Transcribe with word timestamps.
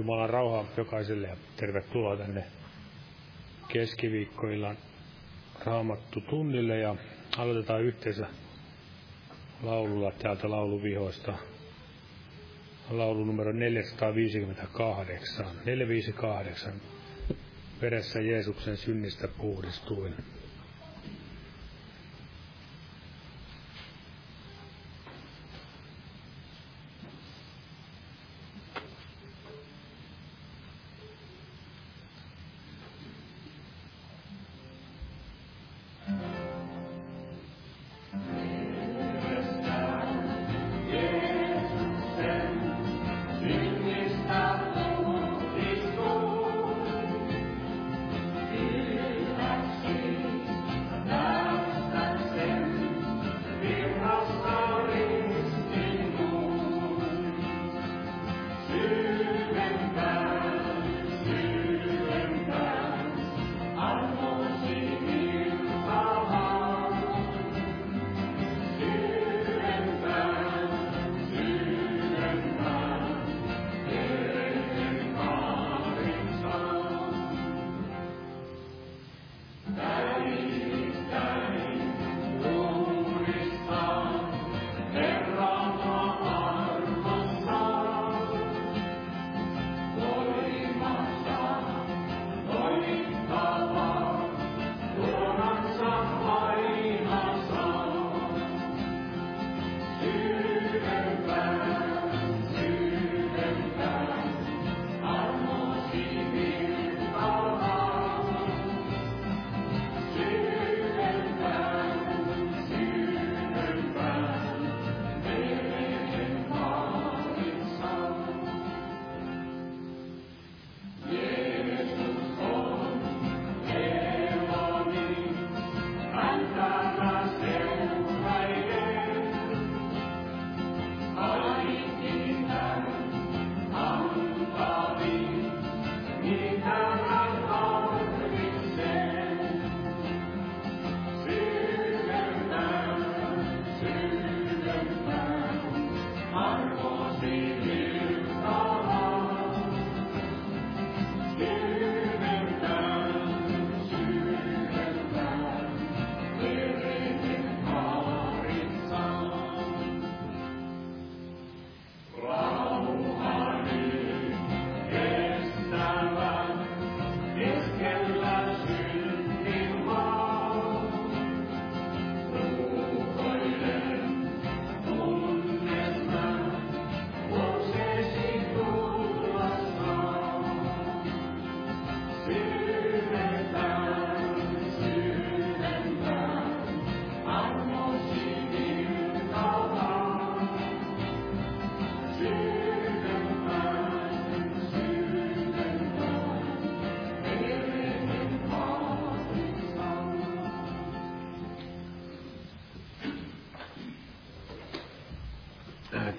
Jumalan 0.00 0.30
rauha 0.30 0.64
jokaiselle 0.76 1.26
ja 1.28 1.36
tervetuloa 1.56 2.16
tänne 2.16 2.44
keskiviikkoillan 3.68 4.76
raamattu 5.64 6.20
tunnille 6.20 6.78
ja 6.78 6.96
aloitetaan 7.36 7.82
yhteensä 7.82 8.26
laululla 9.62 10.10
täältä 10.10 10.50
lauluvihoista. 10.50 11.34
Laulu 12.90 13.24
numero 13.24 13.52
458, 13.52 15.46
458, 15.64 16.72
veressä 17.80 18.20
Jeesuksen 18.20 18.76
synnistä 18.76 19.28
puhdistuin. 19.28 20.14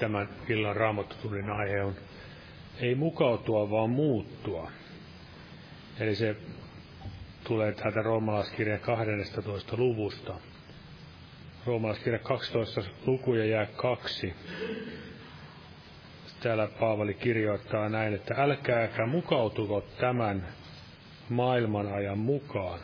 Tämän 0.01 0.29
illan 0.49 0.75
raamattotunnin 0.75 1.49
aihe 1.49 1.83
on 1.83 1.95
ei 2.79 2.95
mukautua, 2.95 3.69
vaan 3.69 3.89
muuttua. 3.89 4.71
Eli 5.99 6.15
se 6.15 6.35
tulee 7.43 7.71
täältä 7.71 8.01
roomalaiskirjan 8.01 8.79
12. 8.79 9.77
luvusta. 9.77 10.33
Roomalaiskirja 11.65 12.19
12 12.19 12.81
luku 13.05 13.33
ja 13.33 13.45
jää 13.45 13.65
kaksi. 13.65 14.33
Täällä 16.39 16.67
Paavali 16.79 17.13
kirjoittaa 17.13 17.89
näin, 17.89 18.13
että 18.13 18.35
älkääkä 18.37 19.05
mukautuko 19.05 19.83
tämän 19.99 20.47
maailman 21.29 21.93
ajan 21.93 22.17
mukaan, 22.17 22.79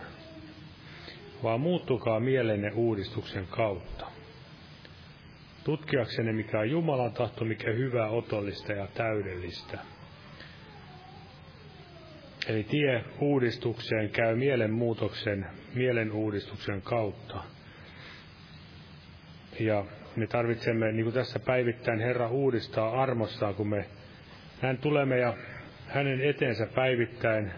vaan 1.44 1.60
muuttukaa 1.62 2.20
mielenne 2.20 2.72
uudistuksen 2.76 3.48
kautta 3.48 4.07
tutkiaksenne 5.68 6.34
mikä 6.34 6.60
on 6.60 6.70
Jumalan 6.70 7.14
tahto, 7.14 7.46
mikä 7.46 7.72
hyvää, 7.72 8.10
otollista 8.10 8.74
ja 8.74 8.88
täydellistä. 8.94 9.80
Eli 12.48 12.64
tie 12.64 13.04
uudistukseen 13.20 14.10
käy 14.10 14.36
mielenmuutoksen, 14.36 15.46
mielen 15.74 16.12
uudistuksen 16.12 16.82
kautta. 16.82 17.44
Ja 19.60 19.86
me 20.16 20.28
tarvitsemme, 20.28 20.92
niin 20.92 21.04
kuin 21.04 21.14
tässä 21.14 21.40
päivittäin 21.40 22.00
Herra 22.00 22.28
uudistaa 22.28 23.02
armossaan, 23.02 23.56
kun 23.56 23.70
me 23.70 23.86
hän 24.62 24.78
tulemme 24.78 25.18
ja 25.18 25.34
hänen 25.88 26.22
eteensä 26.22 26.68
päivittäin 26.76 27.52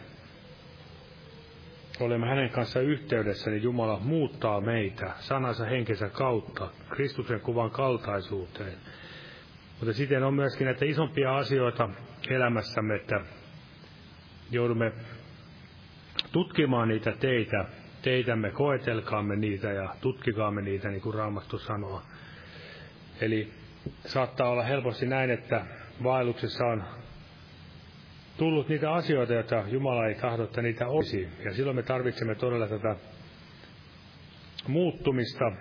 olemme 2.00 2.28
hänen 2.28 2.50
kanssa 2.50 2.80
yhteydessä, 2.80 3.50
niin 3.50 3.64
Jumala 3.64 4.00
muuttaa 4.00 4.62
meitä 4.62 5.12
sanansa 5.20 5.66
henkensä 5.66 6.10
kautta 6.10 6.70
Kristuksen 6.90 7.40
kuvan 7.40 7.72
kaltaisuuteen. 7.72 8.74
Mutta 9.80 9.94
siten 9.94 10.24
on 10.24 10.34
myöskin 10.34 10.66
näitä 10.66 10.86
isompia 10.86 11.38
asioita 11.38 11.90
elämässämme, 12.30 12.96
että 12.96 13.22
joudumme 14.52 14.92
tutkimaan 16.32 16.88
niitä 16.88 17.12
teitä, 17.12 17.66
teitämme, 18.02 18.52
koetelkaamme 18.52 19.36
niitä 19.36 19.72
ja 19.72 19.96
tutkikaamme 20.02 20.62
niitä, 20.62 20.90
niin 20.90 21.02
kuin 21.02 21.16
Raamattu 21.16 21.60
sanoo. 21.60 22.02
Eli 23.22 23.54
saattaa 24.06 24.50
olla 24.50 24.64
helposti 24.64 25.06
näin, 25.06 25.30
että 25.30 25.66
vaelluksessa 26.04 26.66
on 26.66 26.84
tullut 28.40 28.70
niitä 28.70 28.94
asioita, 28.94 29.34
joita 29.34 29.64
Jumala 29.68 30.08
ei 30.08 30.16
tahdo, 30.16 30.44
että 30.44 30.62
niitä 30.62 30.88
olisi. 30.88 31.30
Ja 31.46 31.54
silloin 31.54 31.76
me 31.76 31.84
tarvitsemme 31.84 32.36
todella 32.36 32.68
tätä 32.68 32.96
muuttumista, 34.68 35.52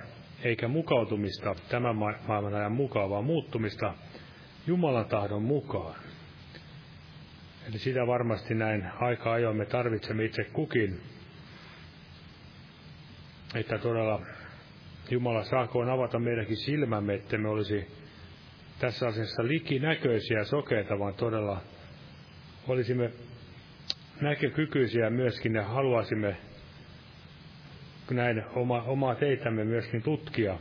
eikä 0.42 0.68
mukautumista 0.68 1.54
tämän 1.68 1.96
maailman 1.96 2.54
ajan 2.54 2.72
mukaan, 2.72 3.10
vaan 3.10 3.24
muuttumista 3.24 3.94
Jumalan 4.66 5.06
tahdon 5.06 5.42
mukaan. 5.42 5.94
Eli 7.68 7.78
sitä 7.78 8.06
varmasti 8.06 8.54
näin 8.54 8.84
aika 9.00 9.32
ajoin 9.32 9.56
me 9.56 9.66
tarvitsemme 9.66 10.24
itse 10.24 10.44
kukin, 10.44 11.00
että 13.54 13.78
todella 13.78 14.20
Jumala 15.10 15.44
saakoon 15.44 15.90
avata 15.90 16.18
meidänkin 16.18 16.56
silmämme, 16.56 17.14
että 17.14 17.38
me 17.38 17.48
olisi 17.48 17.86
tässä 18.78 19.06
asiassa 19.06 19.48
likinäköisiä 19.48 20.44
sokeita, 20.44 20.98
vaan 20.98 21.14
todella 21.14 21.60
olisimme 22.68 23.10
näkökykyisiä 24.20 25.10
myöskin 25.10 25.54
ja 25.54 25.64
haluaisimme 25.64 26.36
näin 28.10 28.44
oma, 28.54 28.82
omaa 28.82 29.14
teitämme 29.14 29.64
myöskin 29.64 30.02
tutkia. 30.02 30.58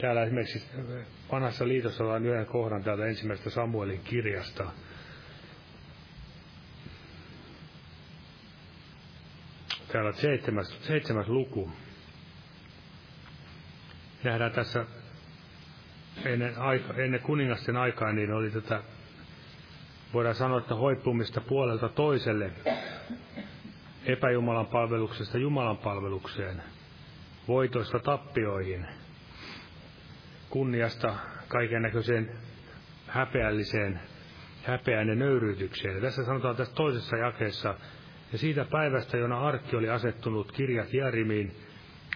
Täällä 0.00 0.22
esimerkiksi 0.22 0.62
vanhassa 1.32 1.68
liitossa 1.68 2.04
on 2.04 2.26
yhden 2.26 2.46
kohdan 2.46 2.84
täältä 2.84 3.06
ensimmäisestä 3.06 3.50
Samuelin 3.50 4.00
kirjasta. 4.04 4.72
Täällä 9.92 10.12
seitsemäs, 10.12 10.78
seitsemäs 10.86 11.28
luku. 11.28 11.70
Nähdään 14.24 14.52
tässä 14.52 14.86
ennen, 16.24 16.58
aika, 16.58 16.94
ennen 16.94 17.20
kuningasten 17.20 17.76
aikaa, 17.76 18.12
niin 18.12 18.32
oli 18.32 18.50
tätä, 18.50 18.82
voidaan 20.14 20.34
sanoa, 20.34 20.58
että 20.58 20.74
hoipumista 20.74 21.40
puolelta 21.40 21.88
toiselle 21.88 22.50
epäjumalan 24.04 24.66
palveluksesta 24.66 25.38
Jumalan 25.38 25.78
palvelukseen, 25.78 26.62
voitoista 27.48 27.98
tappioihin, 27.98 28.86
kunniasta 30.50 31.16
kaiken 31.48 31.82
näköiseen 31.82 32.30
häpeälliseen 33.06 34.00
häpeään 34.62 35.08
ja 35.08 35.14
nöyryytykseen. 35.14 35.94
Ja 35.94 36.00
tässä 36.00 36.24
sanotaan 36.24 36.56
tässä 36.56 36.74
toisessa 36.74 37.16
jakeessa, 37.16 37.74
ja 38.32 38.38
siitä 38.38 38.64
päivästä, 38.70 39.16
jona 39.16 39.40
arkki 39.40 39.76
oli 39.76 39.88
asettunut 39.88 40.52
kirjat 40.52 40.92
Järimiin, 40.94 41.56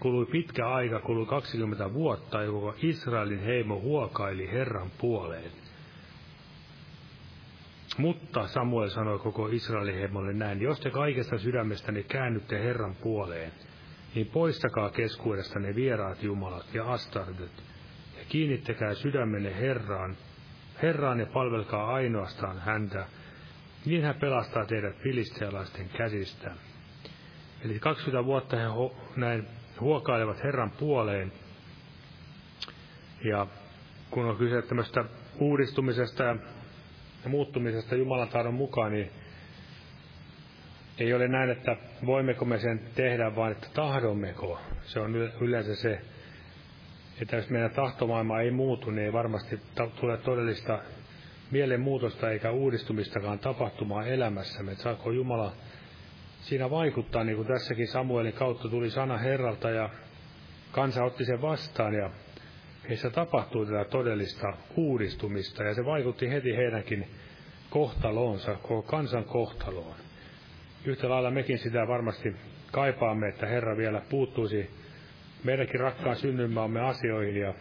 kului 0.01 0.27
pitkä 0.27 0.69
aika, 0.69 1.01
kului 1.01 1.27
20 1.27 1.93
vuotta, 1.93 2.43
ja 2.43 2.51
koko 2.51 2.75
Israelin 2.83 3.41
heimo 3.41 3.81
huokaili 3.81 4.53
Herran 4.53 4.91
puoleen. 4.99 5.51
Mutta 7.99 8.47
Samuel 8.47 8.89
sanoi 8.89 9.19
koko 9.19 9.49
Israelin 9.49 9.95
heimolle 9.95 10.33
näin, 10.33 10.63
jos 10.63 10.81
te 10.81 10.91
kaikesta 10.91 11.39
sydämestäni 11.39 12.03
käännytte 12.03 12.59
Herran 12.59 12.95
puoleen, 12.95 13.53
niin 14.15 14.27
poistakaa 14.27 14.91
keskuudesta 14.91 15.59
ne 15.59 15.75
vieraat 15.75 16.23
jumalat 16.23 16.75
ja 16.75 16.93
astardet, 16.93 17.63
ja 18.19 18.25
kiinnittäkää 18.29 18.95
sydämenne 18.95 19.57
Herraan, 19.61 20.17
Herraan 20.83 21.21
ja 21.21 21.27
palvelkaa 21.27 21.95
ainoastaan 21.95 22.59
häntä, 22.59 23.07
niin 23.87 24.03
hän 24.03 24.15
pelastaa 24.21 24.67
teidät 24.67 24.97
filistealaisten 25.03 25.89
käsistä. 25.89 26.55
Eli 27.65 27.79
20 27.79 28.25
vuotta 28.25 28.57
he 28.57 28.67
näin 29.17 29.47
huokailevat 29.81 30.43
Herran 30.43 30.71
puoleen. 30.71 31.33
Ja 33.25 33.47
kun 34.11 34.25
on 34.25 34.37
kyse 34.37 34.63
tämmöistä 34.63 35.05
uudistumisesta 35.41 36.23
ja 36.23 36.37
muuttumisesta 37.29 37.95
Jumalan 37.95 38.29
tahdon 38.29 38.55
mukaan, 38.55 38.93
niin 38.93 39.11
ei 40.99 41.15
ole 41.15 41.29
näin, 41.29 41.51
että 41.51 41.77
voimmeko 42.07 42.45
me 42.45 42.59
sen 42.59 42.81
tehdä, 42.95 43.37
vaan 43.37 43.53
että 43.53 43.69
tahdommeko. 43.75 44.61
Se 44.83 45.01
on 45.01 45.17
yleensä 45.41 45.75
se, 45.75 46.01
että 47.23 47.37
jos 47.37 47.51
meidän 47.51 47.71
tahtomaailma 47.71 48.41
ei 48.41 48.51
muutu, 48.51 48.91
niin 48.91 49.05
ei 49.05 49.13
varmasti 49.13 49.61
tule 50.01 50.17
todellista 50.17 50.79
mielenmuutosta 51.51 52.31
eikä 52.31 52.51
uudistumistakaan 52.51 53.39
tapahtumaan 53.39 54.09
elämässämme. 54.09 54.73
Että 54.73 54.85
saako 54.85 55.11
Jumala 55.11 55.53
siinä 56.41 56.71
vaikuttaa, 56.71 57.25
niin 57.25 57.37
kuin 57.37 57.49
tässäkin 57.49 57.89
Samuelin 57.89 58.33
kautta 58.33 58.69
tuli 58.69 58.91
sana 58.91 59.19
Herralta 59.19 59.71
ja 59.71 59.91
kansa 60.73 61.05
otti 61.05 61.25
sen 61.25 61.43
vastaan 61.43 61.95
ja 61.95 62.11
heissä 62.89 63.11
tapahtui 63.11 63.67
tätä 63.67 63.85
todellista 63.85 64.53
uudistumista 64.77 65.63
ja 65.63 65.75
se 65.75 65.85
vaikutti 65.85 66.31
heti 66.31 66.57
heidänkin 66.57 67.07
kohtaloonsa, 67.71 68.55
koko 68.55 68.83
kansan 68.83 69.25
kohtaloon. 69.25 69.95
Yhtä 70.85 71.09
lailla 71.09 71.31
mekin 71.31 71.59
sitä 71.59 71.89
varmasti 71.89 72.37
kaipaamme, 72.73 73.29
että 73.29 73.47
Herra 73.47 73.77
vielä 73.77 74.03
puuttuisi 74.11 74.71
meidänkin 75.45 75.81
rakkaan 75.81 76.17
synnymaamme 76.17 76.81
asioihin 76.81 77.37
ja 77.37 77.55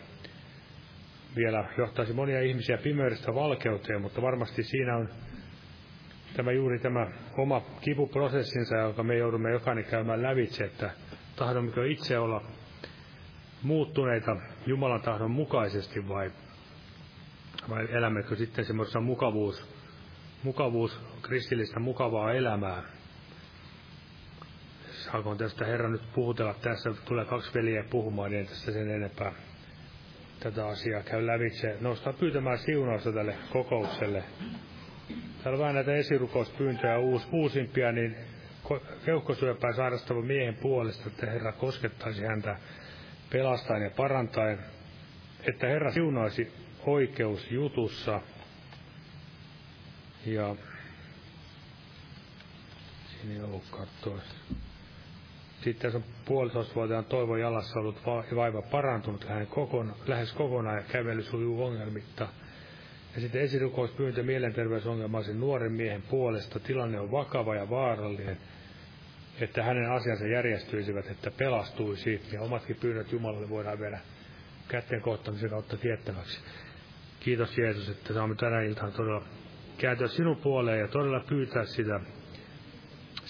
vielä 1.36 1.66
johtaisi 1.78 2.14
monia 2.14 2.42
ihmisiä 2.42 2.78
pimeydestä 2.78 3.36
valkeuteen, 3.36 4.02
mutta 4.02 4.22
varmasti 4.22 4.64
siinä 4.64 4.98
on 4.98 5.10
tämä 6.36 6.52
juuri 6.52 6.80
tämä 6.80 7.08
oma 7.38 7.62
kipuprosessinsa, 7.82 8.78
jonka 8.78 9.04
me 9.04 9.16
joudumme 9.18 9.52
jokainen 9.52 9.86
käymään 9.86 10.24
lävitse, 10.24 10.64
että 10.64 10.90
tahdommeko 11.36 11.84
itse 11.84 12.20
olla 12.20 12.42
muuttuneita 13.64 14.36
Jumalan 14.66 15.02
tahdon 15.02 15.32
mukaisesti 15.32 16.08
vai, 16.08 16.32
vai 17.70 17.88
elämmekö 17.92 18.36
sitten 18.36 18.66
semmoisessa 18.66 19.00
mukavuus, 19.00 19.68
mukavuus, 20.44 21.00
kristillistä 21.22 21.80
mukavaa 21.80 22.34
elämää. 22.34 22.84
Saakoon 24.92 25.38
tästä 25.38 25.66
Herra 25.66 25.90
nyt 25.90 26.14
puhutella 26.14 26.54
tässä, 26.54 26.94
tulee 27.06 27.26
kaksi 27.26 27.54
veliä 27.54 27.84
puhumaan, 27.90 28.32
niin 28.32 28.48
tästä 28.48 28.72
sen 28.72 28.90
enempää 28.90 29.32
tätä 30.40 30.68
asiaa 30.68 31.04
käy 31.04 31.28
lävitse. 31.28 31.78
Nostaa 31.82 32.14
pyytämään 32.14 32.58
siunausta 32.58 33.12
tälle 33.12 33.36
kokoukselle. 33.50 34.24
Täällä 35.44 35.58
on 35.58 35.60
vähän 35.60 35.76
näitä 35.76 35.96
esirukouspyyntöjä 35.96 36.98
uus, 36.98 37.28
uusimpia, 37.32 37.92
niin 37.92 38.16
keuhkosyöpää 39.06 39.74
sairastava 39.74 40.22
miehen 40.22 40.56
puolesta, 40.56 41.04
että 41.10 41.26
Herra 41.26 41.52
koskettaisi 41.52 42.24
häntä 42.24 42.60
pelastaen 43.30 43.84
ja 43.84 43.90
parantaen, 43.90 44.60
että 45.44 45.68
Herra 45.68 45.92
siunaisi 45.92 46.52
oikeusjutussa 46.86 48.22
ja 50.26 50.56
siinä 53.12 53.36
ei 53.36 53.42
ollut 53.42 53.64
katsoa. 53.72 54.20
Sitten 55.64 55.82
tässä 55.82 55.98
on 55.98 56.04
puolitoistavuotiaan 56.26 57.06
Toivon 57.06 57.40
jalassa 57.40 57.80
ollut 57.80 58.02
vaiva 58.36 58.62
parantunut 58.62 59.26
lähes 60.08 60.34
kokonaan 60.34 60.78
ja 60.78 60.84
kävely 60.84 61.24
sujuu 61.24 61.64
ongelmitta. 61.64 62.28
Ja 63.16 63.22
sitten 63.22 63.42
esirukouspyyntö 63.42 64.24
mielenterveysongelmaisen 64.24 65.40
nuoren 65.40 65.72
miehen 65.72 66.02
puolesta. 66.02 66.60
Tilanne 66.60 67.00
on 67.00 67.12
vakava 67.12 67.56
ja 67.56 67.70
vaarallinen, 67.70 68.38
että 69.42 69.64
hänen 69.64 69.92
asiansa 69.92 70.28
järjestyisivät, 70.28 71.08
että 71.08 71.32
pelastuisi. 71.32 72.22
Ja 72.32 72.42
omatkin 72.42 72.76
pyynnöt 72.76 73.12
Jumalalle 73.12 73.50
voidaan 73.50 73.80
viedä 73.80 74.00
kätten 74.68 75.02
kohtamisen 75.02 75.50
kautta 75.50 75.78
tiettäväksi. 75.78 76.42
Kiitos 77.20 77.58
Jeesus, 77.58 77.90
että 77.90 78.14
saamme 78.14 78.36
tänä 78.36 78.62
iltana 78.62 78.92
todella 78.92 79.24
kääntyä 79.78 80.08
sinun 80.08 80.38
puoleen 80.38 80.80
ja 80.80 80.88
todella 80.88 81.20
pyytää 81.20 81.66
sitä 81.66 82.00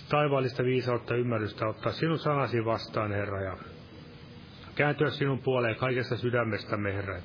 taivaallista 0.10 0.64
viisautta 0.64 1.16
ymmärrystä, 1.16 1.68
ottaa 1.68 1.92
sinun 1.92 2.20
sanasi 2.20 2.66
vastaan, 2.66 3.12
Herra, 3.12 3.42
ja 3.42 3.58
kääntyä 4.76 5.10
sinun 5.10 5.40
puoleen 5.40 5.76
kaikesta 5.76 6.18
sydämestämme, 6.18 6.94
Herra 6.94 7.22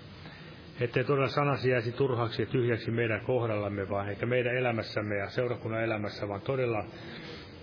ettei 0.81 1.05
todella 1.05 1.29
sanasi 1.29 1.71
jäisi 1.71 1.93
turhaksi 1.93 2.43
ja 2.43 2.47
tyhjäksi 2.47 2.91
meidän 2.91 3.21
kohdallamme, 3.21 3.89
vaan 3.89 4.09
eikä 4.09 4.27
meidän 4.27 4.57
elämässämme 4.57 5.17
ja 5.17 5.31
seurakunnan 5.31 5.85
elämässä, 5.85 6.29
vaan 6.29 6.41
todella 6.41 6.85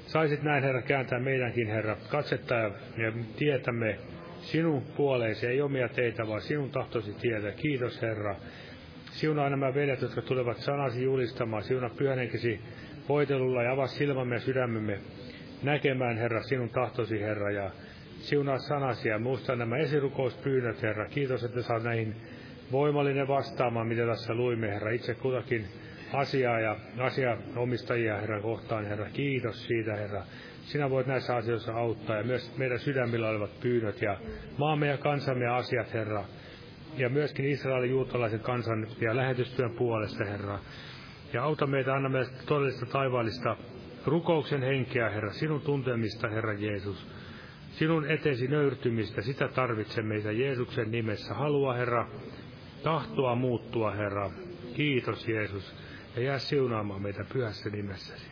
saisit 0.08 0.44
näin, 0.44 0.64
Herra, 0.64 0.82
kääntää 0.82 1.20
meidänkin, 1.20 1.68
Herra, 1.68 1.96
katsetta 2.10 2.56
ja, 2.56 2.72
tietämme 3.38 3.98
sinun 4.42 4.84
puoleesi, 4.98 5.48
ei 5.48 5.62
omia 5.62 5.90
teitä, 5.90 6.28
vaan 6.28 6.42
sinun 6.42 6.70
tahtosi 6.70 7.14
tietä. 7.14 7.52
Kiitos, 7.52 8.02
Herra. 8.02 8.36
Siunaa 9.12 9.50
nämä 9.50 9.74
veljet, 9.74 10.02
jotka 10.02 10.22
tulevat 10.22 10.58
sanasi 10.58 11.04
julistamaan. 11.04 11.64
Siunaa 11.64 11.90
pyhänenkesi 11.90 12.60
voitelulla 13.10 13.64
ja 13.64 13.72
avaa 13.72 13.88
silmämme 13.88 14.36
ja 14.36 14.40
sydämemme 14.40 15.00
näkemään, 15.64 16.18
Herra, 16.18 16.44
sinun 16.44 16.70
tahtosi, 16.70 17.22
Herra, 17.22 17.52
ja 17.52 17.72
siunaa 18.20 18.58
sanasi 18.58 19.10
ja 19.10 19.20
muista 19.20 19.56
nämä 19.56 19.78
esirukouspyynnöt, 19.78 20.82
Herra. 20.82 21.06
Kiitos, 21.06 21.44
että 21.44 21.62
saat 21.62 21.84
näihin 21.84 22.16
voimallinen 22.72 23.28
vastaamaan, 23.28 23.88
mitä 23.88 24.06
tässä 24.06 24.34
luimme, 24.34 24.68
Herra, 24.68 24.92
itse 24.92 25.14
kutakin 25.14 25.66
asiaa 26.14 26.60
ja 26.60 26.76
asianomistajia, 27.00 28.18
Herra, 28.18 28.42
kohtaan, 28.42 28.86
Herra. 28.86 29.10
Kiitos 29.10 29.66
siitä, 29.68 29.96
Herra. 29.96 30.24
Sinä 30.62 30.90
voit 30.90 31.08
näissä 31.08 31.36
asioissa 31.36 31.74
auttaa 31.74 32.18
ja 32.18 32.24
myös 32.24 32.58
meidän 32.58 32.80
sydämillä 32.80 33.30
olevat 33.30 33.60
pyynnöt 33.60 34.02
ja 34.02 34.18
maamme 34.58 34.88
ja 34.88 34.98
kansamme 34.98 35.48
asiat, 35.48 35.94
Herra. 35.94 36.24
Ja 36.98 37.10
myöskin 37.10 37.46
Israelin 37.46 37.90
juutalaisen 37.90 38.40
kansan 38.40 38.88
ja 39.02 39.16
lähetystyön 39.16 39.72
puolesta, 39.72 40.26
Herra. 40.26 40.60
Ja 41.34 41.44
auta 41.44 41.68
meitä, 41.68 41.94
anna 41.94 42.10
meille 42.10 42.32
todellista 42.46 42.86
taivaallista 42.86 43.58
rukouksen 44.06 44.62
henkeä, 44.62 45.10
Herra, 45.10 45.34
sinun 45.34 45.62
tuntemista, 45.62 46.28
Herra 46.28 46.54
Jeesus. 46.54 47.08
Sinun 47.72 48.12
etesi 48.12 48.48
nöyrtymistä, 48.48 49.22
sitä 49.22 49.48
tarvitsemme 49.48 50.14
meitä 50.14 50.32
Jeesuksen 50.32 50.92
nimessä. 50.92 51.34
Halua, 51.34 51.74
Herra, 51.74 52.08
tahtoa 52.84 53.36
muuttua, 53.36 53.92
Herra. 53.92 54.32
Kiitos 54.74 55.28
Jeesus. 55.28 55.76
Ja 56.18 56.24
jää 56.24 56.40
siunaamaan 56.40 57.02
meitä 57.02 57.26
pyhässä 57.34 57.70
nimessäsi. 57.70 58.26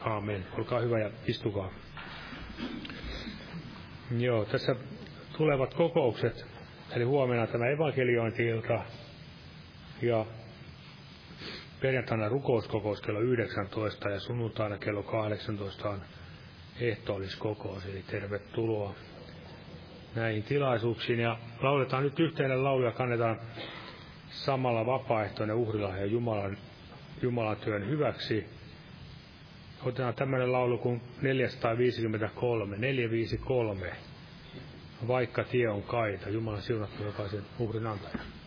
Aamen. 0.00 0.46
Olkaa 0.58 0.80
hyvä 0.80 0.98
ja 0.98 1.10
istukaa. 1.26 1.70
Joo, 4.18 4.44
tässä 4.44 4.76
tulevat 5.36 5.74
kokoukset, 5.74 6.46
eli 6.96 7.04
huomenna 7.04 7.46
tämä 7.46 7.66
evankeliointi-ilta 7.66 8.82
ja 10.02 10.26
perjantaina 11.80 12.28
rukouskokous 12.28 13.00
kello 13.00 13.20
19 13.20 14.08
ja 14.08 14.20
sunnuntaina 14.20 14.78
kello 14.78 15.02
18 15.02 15.90
on 15.90 16.02
ehtoolliskokous, 16.80 17.86
eli 17.86 18.02
tervetuloa 18.02 18.94
näihin 20.14 20.42
tilaisuuksiin. 20.42 21.20
Ja 21.20 21.38
lauletaan 21.60 22.02
nyt 22.02 22.20
yhteinen 22.20 22.64
laulu 22.64 22.84
ja 22.84 22.92
kannetaan 22.92 23.40
samalla 24.28 24.86
vapaaehtoinen 24.86 25.56
uhrilahja 25.56 26.06
Jumalan, 26.06 26.58
Jumalan 27.22 27.56
työn 27.56 27.88
hyväksi. 27.88 28.44
Otetaan 29.82 30.14
tämmöinen 30.14 30.52
laulu 30.52 30.78
kuin 30.78 31.00
453, 31.22 32.76
453. 32.76 33.92
Vaikka 35.08 35.44
tie 35.44 35.68
on 35.68 35.82
kaita, 35.82 36.30
Jumalan 36.30 36.62
siunattu 36.62 37.02
jokaisen 37.04 37.42
uhrin 37.58 37.86
antajan. 37.86 38.41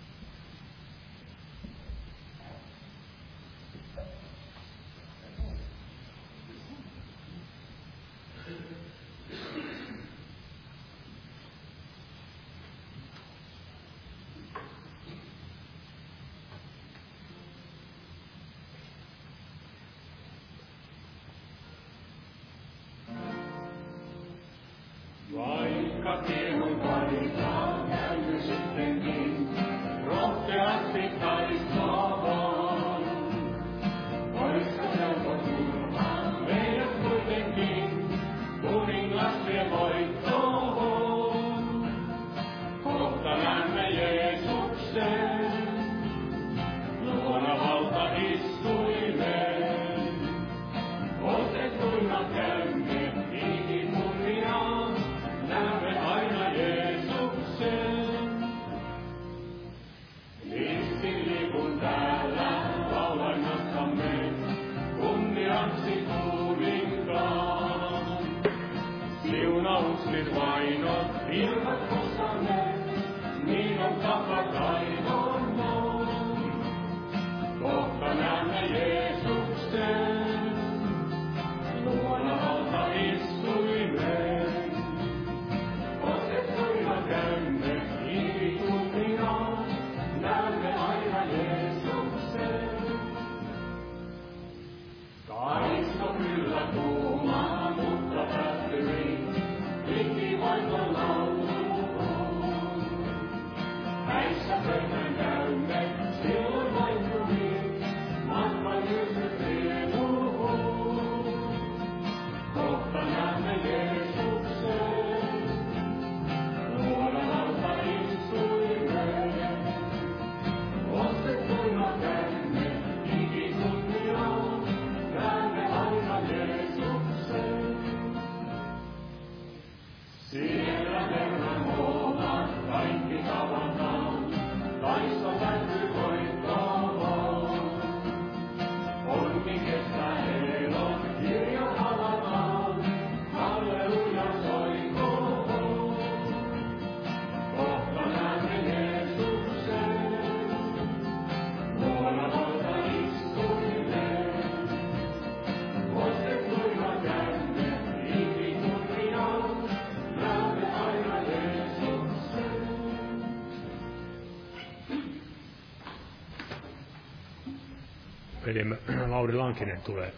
Lankinen 169.56 169.82
tulee 169.82 170.14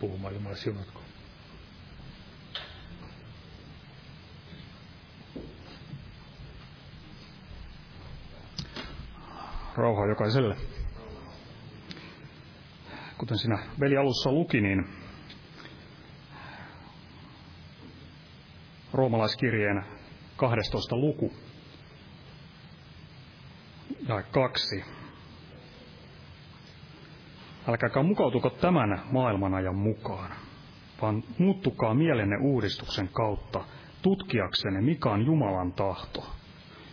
puhumaan 0.00 0.34
Jumala 0.34 0.56
siunatko. 0.56 1.00
Rauha 9.76 10.06
jokaiselle. 10.06 10.56
Kuten 13.18 13.38
sinä 13.38 13.58
veli 13.80 13.96
alussa 13.96 14.32
luki, 14.32 14.60
niin 14.60 14.84
roomalaiskirjeen 18.92 19.84
12 20.36 20.96
luku 20.96 21.32
ja 24.08 24.22
kaksi 24.22 24.84
Älkääkä 27.68 28.02
mukautuko 28.02 28.50
tämän 28.50 29.00
maailmanajan 29.10 29.76
mukaan, 29.76 30.30
vaan 31.02 31.22
muuttukaa 31.38 31.94
mielenne 31.94 32.36
uudistuksen 32.36 33.08
kautta 33.08 33.64
tutkiaksenne, 34.02 34.80
mikä 34.80 35.10
on 35.10 35.26
Jumalan 35.26 35.72
tahto, 35.72 36.26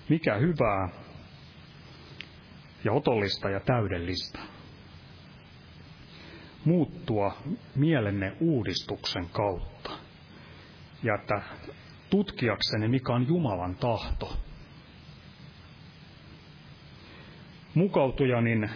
mikä 0.09 0.35
hyvää 0.35 0.89
ja 2.83 2.93
otollista 2.93 3.49
ja 3.49 3.59
täydellistä. 3.59 4.39
Muuttua 6.65 7.37
mielenne 7.75 8.33
uudistuksen 8.39 9.29
kautta 9.29 9.91
ja 11.03 11.15
että 11.15 11.41
tutkiaksenne, 12.09 12.87
mikä 12.87 13.13
on 13.13 13.27
Jumalan 13.27 13.75
tahto. 13.75 14.37
Mukautuja, 17.73 18.41
niin 18.41 18.69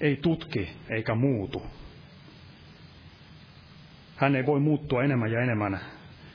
ei 0.00 0.16
tutki 0.16 0.68
eikä 0.88 1.14
muutu. 1.14 1.62
Hän 4.16 4.36
ei 4.36 4.46
voi 4.46 4.60
muuttua 4.60 5.02
enemmän 5.02 5.32
ja 5.32 5.40
enemmän, 5.40 5.80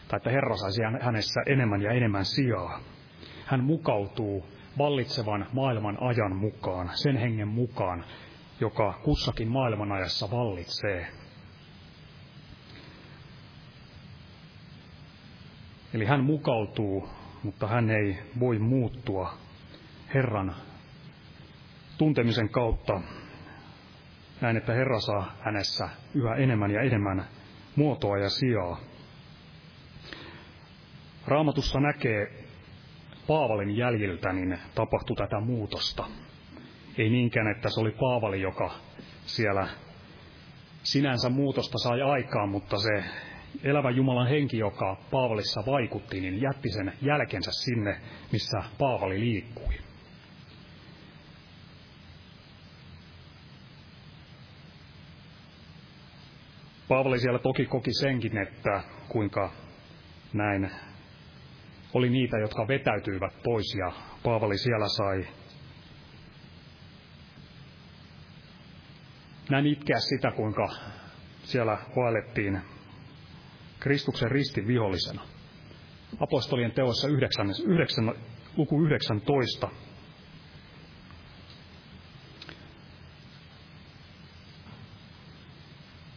tai 0.07 0.17
että 0.17 0.29
Herra 0.29 0.57
saisi 0.57 0.81
hänessä 1.01 1.41
enemmän 1.45 1.81
ja 1.81 1.91
enemmän 1.91 2.25
sijaa. 2.25 2.79
Hän 3.45 3.63
mukautuu 3.63 4.45
vallitsevan 4.77 5.47
maailman 5.53 5.97
ajan 6.01 6.35
mukaan, 6.35 6.89
sen 6.93 7.17
hengen 7.17 7.47
mukaan, 7.47 8.05
joka 8.59 8.99
kussakin 9.03 9.47
maailmanajassa 9.47 10.31
vallitsee. 10.31 11.07
Eli 15.93 16.05
hän 16.05 16.23
mukautuu, 16.23 17.09
mutta 17.43 17.67
hän 17.67 17.89
ei 17.89 18.17
voi 18.39 18.59
muuttua 18.59 19.33
Herran 20.13 20.55
tuntemisen 21.97 22.49
kautta 22.49 23.01
näin, 24.41 24.57
että 24.57 24.73
Herra 24.73 24.99
saa 24.99 25.35
hänessä 25.41 25.89
yhä 26.13 26.35
enemmän 26.35 26.71
ja 26.71 26.81
enemmän 26.81 27.25
muotoa 27.75 28.17
ja 28.17 28.29
sijaa. 28.29 28.79
Raamatussa 31.27 31.79
näkee 31.79 32.45
Paavalin 33.27 33.77
jäljiltä, 33.77 34.33
niin 34.33 34.59
tapahtui 34.75 35.15
tätä 35.15 35.39
muutosta. 35.39 36.05
Ei 36.97 37.09
niinkään, 37.09 37.47
että 37.47 37.69
se 37.69 37.79
oli 37.79 37.91
Paavali, 37.91 38.41
joka 38.41 38.71
siellä 39.25 39.67
sinänsä 40.83 41.29
muutosta 41.29 41.77
sai 41.77 42.01
aikaan, 42.01 42.49
mutta 42.49 42.77
se 42.77 43.03
elävä 43.63 43.89
Jumalan 43.89 44.27
henki, 44.27 44.57
joka 44.57 44.97
Paavalissa 45.11 45.63
vaikutti, 45.65 46.21
niin 46.21 46.41
jätti 46.41 46.69
sen 46.69 46.93
jälkensä 47.01 47.51
sinne, 47.51 48.01
missä 48.31 48.63
Paavali 48.77 49.19
liikkui. 49.19 49.84
Paavali 56.87 57.19
siellä 57.19 57.39
toki 57.39 57.65
koki 57.65 57.93
senkin, 57.93 58.37
että 58.37 58.83
kuinka 59.09 59.51
näin 60.33 60.71
oli 61.93 62.09
niitä, 62.09 62.37
jotka 62.37 62.67
vetäytyivät 62.67 63.33
pois 63.43 63.75
ja 63.79 63.91
Paavali 64.23 64.57
siellä 64.57 64.87
sai 64.87 65.27
näin 69.49 69.65
itkeä 69.65 69.99
sitä, 69.99 70.31
kuinka 70.31 70.67
siellä 71.43 71.77
vaellettiin 71.95 72.61
Kristuksen 73.79 74.31
ristin 74.31 74.67
vihollisena. 74.67 75.21
Apostolien 76.19 76.71
teossa 76.71 77.07
9, 77.07 77.47
9, 77.65 78.13
luku 78.57 78.81
19. 78.81 79.69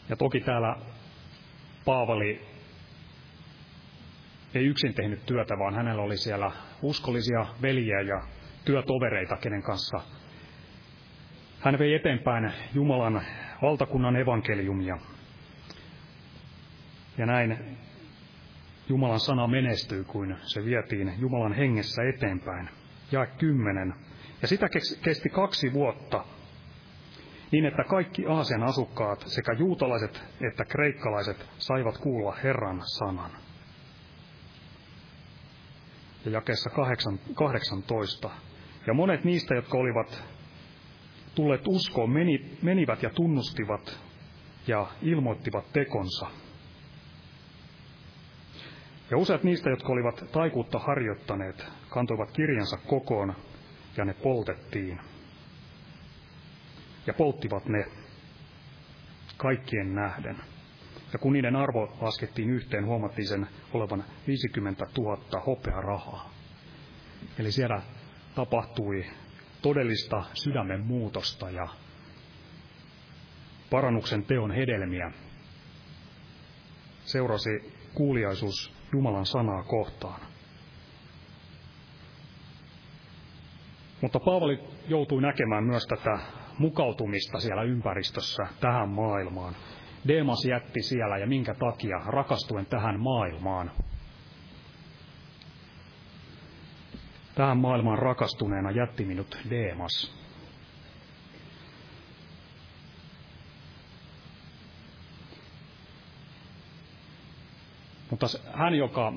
Ja 0.09 0.16
toki 0.16 0.40
täällä 0.40 0.77
Paavali 1.85 2.47
ei 4.55 4.64
yksin 4.64 4.94
tehnyt 4.94 5.27
työtä, 5.27 5.59
vaan 5.59 5.75
hänellä 5.75 6.03
oli 6.03 6.16
siellä 6.16 6.51
uskollisia 6.83 7.47
veljiä 7.62 8.01
ja 8.01 8.23
työtovereita, 8.64 9.37
kenen 9.37 9.62
kanssa 9.62 10.01
hän 11.61 11.79
vei 11.79 11.94
eteenpäin 11.94 12.53
Jumalan 12.75 13.23
valtakunnan 13.62 14.16
evankeliumia. 14.16 14.99
Ja 17.18 17.27
näin 17.27 17.79
Jumalan 18.88 19.21
sana 19.21 19.47
menestyy, 19.47 20.05
kuin 20.05 20.37
se 20.40 20.64
vietiin 20.64 21.14
Jumalan 21.18 21.53
hengessä 21.53 22.03
eteenpäin. 22.14 22.68
Ja 23.12 23.27
kymmenen. 23.27 23.94
Ja 24.42 24.49
sitä 24.49 24.68
kesti 25.03 25.29
kaksi 25.29 25.73
vuotta, 25.73 26.25
niin 27.53 27.67
että 27.67 27.85
kaikki 27.85 28.27
Aasian 28.27 28.63
asukkaat, 28.63 29.25
sekä 29.27 29.53
juutalaiset 29.53 30.23
että 30.51 30.65
kreikkalaiset, 30.65 31.51
saivat 31.59 31.99
kuulla 31.99 32.37
Herran 32.43 32.83
sanan. 32.99 33.31
Ja 36.25 36.31
jakeessa 36.31 36.71
18. 37.35 38.31
Ja 38.87 38.95
monet 38.95 39.25
niistä, 39.25 39.55
jotka 39.55 39.79
olivat 39.79 40.25
tulleet 41.35 41.63
uskoon, 41.69 42.11
meni, 42.11 42.59
menivät 42.63 43.03
ja 43.03 43.11
tunnustivat 43.11 44.01
ja 44.67 44.87
ilmoittivat 45.03 45.73
tekonsa. 45.73 46.27
Ja 49.11 49.17
useat 49.17 49.45
niistä, 49.45 49.71
jotka 49.71 49.93
olivat 49.93 50.25
taikuutta 50.33 50.79
harjoittaneet, 50.79 51.67
kantoivat 51.89 52.31
kirjansa 52.31 52.77
kokoon 52.77 53.35
ja 53.97 54.05
ne 54.05 54.15
poltettiin. 54.15 55.01
Ja 57.09 57.14
polttivat 57.14 57.66
ne 57.66 57.85
kaikkien 59.37 59.94
nähden. 59.94 60.37
Ja 61.12 61.18
kun 61.18 61.33
niiden 61.33 61.57
arvo 61.57 61.97
laskettiin 62.01 62.51
yhteen, 62.51 62.87
huomattiin 62.87 63.29
sen 63.29 63.49
olevan 63.73 64.05
50 64.27 64.87
000 64.99 65.40
hopea 65.47 65.81
rahaa. 65.81 66.31
Eli 67.38 67.53
siellä 67.53 67.83
tapahtui 68.35 69.05
todellista 69.62 70.25
sydämen 70.35 70.87
muutosta 70.87 71.51
ja 71.51 71.68
parannuksen 73.71 74.25
teon 74.25 74.51
hedelmiä. 74.51 75.12
Seurasi 77.05 77.75
kuuliaisuus 77.94 78.75
Jumalan 78.92 79.27
sanaa 79.27 79.62
kohtaan. 79.62 80.21
Mutta 84.01 84.21
Paavali 84.21 84.59
joutui 84.88 85.23
näkemään 85.23 85.64
myös 85.64 85.87
tätä 85.87 86.18
mukautumista 86.59 87.40
siellä 87.40 87.62
ympäristössä 87.62 88.47
tähän 88.61 88.88
maailmaan. 88.88 89.55
Deemas 90.09 90.44
jätti 90.44 90.83
siellä 90.83 91.18
ja 91.18 91.27
minkä 91.27 91.55
takia 91.55 91.99
rakastuen 92.07 92.66
tähän 92.66 93.01
maailmaan. 93.01 93.71
Tähän 97.35 97.59
maailmaan 97.59 97.99
rakastuneena 97.99 98.71
jätti 98.71 99.05
minut 99.05 99.38
Deemas. 99.51 100.18
Mutta 108.11 108.27
hän, 108.53 108.75
joka 108.75 109.12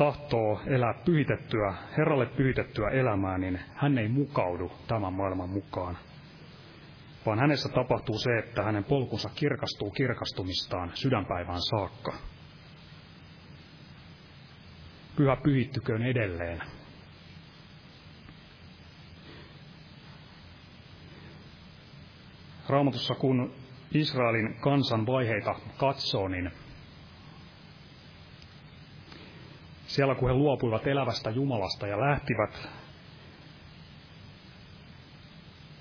tahtoo 0.00 0.60
elää 0.66 0.94
pyhitettyä, 1.04 1.74
Herralle 1.96 2.26
pyhitettyä 2.26 2.88
elämää, 2.90 3.38
niin 3.38 3.60
hän 3.74 3.98
ei 3.98 4.08
mukaudu 4.08 4.72
tämän 4.86 5.12
maailman 5.12 5.48
mukaan. 5.50 5.98
Vaan 7.26 7.38
hänessä 7.38 7.68
tapahtuu 7.68 8.18
se, 8.18 8.38
että 8.38 8.62
hänen 8.62 8.84
polkunsa 8.84 9.30
kirkastuu 9.34 9.90
kirkastumistaan 9.90 10.90
sydänpäivään 10.94 11.60
saakka. 11.60 12.12
Pyhä 15.16 15.36
pyhittyköön 15.36 16.02
edelleen. 16.02 16.62
Raamatussa 22.68 23.14
kun 23.14 23.52
Israelin 23.94 24.60
kansan 24.60 25.06
vaiheita 25.06 25.54
katsoo, 25.76 26.28
niin 26.28 26.50
siellä 29.90 30.14
kun 30.14 30.28
he 30.28 30.34
luopuivat 30.34 30.86
elävästä 30.86 31.30
Jumalasta 31.30 31.86
ja 31.86 32.00
lähtivät 32.00 32.68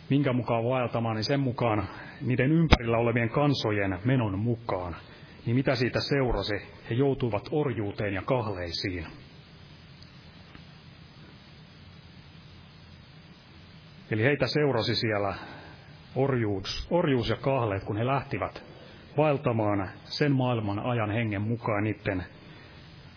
minkä 0.09 0.33
mukaan 0.33 0.63
vaeltamaan, 0.63 1.15
niin 1.15 1.23
sen 1.23 1.39
mukaan 1.39 1.87
niiden 2.21 2.51
ympärillä 2.51 2.97
olevien 2.97 3.29
kansojen 3.29 3.99
menon 4.05 4.39
mukaan. 4.39 4.95
Niin 5.45 5.55
mitä 5.55 5.75
siitä 5.75 5.99
seurasi? 5.99 6.53
He 6.89 6.95
joutuivat 6.95 7.49
orjuuteen 7.51 8.13
ja 8.13 8.21
kahleisiin. 8.21 9.07
Eli 14.11 14.23
heitä 14.23 14.47
seurasi 14.47 14.95
siellä 14.95 15.35
orjuus, 16.15 16.87
orjuus 16.91 17.29
ja 17.29 17.35
kahleet, 17.35 17.83
kun 17.83 17.97
he 17.97 18.05
lähtivät 18.05 18.63
vaeltamaan 19.17 19.89
sen 20.03 20.31
maailman 20.31 20.79
ajan 20.79 21.11
hengen 21.11 21.41
mukaan 21.41 21.83
niiden 21.83 22.25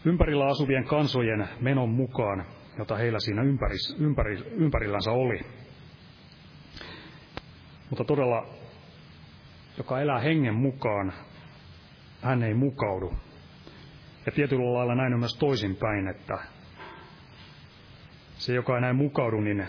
ympärillä 0.05 0.47
asuvien 0.47 0.85
kansojen 0.85 1.49
menon 1.61 1.89
mukaan, 1.89 2.47
jota 2.79 2.97
heillä 2.97 3.19
siinä 3.19 3.43
ympäris, 3.43 3.97
ympäri, 3.99 4.37
ympärillänsä 4.51 5.11
oli. 5.11 5.41
Mutta 7.91 8.05
todella, 8.05 8.47
joka 9.79 10.01
elää 10.01 10.19
hengen 10.19 10.55
mukaan, 10.55 11.13
hän 12.23 12.43
ei 12.43 12.55
mukaudu. 12.55 13.13
Ja 14.27 14.33
tietyllä 14.33 14.75
lailla 14.75 14.95
näin 14.95 15.15
on 15.15 15.21
myös 15.21 15.37
toisinpäin, 15.39 16.09
että 16.09 16.39
se, 18.35 18.55
joka 18.55 18.75
ei 18.75 18.81
näin 18.81 18.97
mukaudu, 18.97 19.41
niin 19.41 19.67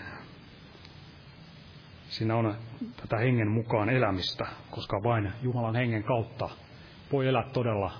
siinä 2.08 2.36
on 2.36 2.54
tätä 2.96 3.16
hengen 3.18 3.50
mukaan 3.50 3.88
elämistä, 3.88 4.46
koska 4.70 5.02
vain 5.02 5.32
Jumalan 5.42 5.76
hengen 5.76 6.04
kautta 6.04 6.48
voi 7.12 7.28
elää 7.28 7.50
todella 7.52 7.92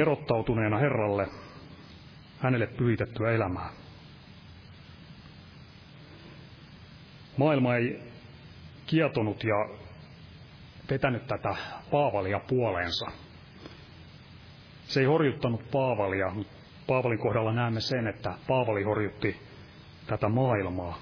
erottautuneena 0.00 0.78
Herralle, 0.78 1.28
hänelle 2.38 2.66
pyhitettyä 2.66 3.30
elämää. 3.30 3.70
Maailma 7.36 7.76
ei 7.76 8.00
kietonut 8.86 9.44
ja 9.44 9.68
vetänyt 10.90 11.26
tätä 11.26 11.56
Paavalia 11.90 12.40
puoleensa. 12.48 13.06
Se 14.84 15.00
ei 15.00 15.06
horjuttanut 15.06 15.70
Paavalia, 15.70 16.30
mutta 16.30 16.52
Paavalin 16.86 17.18
kohdalla 17.18 17.52
näemme 17.52 17.80
sen, 17.80 18.06
että 18.06 18.34
Paavali 18.48 18.82
horjutti 18.82 19.36
tätä 20.06 20.28
maailmaa. 20.28 20.98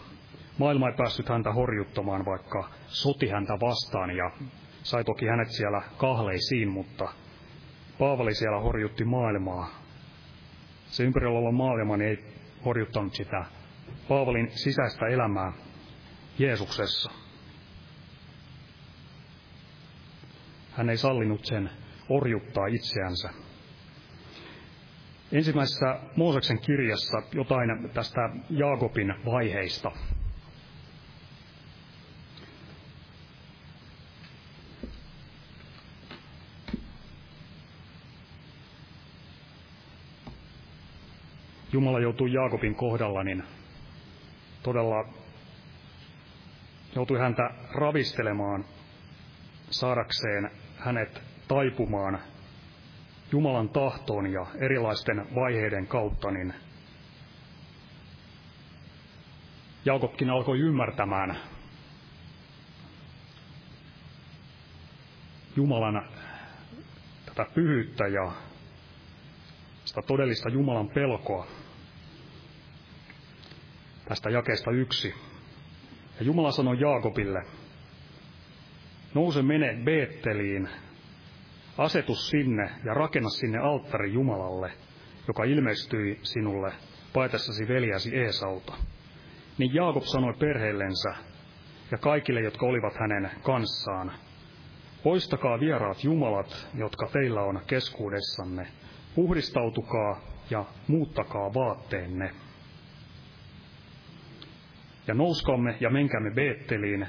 Maailma 0.59 0.89
ei 0.89 0.95
päässyt 0.97 1.29
häntä 1.29 1.53
horjuttamaan, 1.53 2.25
vaikka 2.25 2.69
soti 2.87 3.29
häntä 3.29 3.53
vastaan 3.53 4.17
ja 4.17 4.31
sai 4.83 5.05
toki 5.05 5.27
hänet 5.27 5.51
siellä 5.51 5.83
kahleisiin, 5.97 6.69
mutta 6.69 7.09
Paavali 7.99 8.35
siellä 8.35 8.61
horjutti 8.61 9.05
maailmaa. 9.05 9.69
Se 10.87 11.05
ympärillä 11.05 11.39
oleva 11.39 11.53
maailma 11.53 11.97
niin 11.97 12.11
ei 12.11 12.25
horjuttanut 12.65 13.15
sitä 13.15 13.45
Paavalin 14.09 14.51
sisäistä 14.51 15.07
elämää 15.07 15.53
Jeesuksessa. 16.39 17.11
Hän 20.73 20.91
ei 20.91 20.97
sallinut 20.97 21.45
sen 21.45 21.71
orjuttaa 22.09 22.67
itseänsä. 22.67 23.31
Ensimmäisessä 25.33 26.01
Mooseksen 26.17 26.61
kirjassa 26.61 27.23
jotain 27.33 27.91
tästä 27.95 28.31
Jaakobin 28.51 29.15
vaiheista. 29.27 29.91
Jumala 41.79 42.01
joutui 42.01 42.33
Jaakobin 42.33 42.75
kohdalla, 42.75 43.25
niin 43.25 43.45
todella 44.63 45.05
joutui 46.95 47.19
häntä 47.19 47.51
ravistelemaan 47.75 48.65
saadakseen 49.71 50.51
hänet 50.77 51.23
taipumaan 51.49 52.19
Jumalan 53.33 53.69
tahtoon 53.69 54.33
ja 54.33 54.47
erilaisten 54.61 55.27
vaiheiden 55.35 55.87
kautta, 55.87 56.31
niin 56.31 56.55
Jaakobkin 59.85 60.31
alkoi 60.31 60.59
ymmärtämään 60.59 61.37
Jumalan 65.57 66.09
tätä 67.27 67.47
pyhyyttä 67.55 68.07
ja 68.07 68.33
sitä 69.85 70.03
todellista 70.03 70.49
Jumalan 70.49 70.89
pelkoa. 70.89 71.47
Tästä 74.09 74.31
jakeesta 74.31 74.71
yksi. 74.71 75.15
Ja 76.21 76.27
Jumala 76.27 76.51
sanoi 76.51 76.81
Jaakobille, 76.81 77.43
nouse 79.15 79.43
mene 79.43 79.79
Beetteliin, 79.85 80.69
asetus 81.79 82.31
sinne 82.31 82.71
ja 82.85 82.95
rakenna 82.95 83.29
sinne 83.29 83.59
alttari 83.59 84.13
Jumalalle, 84.13 84.73
joka 85.29 85.45
ilmestyi 85.45 86.21
sinulle 86.23 86.73
paetessasi 87.13 87.69
veljäsi 87.69 88.17
Eesauta. 88.17 88.73
Niin 89.59 89.75
Jaakob 89.75 90.03
sanoi 90.03 90.35
perheellensä 90.35 91.15
ja 91.91 91.99
kaikille, 91.99 92.41
jotka 92.41 92.67
olivat 92.67 92.95
hänen 93.01 93.31
kanssaan, 93.43 94.13
Poistakaa 95.03 95.61
vieraat 95.61 96.05
jumalat, 96.05 96.69
jotka 96.75 97.09
teillä 97.13 97.43
on 97.43 97.61
keskuudessanne, 97.67 98.67
puhdistautukaa 99.15 100.21
ja 100.51 100.65
muuttakaa 100.89 101.55
vaatteenne. 101.55 102.31
Ja 105.09 105.15
nouskaamme 105.15 105.77
ja 105.81 105.91
menkäämme 105.91 106.31
Beetteliin, 106.31 107.07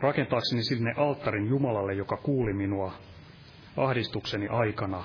rakentaakseni 0.00 0.62
sinne 0.62 0.92
alttarin 0.96 1.48
Jumalalle, 1.48 1.94
joka 1.94 2.16
kuuli 2.16 2.52
minua 2.52 2.92
ahdistukseni 3.76 4.48
aikana 4.48 5.04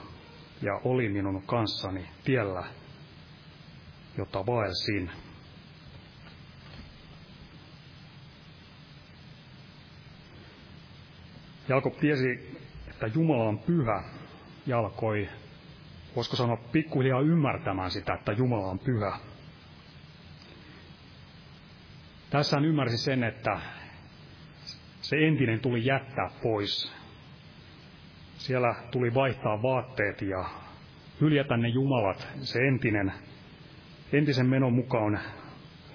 ja 0.61 0.81
oli 0.83 1.09
minun 1.09 1.43
kanssani 1.45 2.05
tiellä, 2.23 2.63
jota 4.17 4.45
vaelsin. 4.45 5.11
Jaakob 11.69 11.97
tiesi, 11.97 12.57
että 12.89 13.07
Jumala 13.07 13.43
on 13.43 13.59
pyhä 13.59 14.03
ja 14.67 14.79
alkoi, 14.79 15.29
voisiko 16.15 16.35
sanoa, 16.35 16.57
pikkuhiljaa 16.71 17.21
ymmärtämään 17.21 17.91
sitä, 17.91 18.13
että 18.13 18.31
Jumala 18.31 18.67
on 18.67 18.79
pyhä. 18.79 19.30
Tässä 22.31 22.57
hän 22.57 22.65
ymmärsi 22.65 22.97
sen, 22.97 23.23
että 23.23 23.59
se 25.01 25.27
entinen 25.27 25.59
tuli 25.59 25.85
jättää 25.85 26.29
pois. 26.43 26.93
Siellä 28.37 28.75
tuli 28.91 29.13
vaihtaa 29.13 29.61
vaatteet 29.61 30.21
ja 30.21 30.45
hyljätä 31.21 31.57
ne 31.57 31.67
jumalat, 31.67 32.27
se 32.41 32.59
entinen, 32.59 33.13
entisen 34.13 34.45
menon 34.45 34.73
mukaan 34.73 35.19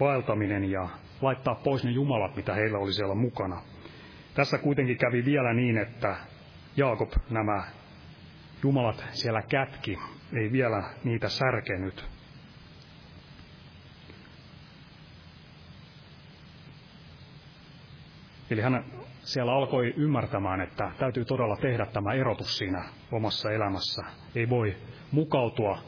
vaeltaminen 0.01 0.71
ja 0.71 0.89
laittaa 1.23 1.55
pois 1.55 1.85
ne 1.85 1.91
jumalat, 1.91 2.37
mitä 2.37 2.55
heillä 2.55 2.79
oli 2.79 2.93
siellä 2.93 3.15
mukana. 3.15 3.63
Tässä 4.35 4.59
kuitenkin 4.59 4.99
kävi 4.99 5.25
vielä 5.25 5.53
niin, 5.53 5.79
että 5.79 6.17
Jaakob 6.77 7.11
nämä 7.31 7.65
jumalat 8.63 9.05
siellä 9.11 9.43
kätki, 9.43 9.99
ei 10.33 10.53
vielä 10.53 10.91
niitä 11.05 11.29
särkenyt. 11.29 12.16
Eli 18.51 18.61
hän 18.61 18.85
siellä 19.21 19.53
alkoi 19.53 19.95
ymmärtämään, 19.97 20.61
että 20.61 20.93
täytyy 20.99 21.25
todella 21.25 21.57
tehdä 21.57 21.87
tämä 21.87 22.13
erotus 22.13 22.59
siinä 22.59 22.85
omassa 23.13 23.51
elämässä. 23.51 24.03
Ei 24.35 24.49
voi 24.49 24.77
mukautua 25.13 25.79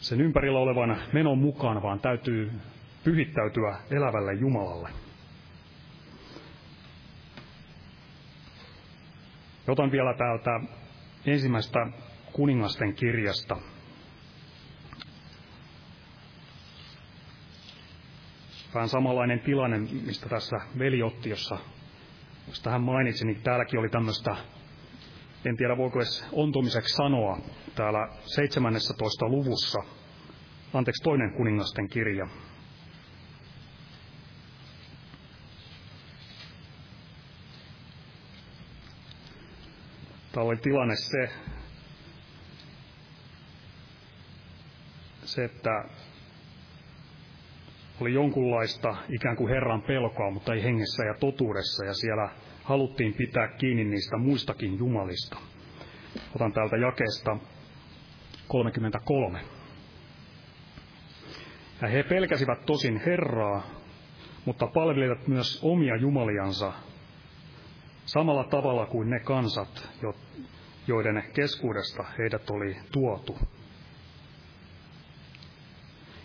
sen 0.00 0.20
ympärillä 0.20 0.58
olevan 0.58 0.96
menon 1.12 1.38
mukaan, 1.38 1.82
vaan 1.82 2.00
täytyy 2.00 2.52
pyhittäytyä 3.04 3.76
elävälle 3.90 4.32
Jumalalle. 4.34 4.88
Otan 9.68 9.92
vielä 9.92 10.14
täältä 10.14 10.60
ensimmäistä 11.26 11.86
kuningasten 12.32 12.94
kirjasta. 12.94 13.56
Vähän 18.74 18.88
samanlainen 18.88 19.40
tilanne, 19.40 19.78
mistä 19.78 20.28
tässä 20.28 20.56
veli 20.78 21.02
otti, 21.02 21.30
jossa, 21.30 21.58
josta 22.48 22.70
hän 22.70 22.82
mainitsi, 22.82 23.26
niin 23.26 23.42
täälläkin 23.42 23.80
oli 23.80 23.88
tämmöistä, 23.88 24.36
en 25.44 25.56
tiedä 25.56 25.76
voiko 25.76 25.98
edes 25.98 26.26
ontumiseksi 26.32 26.96
sanoa, 26.96 27.38
täällä 27.74 28.08
17. 28.24 29.28
luvussa, 29.28 29.78
anteeksi 30.74 31.02
toinen 31.02 31.32
kuningasten 31.36 31.88
kirja, 31.88 32.28
Tämä 40.34 40.46
oli 40.46 40.56
tilanne 40.56 40.94
se, 40.96 41.30
se, 45.24 45.44
että 45.44 45.84
oli 48.00 48.14
jonkunlaista 48.14 48.96
ikään 49.08 49.36
kuin 49.36 49.50
Herran 49.50 49.82
pelkoa, 49.82 50.30
mutta 50.30 50.54
ei 50.54 50.62
hengessä 50.62 51.04
ja 51.04 51.14
totuudessa, 51.14 51.84
ja 51.84 51.94
siellä 51.94 52.28
haluttiin 52.62 53.14
pitää 53.14 53.48
kiinni 53.48 53.84
niistä 53.84 54.16
muistakin 54.16 54.78
jumalista. 54.78 55.36
Otan 56.36 56.52
täältä 56.52 56.76
jakeesta 56.76 57.36
33. 58.48 59.40
Ja 61.82 61.88
he 61.88 62.02
pelkäsivät 62.02 62.66
tosin 62.66 63.02
Herraa, 63.06 63.62
mutta 64.44 64.66
palvelivat 64.66 65.28
myös 65.28 65.60
omia 65.62 65.96
jumaliansa 65.96 66.72
samalla 68.04 68.44
tavalla 68.44 68.86
kuin 68.86 69.10
ne 69.10 69.20
kansat, 69.20 69.88
joiden 70.86 71.24
keskuudesta 71.32 72.04
heidät 72.18 72.50
oli 72.50 72.76
tuotu. 72.92 73.38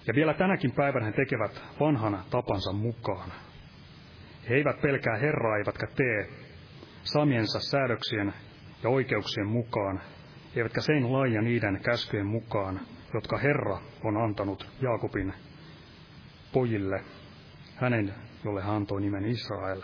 Ja 0.07 0.13
vielä 0.15 0.33
tänäkin 0.33 0.71
päivänä 0.71 1.05
he 1.05 1.11
tekevät 1.11 1.63
vanhan 1.79 2.23
tapansa 2.29 2.73
mukaan. 2.73 3.31
He 4.49 4.55
eivät 4.55 4.81
pelkää 4.81 5.17
Herraa, 5.17 5.57
eivätkä 5.57 5.87
tee 5.95 6.29
samiensa 7.03 7.59
säädöksien 7.59 8.33
ja 8.83 8.89
oikeuksien 8.89 9.47
mukaan, 9.47 10.01
eivätkä 10.55 10.81
sen 10.81 11.13
lain 11.13 11.43
niiden 11.43 11.81
käskyjen 11.83 12.25
mukaan, 12.25 12.79
jotka 13.13 13.37
Herra 13.37 13.79
on 14.03 14.17
antanut 14.17 14.67
Jaakobin 14.81 15.33
pojille, 16.53 17.03
hänen, 17.75 18.13
jolle 18.45 18.61
hän 18.61 18.75
antoi 18.75 19.01
nimen 19.01 19.25
Israel. 19.25 19.81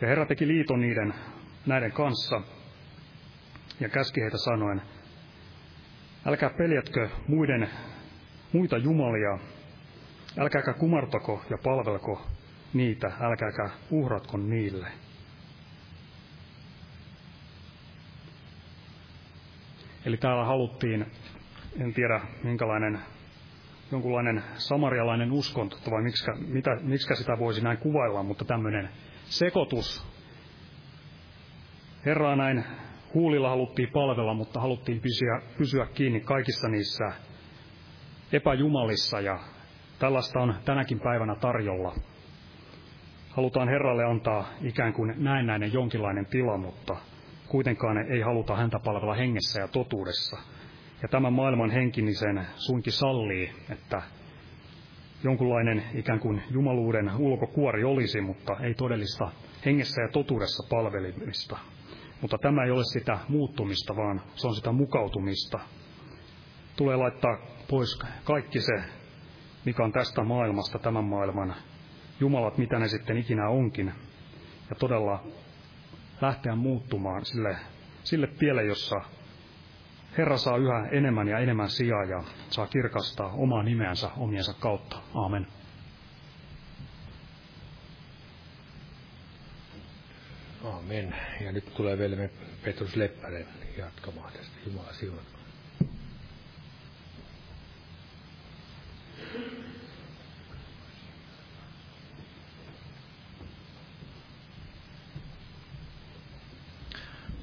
Ja 0.00 0.08
Herra 0.08 0.26
teki 0.26 0.48
liiton 0.48 0.80
niiden, 0.80 1.14
näiden 1.66 1.92
kanssa 1.92 2.40
ja 3.80 3.88
käski 3.88 4.20
heitä 4.20 4.38
sanoen, 4.38 4.82
älkää 6.28 6.50
peljätkö 6.50 7.08
muiden, 7.28 7.70
muita 8.52 8.76
jumalia, 8.78 9.38
älkääkä 10.38 10.72
kumartako 10.72 11.42
ja 11.50 11.58
palvelko 11.64 12.26
niitä, 12.74 13.12
älkääkä 13.20 13.70
uhratko 13.90 14.36
niille. 14.36 14.86
Eli 20.04 20.16
täällä 20.16 20.44
haluttiin, 20.44 21.06
en 21.80 21.94
tiedä 21.94 22.20
minkälainen, 22.42 23.00
jonkunlainen 23.92 24.42
samarialainen 24.54 25.32
uskonto, 25.32 25.76
vai 25.90 26.02
miksi, 26.02 26.24
mitä, 26.46 26.70
miksi 26.82 27.14
sitä 27.14 27.38
voisi 27.38 27.64
näin 27.64 27.78
kuvailla, 27.78 28.22
mutta 28.22 28.44
tämmöinen 28.44 28.88
sekoitus. 29.24 30.06
Herraa 32.06 32.36
näin 32.36 32.64
huulilla 33.14 33.48
haluttiin 33.48 33.88
palvella, 33.92 34.34
mutta 34.34 34.60
haluttiin 34.60 35.00
pysyä, 35.00 35.42
pysyä 35.58 35.86
kiinni 35.94 36.20
kaikissa 36.20 36.68
niissä 36.68 37.12
epäjumalissa 38.32 39.20
ja 39.20 39.38
tällaista 39.98 40.40
on 40.40 40.54
tänäkin 40.64 41.00
päivänä 41.00 41.34
tarjolla. 41.34 41.94
halutaan 43.30 43.68
Herralle 43.68 44.04
antaa 44.04 44.48
ikään 44.62 44.92
kuin 44.92 45.14
näennäinen 45.16 45.72
jonkinlainen 45.72 46.26
tila, 46.26 46.58
mutta 46.58 46.96
kuitenkaan 47.48 47.98
ei 47.98 48.20
haluta 48.20 48.56
häntä 48.56 48.78
palvella 48.84 49.14
hengessä 49.14 49.60
ja 49.60 49.68
totuudessa. 49.68 50.36
Ja 51.02 51.08
tämän 51.08 51.32
maailman 51.32 51.70
henkinen 51.70 52.46
suinkin 52.56 52.92
sallii, 52.92 53.52
että 53.70 54.02
jonkunlainen 55.24 55.84
ikään 55.94 56.20
kuin 56.20 56.42
jumaluuden 56.50 57.10
ulkokuori 57.18 57.84
olisi, 57.84 58.20
mutta 58.20 58.56
ei 58.60 58.74
todellista 58.74 59.30
hengessä 59.64 60.02
ja 60.02 60.08
totuudessa 60.08 60.68
palvelimista. 60.70 61.58
Mutta 62.20 62.38
tämä 62.38 62.64
ei 62.64 62.70
ole 62.70 62.84
sitä 62.84 63.18
muuttumista, 63.28 63.96
vaan 63.96 64.22
se 64.34 64.46
on 64.46 64.54
sitä 64.54 64.72
mukautumista. 64.72 65.58
Tulee 66.76 66.96
laittaa 66.96 67.38
pois 67.70 67.98
kaikki 68.24 68.60
se, 68.60 68.82
mikä 69.64 69.84
on 69.84 69.92
tästä 69.92 70.22
maailmasta, 70.24 70.78
tämän 70.78 71.04
maailman 71.04 71.54
jumalat, 72.20 72.58
mitä 72.58 72.78
ne 72.78 72.88
sitten 72.88 73.18
ikinä 73.18 73.48
onkin. 73.48 73.92
Ja 74.70 74.76
todella 74.78 75.24
lähteä 76.20 76.54
muuttumaan 76.54 77.24
sille, 77.24 77.56
sille 78.04 78.26
tielle, 78.26 78.64
jossa 78.64 78.96
Herra 80.18 80.36
saa 80.36 80.56
yhä 80.56 80.88
enemmän 80.90 81.28
ja 81.28 81.38
enemmän 81.38 81.68
sijaa 81.68 82.04
ja 82.04 82.22
saa 82.50 82.66
kirkastaa 82.66 83.32
omaa 83.32 83.62
nimeänsä 83.62 84.10
omiensa 84.16 84.54
kautta. 84.60 84.96
Aamen. 85.14 85.46
Aamen. 90.64 91.14
Ja 91.40 91.52
nyt 91.52 91.74
tulee 91.74 91.98
velme 91.98 92.30
Petrus 92.64 92.96
Leppänen 92.96 93.46
jatkamaan 93.78 94.32
tästä. 94.32 94.52
Jumala 94.66 94.92
siunatko. 94.92 95.38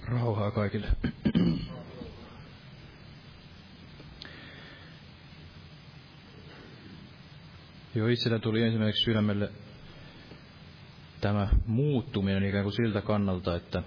Rauhaa 0.08 0.51
kaikille. 0.51 0.88
Jo 7.95 8.08
itsellä 8.08 8.39
tuli 8.39 8.62
ensimmäiseksi 8.63 9.04
sydämelle 9.04 9.51
tämä 11.21 11.47
muuttuminen 11.65 12.43
ikään 12.43 12.63
kuin 12.63 12.74
siltä 12.74 13.01
kannalta, 13.01 13.55
että 13.55 13.84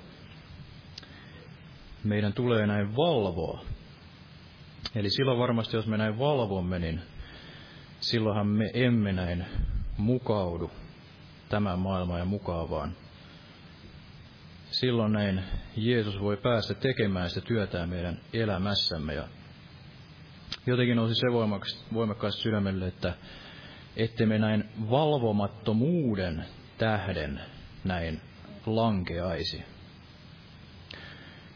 meidän 2.04 2.32
tulee 2.32 2.66
näin 2.66 2.96
valvoa. 2.96 3.64
Eli 4.94 5.10
silloin 5.10 5.38
varmasti, 5.38 5.76
jos 5.76 5.86
me 5.86 5.96
näin 5.96 6.18
valvomme, 6.18 6.78
niin 6.78 7.00
silloinhan 8.00 8.46
me 8.46 8.70
emme 8.74 9.12
näin 9.12 9.44
mukaudu 9.96 10.70
tämän 11.48 11.78
maailman 11.78 12.18
ja 12.18 12.24
mukaavaan. 12.24 12.92
Silloin 14.70 15.12
näin 15.12 15.42
Jeesus 15.76 16.20
voi 16.20 16.36
päästä 16.36 16.74
tekemään 16.74 17.30
sitä 17.30 17.46
työtään 17.46 17.88
meidän 17.88 18.20
elämässämme. 18.32 19.14
Ja 19.14 19.28
jotenkin 20.66 20.96
nousi 20.96 21.14
se 21.14 21.26
voimakkaasti 21.94 22.42
sydämelle, 22.42 22.86
että 22.86 23.14
ette 23.96 24.26
me 24.26 24.38
näin 24.38 24.64
valvomattomuuden 24.90 26.44
tähden 26.78 27.40
näin 27.84 28.20
lankeaisi. 28.66 29.64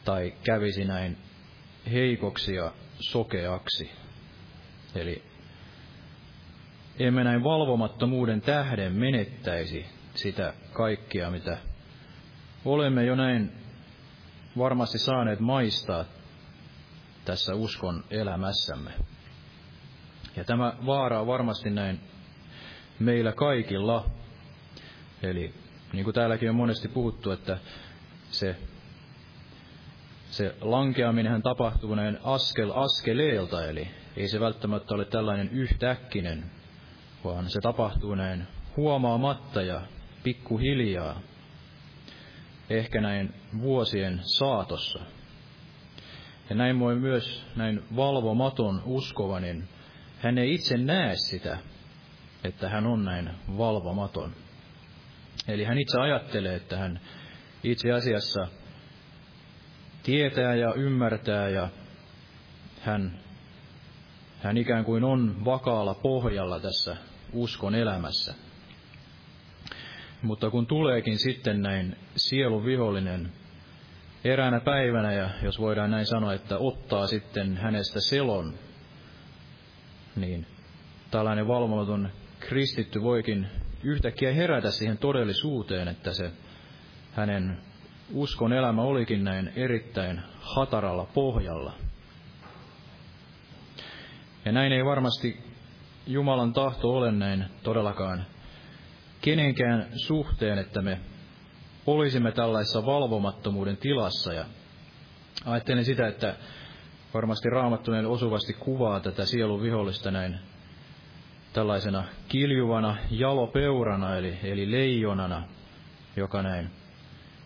Tai 0.05 0.35
kävisi 0.45 0.85
näin 0.85 1.19
heikoksi 1.93 2.55
ja 2.55 2.73
sokeaksi. 3.01 3.91
Eli 4.95 5.23
emme 6.99 7.25
näin 7.25 7.45
valvomattomuuden 7.45 8.41
tähden 8.41 8.93
menettäisi 8.93 9.87
sitä 10.15 10.55
kaikkia, 10.73 11.31
mitä 11.31 11.59
olemme 12.65 13.05
jo 13.05 13.15
näin 13.15 13.53
varmasti 14.59 14.99
saaneet 14.99 15.41
maistaa 15.41 16.05
tässä 17.25 17.55
uskon 17.55 18.05
elämässämme. 18.11 18.91
Ja 20.37 20.45
tämä 20.45 20.73
vaara 20.87 21.21
on 21.21 21.27
varmasti 21.27 21.71
näin 21.71 22.01
meillä 22.99 23.33
kaikilla. 23.33 24.11
Eli 25.23 25.55
niin 25.93 26.05
kuin 26.05 26.15
täälläkin 26.15 26.51
on 26.51 26.57
monesti 26.57 26.89
puhuttu, 26.89 27.31
että 27.31 27.59
se, 28.31 28.57
se 30.31 30.55
lankeaminen 30.61 31.43
tapahtuu 31.43 31.95
näin 31.95 32.19
askel 32.25 32.73
askeleelta, 32.75 33.67
eli 33.67 33.89
ei 34.17 34.29
se 34.29 34.41
välttämättä 34.41 34.95
ole 34.95 35.05
tällainen 35.05 35.49
yhtäkkinen, 35.49 36.45
vaan 37.25 37.51
se 37.51 37.61
tapahtuu 37.61 38.15
näin 38.15 38.47
huomaamatta 38.77 39.63
ja 39.63 39.83
pikkuhiljaa, 40.23 41.21
ehkä 42.71 43.01
näin 43.01 43.35
vuosien 43.61 44.21
saatossa. 44.23 45.01
Ja 46.51 46.57
näin 46.57 46.81
voi 46.81 46.97
myös 46.97 47.45
näin 47.57 47.83
valvomaton 47.97 48.83
uskova, 48.85 49.41
niin 49.41 49.69
hän 50.19 50.39
ei 50.39 50.55
itse 50.55 50.77
näe 50.77 51.17
sitä, 51.17 51.59
että 52.45 52.69
hän 52.69 52.87
on 52.87 53.05
näin 53.05 53.31
valvomaton. 53.59 54.33
Eli 55.49 55.65
hän 55.65 55.79
itse 55.79 56.01
ajattelee, 56.01 56.55
että 56.55 56.77
hän 56.77 57.01
itse 57.65 57.93
asiassa 57.93 58.47
tietää 60.03 60.55
ja 60.55 60.75
ymmärtää 60.75 61.49
ja 61.49 61.69
hän, 62.81 63.19
hän 64.43 64.57
ikään 64.57 64.85
kuin 64.85 65.05
on 65.05 65.45
vakaalla 65.45 65.95
pohjalla 65.95 66.61
tässä 66.61 66.97
uskon 67.33 67.75
elämässä. 67.75 68.35
Mutta 70.23 70.51
kun 70.51 70.67
tuleekin 70.67 71.19
sitten 71.19 71.63
näin 71.63 71.97
sielun 72.17 72.65
vihollinen 72.65 73.33
eräänä 74.25 74.61
päivänä, 74.61 75.13
ja 75.13 75.31
jos 75.43 75.61
voidaan 75.61 75.91
näin 75.91 76.07
sanoa, 76.07 76.35
että 76.35 76.59
ottaa 76.59 77.07
sitten 77.07 77.57
hänestä 77.57 78.01
selon, 78.01 78.55
niin 80.17 80.47
tällainen 81.11 81.49
valvomaton 81.49 82.11
kristitty 82.41 83.03
voikin 83.03 83.47
yhtäkkiä 83.83 84.33
herätä 84.33 84.71
siihen 84.71 84.99
todellisuuteen, 84.99 85.89
että 85.89 86.13
se 86.13 86.31
hänen 87.13 87.59
uskon 88.15 88.53
elämä 88.53 88.83
olikin 88.83 89.25
näin 89.25 89.53
erittäin 89.57 90.23
hataralla 90.41 91.07
pohjalla. 91.15 91.73
Ja 94.45 94.53
näin 94.53 94.73
ei 94.73 94.85
varmasti 94.85 95.53
Jumalan 96.07 96.53
tahto 96.53 96.91
ole 96.91 97.13
näin 97.13 97.45
todellakaan 97.63 98.27
kenenkään 99.21 99.87
suhteen, 99.97 100.59
että 100.59 100.83
me 100.83 101.01
olisimme 101.87 102.33
tällaisessa 102.33 102.87
valvomattomuuden 102.87 103.77
tilassa. 103.77 104.33
Ja 104.33 104.45
ajattelen 105.45 105.85
sitä, 105.85 106.09
että 106.09 106.37
varmasti 107.15 107.51
Raamattu 107.51 107.91
osuvasti 108.09 108.53
kuvaa 108.53 109.01
tätä 109.01 109.25
sielun 109.25 109.63
vihollista 109.63 110.11
näin 110.11 110.39
tällaisena 111.53 112.05
kiljuvana 112.29 112.97
jalopeurana, 113.11 114.17
eli, 114.17 114.39
eli 114.45 114.71
leijonana, 114.71 115.43
joka 116.17 116.43
näin 116.43 116.71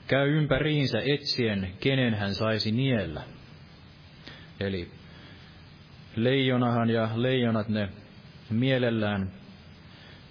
käy 0.06 0.38
ympäriinsä 0.38 0.98
etsien, 1.04 1.72
kenen 1.80 2.14
hän 2.14 2.34
saisi 2.34 2.72
niellä. 2.72 3.22
Eli 4.60 4.90
leijonahan 6.16 6.90
ja 6.90 7.10
leijonat 7.14 7.68
ne 7.68 7.88
mielellään 8.50 9.32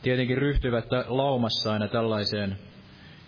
tietenkin 0.02 0.38
ryhtyvät 0.38 0.86
laumassa 1.08 1.74
aina 1.74 1.88
tällaiseen 1.88 2.60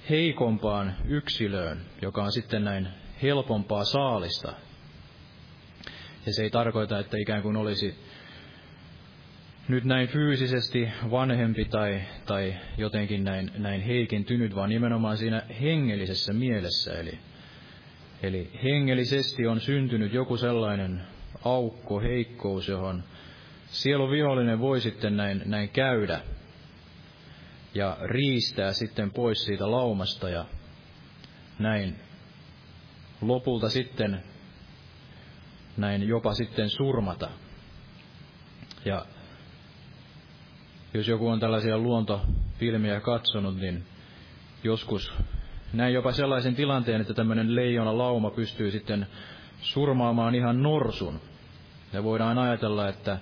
heikompaan 0.10 0.96
yksilöön, 1.06 1.82
joka 2.02 2.24
on 2.24 2.32
sitten 2.32 2.64
näin 2.64 2.88
helpompaa 3.22 3.84
saalista. 3.84 4.54
Ja 6.26 6.34
se 6.34 6.44
ei 6.44 6.50
tarkoita, 6.50 7.00
että 7.00 7.18
ikään 7.18 7.42
kuin 7.42 7.58
olisi 7.58 8.07
nyt 9.68 9.84
näin 9.84 10.08
fyysisesti 10.08 10.90
vanhempi 11.12 11.66
tai, 11.66 12.02
tai 12.26 12.56
jotenkin 12.78 13.24
näin, 13.24 13.52
näin 13.58 13.82
heikentynyt, 13.82 14.56
vaan 14.56 14.70
nimenomaan 14.70 15.18
siinä 15.18 15.44
hengellisessä 15.62 16.34
mielessä. 16.34 17.00
Eli, 17.00 17.20
eli 18.24 18.52
hengellisesti 18.64 19.48
on 19.48 19.60
syntynyt 19.60 20.14
joku 20.14 20.38
sellainen 20.38 21.02
aukko, 21.44 22.00
heikkous, 22.00 22.68
johon 22.68 23.04
sielu 23.68 24.12
vihollinen 24.12 24.60
voi 24.60 24.82
sitten 24.82 25.18
näin, 25.18 25.42
näin 25.46 25.70
käydä 25.70 26.22
ja 27.74 27.98
riistää 28.04 28.74
sitten 28.74 29.12
pois 29.12 29.46
siitä 29.46 29.72
laumasta 29.72 30.30
ja 30.30 30.46
näin 31.60 31.96
lopulta 33.22 33.70
sitten 33.70 34.24
näin 35.78 36.08
jopa 36.08 36.34
sitten 36.34 36.70
surmata. 36.70 37.30
Ja 38.86 39.06
jos 40.98 41.08
joku 41.08 41.28
on 41.28 41.40
tällaisia 41.40 41.78
luontofilmiä 41.78 43.00
katsonut, 43.00 43.58
niin 43.58 43.84
joskus 44.64 45.14
näin 45.74 45.94
jopa 45.94 46.12
sellaisen 46.12 46.56
tilanteen, 46.56 47.02
että 47.02 47.14
tämmöinen 47.14 47.56
leijona 47.56 47.98
lauma 47.98 48.32
pystyy 48.32 48.72
sitten 48.72 49.08
surmaamaan 49.62 50.36
ihan 50.36 50.64
norsun. 50.64 51.22
Ja 51.94 52.04
voidaan 52.04 52.38
ajatella, 52.38 52.90
että, 52.90 53.18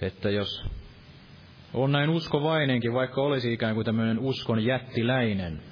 että 0.00 0.30
jos 0.30 0.64
on 1.74 1.92
näin 1.92 2.10
uskovainenkin, 2.10 2.92
vaikka 2.92 3.22
olisi 3.22 3.52
ikään 3.52 3.74
kuin 3.74 3.84
tämmöinen 3.84 4.18
uskon 4.18 4.64
jättiläinen. 4.64 5.62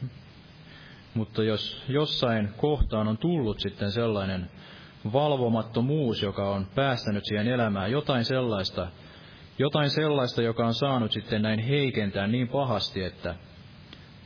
Mutta 1.15 1.43
jos 1.43 1.85
jossain 1.89 2.49
kohtaan 2.57 3.09
on 3.09 3.19
tullut 3.19 3.61
sitten 3.61 3.93
sellainen 3.93 4.51
valvomattomuus, 5.13 6.23
joka 6.23 6.51
on 6.51 6.67
päästänyt 6.75 7.25
siihen 7.25 7.49
elämään, 7.49 7.91
jotain 7.91 8.25
sellaista, 8.25 8.89
jotain 9.59 9.91
sellaista, 9.91 10.43
joka 10.43 10.67
on 10.67 10.75
saanut 10.75 11.13
sitten 11.13 11.43
näin 11.43 11.59
heikentää 11.59 12.27
niin 12.27 12.49
pahasti, 12.49 13.05
että, 13.05 13.35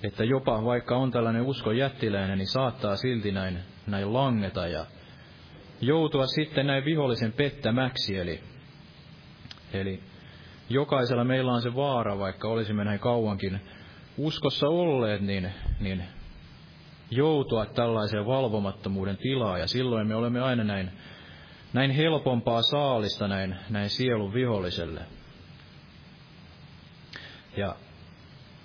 että 0.03 0.25
jopa 0.25 0.65
vaikka 0.65 0.97
on 0.97 1.11
tällainen 1.11 1.43
usko 1.43 1.73
jättiläinen, 1.73 2.39
niin 2.39 2.49
saattaa 2.49 2.97
silti 2.97 3.33
näin, 3.33 3.59
näin 3.87 4.13
langeta 4.13 4.67
ja 4.67 4.87
joutua 5.81 6.27
sitten 6.27 6.67
näin 6.67 6.85
vihollisen 6.85 7.33
pettämäksi. 7.33 8.19
Eli, 8.19 8.41
eli 9.73 10.01
jokaisella 10.69 11.25
meillä 11.25 11.53
on 11.53 11.63
se 11.63 11.75
vaara, 11.77 12.19
vaikka 12.19 12.49
olisimme 12.49 12.85
näin 12.85 13.01
kauankin 13.01 13.61
uskossa 14.17 14.69
olleet, 14.69 15.21
niin, 15.21 15.53
niin 15.81 16.05
joutua 17.11 17.67
tällaiseen 17.67 18.27
valvomattomuuden 18.27 19.17
tilaan, 19.17 19.61
ja 19.61 19.67
silloin 19.67 20.07
me 20.07 20.15
olemme 20.15 20.41
aina 20.41 20.65
näin, 20.65 20.91
näin 21.73 21.91
helpompaa 21.91 22.63
saalista 22.63 23.29
näin, 23.29 23.57
näin 23.71 23.91
sielun 23.91 24.35
viholliselle. 24.35 25.01
Ja 27.59 27.77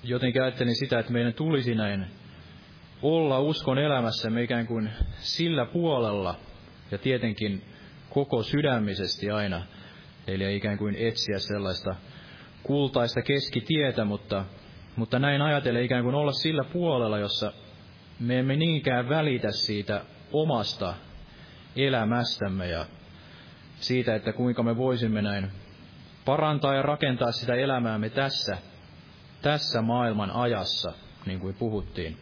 jotenkin 0.04 0.42
ajattelin 0.42 0.76
sitä, 0.76 1.00
että 1.00 1.14
meidän 1.14 1.34
tulisi 1.34 1.76
näin 1.76 2.06
olla 3.02 3.40
uskon 3.40 3.78
elämässä 3.78 4.30
ikään 4.44 4.68
kuin 4.68 4.90
sillä 5.18 5.66
puolella, 5.66 6.36
ja 6.92 6.98
tietenkin 6.98 7.64
koko 8.10 8.44
sydämisesti 8.44 9.32
aina, 9.32 9.62
eli 10.28 10.56
ikään 10.56 10.78
kuin 10.78 10.96
etsiä 10.96 11.40
sellaista 11.40 11.96
kultaista 12.64 13.22
keskitietä, 13.22 14.06
mutta, 14.06 14.46
mutta 14.96 15.20
näin 15.20 15.42
ajatellen 15.42 15.84
ikään 15.84 16.04
kuin 16.04 16.16
olla 16.16 16.32
sillä 16.32 16.64
puolella, 16.64 17.18
jossa 17.18 17.54
me 18.20 18.40
emme 18.40 18.56
niinkään 18.56 19.10
välitä 19.10 19.52
siitä 19.52 20.02
omasta 20.32 20.94
elämästämme 21.76 22.68
ja 22.68 22.86
siitä, 23.80 24.16
että 24.16 24.34
kuinka 24.34 24.64
me 24.64 24.78
voisimme 24.78 25.22
näin 25.22 25.52
parantaa 26.26 26.76
ja 26.76 26.82
rakentaa 26.82 27.32
sitä 27.32 27.56
elämäämme 27.56 28.10
tässä, 28.10 28.58
tässä 29.44 29.82
maailman 29.82 30.32
ajassa, 30.32 30.94
niin 31.26 31.40
kuin 31.40 31.56
puhuttiin, 31.56 32.18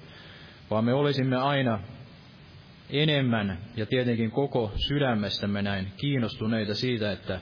vaan 0.71 0.85
me 0.85 0.93
olisimme 0.93 1.37
aina 1.37 1.79
enemmän 2.89 3.57
ja 3.75 3.85
tietenkin 3.85 4.31
koko 4.31 4.71
sydämestämme 4.87 5.61
näin 5.61 5.87
kiinnostuneita 5.97 6.75
siitä, 6.75 7.11
että 7.11 7.39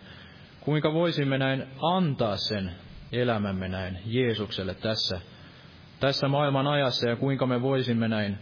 kuinka 0.62 0.94
voisimme 0.94 1.38
näin 1.38 1.68
antaa 1.82 2.38
sen 2.38 2.72
elämämme 3.12 3.68
näin 3.68 4.00
Jeesukselle 4.06 4.74
tässä, 4.74 5.22
tässä 6.00 6.28
maailman 6.28 6.68
ajassa 6.68 7.10
ja 7.10 7.16
kuinka 7.16 7.46
me 7.46 7.62
voisimme 7.62 8.08
näin 8.08 8.38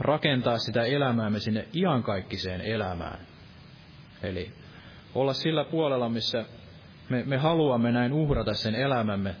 rakentaa 0.00 0.58
sitä 0.58 0.82
elämäämme 0.82 1.38
sinne 1.38 1.68
iankaikkiseen 1.74 2.60
elämään. 2.60 3.18
Eli 4.22 4.52
olla 5.14 5.32
sillä 5.32 5.64
puolella, 5.64 6.08
missä 6.08 6.44
me, 7.08 7.22
me 7.26 7.36
haluamme 7.36 7.92
näin 7.92 8.12
uhrata 8.12 8.54
sen 8.54 8.74
elämämme 8.74 9.34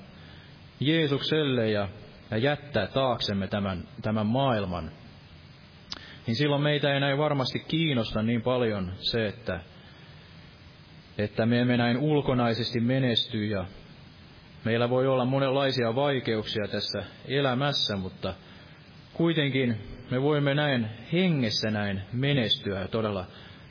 Jeesukselle 0.86 1.70
ja, 1.70 1.88
ja 2.30 2.36
jättää 2.36 2.86
taaksemme 2.86 3.46
tämän, 3.46 3.88
tämän 4.02 4.26
maailman, 4.26 4.90
niin 6.26 6.36
silloin 6.36 6.62
meitä 6.62 6.94
ei 6.94 7.00
näin 7.00 7.18
varmasti 7.18 7.58
kiinnosta 7.58 8.22
niin 8.22 8.42
paljon 8.42 8.92
se, 8.98 9.26
että, 9.26 9.60
että 11.18 11.46
me 11.46 11.60
emme 11.60 11.76
näin 11.76 11.98
ulkonaisesti 11.98 12.80
menesty 12.80 13.46
ja 13.46 13.66
meillä 14.64 14.90
voi 14.90 15.06
olla 15.06 15.24
monenlaisia 15.24 15.94
vaikeuksia 15.94 16.68
tässä 16.68 17.04
elämässä, 17.28 17.96
mutta 17.96 18.34
kuitenkin 19.12 19.76
me 20.10 20.22
voimme 20.22 20.54
näin 20.54 20.86
hengessä 21.12 21.70
näin 21.70 22.02
menestyä 22.12 22.80
ja 22.80 22.88
todella 22.88 23.26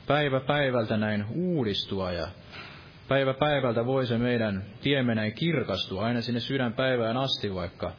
päivä 0.06 0.40
päivältä 0.40 0.96
näin 0.96 1.24
uudistua 1.34 2.12
ja 2.12 2.28
päivä 3.12 3.34
päivältä 3.34 3.86
voi 3.86 4.06
se 4.06 4.18
meidän 4.18 4.64
tiemme 4.80 5.14
näin 5.14 5.32
kirkastua 5.32 6.04
aina 6.04 6.20
sinne 6.20 6.40
sydänpäivään 6.40 7.16
asti, 7.16 7.54
vaikka, 7.54 7.92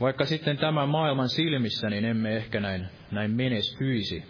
vaikka 0.00 0.24
sitten 0.24 0.56
tämän 0.56 0.88
maailman 0.88 1.28
silmissä 1.28 1.90
niin 1.90 2.04
emme 2.04 2.36
ehkä 2.36 2.60
näin, 2.60 2.86
näin 3.10 3.30
menestyisi. 3.30 4.24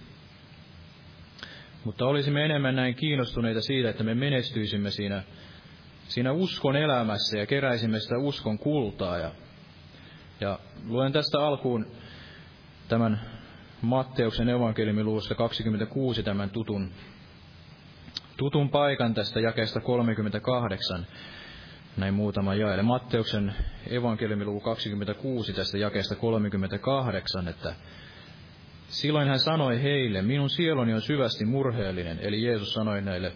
Mutta 1.84 2.06
olisimme 2.06 2.44
enemmän 2.44 2.76
näin 2.76 2.94
kiinnostuneita 2.94 3.60
siitä, 3.60 3.90
että 3.90 4.04
me 4.04 4.14
menestyisimme 4.14 4.90
siinä, 4.90 5.22
siinä 6.08 6.32
uskon 6.32 6.76
elämässä 6.76 7.38
ja 7.38 7.46
keräisimme 7.46 8.00
sitä 8.00 8.18
uskon 8.18 8.58
kultaa. 8.58 9.18
Ja, 9.18 9.30
ja 10.40 10.58
luen 10.86 11.12
tästä 11.12 11.40
alkuun 11.40 11.86
tämän 12.88 13.20
Matteuksen 13.82 14.48
evankeliumiluvusta 14.48 15.34
26 15.34 16.22
tämän 16.22 16.50
tutun, 16.50 16.90
tutun 18.36 18.70
paikan 18.70 19.14
tästä 19.14 19.40
jakeesta 19.40 19.80
38, 19.80 21.06
näin 21.96 22.14
muutama 22.14 22.54
jae. 22.54 22.82
Matteuksen 22.82 23.54
evankeliumiluvu 23.90 24.60
26 24.60 25.52
tästä 25.52 25.78
jakeesta 25.78 26.14
38, 26.14 27.48
että 27.48 27.74
silloin 28.88 29.28
hän 29.28 29.38
sanoi 29.38 29.82
heille, 29.82 30.22
minun 30.22 30.50
sieloni 30.50 30.94
on 30.94 31.00
syvästi 31.00 31.44
murheellinen, 31.44 32.18
eli 32.20 32.42
Jeesus 32.42 32.72
sanoi 32.74 33.02
näille 33.02 33.32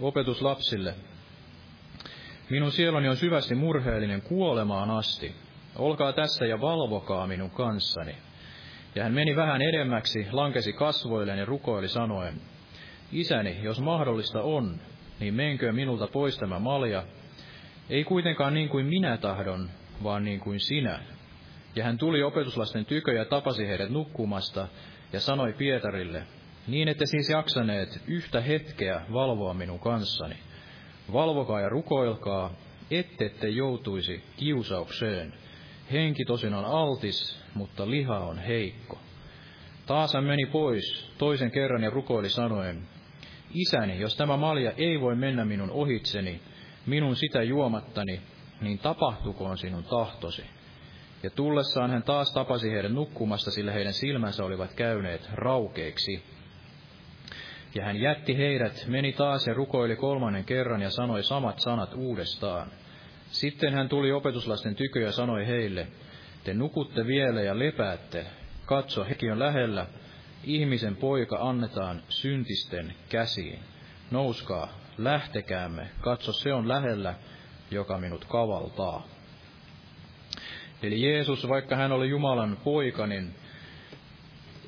opetuslapsille, 0.00 0.94
minun 2.50 2.72
sieloni 2.72 3.08
on 3.08 3.16
syvästi 3.16 3.54
murheellinen 3.54 4.22
kuolemaan 4.22 4.90
asti. 4.90 5.34
Olkaa 5.76 6.12
tässä 6.12 6.46
ja 6.46 6.60
valvokaa 6.60 7.26
minun 7.26 7.50
kanssani. 7.50 8.16
Ja 8.94 9.02
hän 9.02 9.12
meni 9.12 9.36
vähän 9.36 9.62
edemmäksi, 9.62 10.26
lankesi 10.32 10.72
kasvoilleen 10.72 11.38
ja 11.38 11.44
rukoili 11.44 11.88
sanoen, 11.88 12.40
Isäni, 13.14 13.56
jos 13.62 13.80
mahdollista 13.80 14.42
on, 14.42 14.80
niin 15.20 15.34
menkö 15.34 15.72
minulta 15.72 16.06
pois 16.06 16.38
tämä 16.38 16.58
malja, 16.58 17.02
ei 17.90 18.04
kuitenkaan 18.04 18.54
niin 18.54 18.68
kuin 18.68 18.86
minä 18.86 19.16
tahdon, 19.16 19.70
vaan 20.02 20.24
niin 20.24 20.40
kuin 20.40 20.60
sinä. 20.60 21.00
Ja 21.76 21.84
hän 21.84 21.98
tuli 21.98 22.22
opetuslasten 22.22 22.86
tykö 22.86 23.12
ja 23.12 23.24
tapasi 23.24 23.68
heidät 23.68 23.90
nukkumasta, 23.90 24.68
ja 25.12 25.20
sanoi 25.20 25.52
Pietarille, 25.52 26.22
niin 26.66 26.88
ette 26.88 27.06
siis 27.06 27.30
jaksaneet 27.30 28.00
yhtä 28.06 28.40
hetkeä 28.40 29.00
valvoa 29.12 29.54
minun 29.54 29.80
kanssani. 29.80 30.36
Valvokaa 31.12 31.60
ja 31.60 31.68
rukoilkaa, 31.68 32.54
ettette 32.90 33.48
joutuisi 33.48 34.24
kiusaukseen. 34.36 35.34
Henki 35.92 36.24
tosin 36.24 36.54
on 36.54 36.64
altis, 36.64 37.42
mutta 37.54 37.90
liha 37.90 38.18
on 38.18 38.38
heikko. 38.38 38.98
Taas 39.86 40.14
hän 40.14 40.24
meni 40.24 40.46
pois 40.46 41.12
toisen 41.18 41.50
kerran 41.50 41.82
ja 41.82 41.90
rukoili 41.90 42.28
sanoen, 42.28 42.88
Isäni, 43.54 44.00
jos 44.00 44.16
tämä 44.16 44.36
malja 44.36 44.72
ei 44.76 45.00
voi 45.00 45.14
mennä 45.14 45.44
minun 45.44 45.70
ohitseni, 45.70 46.40
minun 46.86 47.16
sitä 47.16 47.42
juomattani, 47.42 48.20
niin 48.60 48.78
tapahtukoon 48.78 49.58
sinun 49.58 49.84
tahtosi. 49.84 50.44
Ja 51.22 51.30
tullessaan 51.30 51.90
hän 51.90 52.02
taas 52.02 52.32
tapasi 52.32 52.70
heidän 52.70 52.94
nukkumasta, 52.94 53.50
sillä 53.50 53.72
heidän 53.72 53.92
silmänsä 53.92 54.44
olivat 54.44 54.72
käyneet 54.72 55.28
raukeiksi. 55.32 56.22
Ja 57.74 57.84
hän 57.84 58.00
jätti 58.00 58.38
heidät, 58.38 58.84
meni 58.88 59.12
taas 59.12 59.46
ja 59.46 59.54
rukoili 59.54 59.96
kolmannen 59.96 60.44
kerran 60.44 60.82
ja 60.82 60.90
sanoi 60.90 61.22
samat 61.22 61.58
sanat 61.58 61.94
uudestaan. 61.94 62.70
Sitten 63.26 63.74
hän 63.74 63.88
tuli 63.88 64.12
opetuslasten 64.12 64.74
tykö 64.74 65.00
ja 65.00 65.12
sanoi 65.12 65.46
heille, 65.46 65.86
te 66.44 66.54
nukutte 66.54 67.06
vielä 67.06 67.42
ja 67.42 67.58
lepäätte. 67.58 68.26
Katso, 68.66 69.04
hekin 69.04 69.32
on 69.32 69.38
lähellä. 69.38 69.86
Ihmisen 70.46 70.96
poika 70.96 71.38
annetaan 71.40 72.02
syntisten 72.08 72.94
käsiin. 73.08 73.58
Nouskaa, 74.10 74.68
lähtekäämme. 74.98 75.88
Katso, 76.00 76.32
se 76.32 76.52
on 76.52 76.68
lähellä, 76.68 77.14
joka 77.70 77.98
minut 77.98 78.24
kavaltaa. 78.24 79.06
Eli 80.82 81.02
Jeesus, 81.02 81.48
vaikka 81.48 81.76
hän 81.76 81.92
oli 81.92 82.08
Jumalan 82.08 82.58
poika, 82.64 83.06
niin 83.06 83.34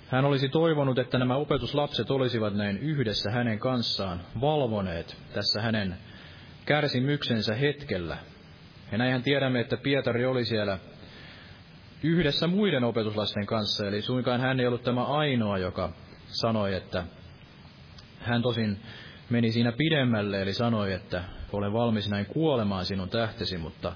hän 0.09 0.25
olisi 0.25 0.49
toivonut, 0.49 0.99
että 0.99 1.19
nämä 1.19 1.37
opetuslapset 1.37 2.11
olisivat 2.11 2.55
näin 2.55 2.79
yhdessä 2.79 3.31
hänen 3.31 3.59
kanssaan 3.59 4.21
valvoneet 4.41 5.17
tässä 5.35 5.63
hänen 5.63 5.97
kärsimyksensä 6.65 7.55
hetkellä. 7.55 8.17
Ja 8.93 8.99
näinhän 8.99 9.23
tiedämme, 9.23 9.61
että 9.61 9.77
Pietari 9.77 10.27
oli 10.27 10.45
siellä 10.45 10.79
yhdessä 12.03 12.47
muiden 12.47 12.85
opetuslasten 12.85 13.47
kanssa, 13.47 13.87
eli 13.87 14.03
suinkaan 14.03 14.41
hän 14.41 14.61
ei 14.61 14.67
ollut 14.67 14.83
tämä 14.83 15.05
ainoa, 15.05 15.59
joka 15.59 15.93
sanoi, 16.27 16.75
että 16.75 17.05
hän 18.21 18.43
tosin 18.43 18.81
meni 19.31 19.53
siinä 19.53 19.73
pidemmälle, 19.73 20.43
eli 20.43 20.53
sanoi, 20.53 20.93
että 20.93 21.25
olen 21.53 21.73
valmis 21.73 22.11
näin 22.11 22.27
kuolemaan 22.27 22.85
sinun 22.85 23.09
tähtesi, 23.09 23.59
mutta 23.59 23.93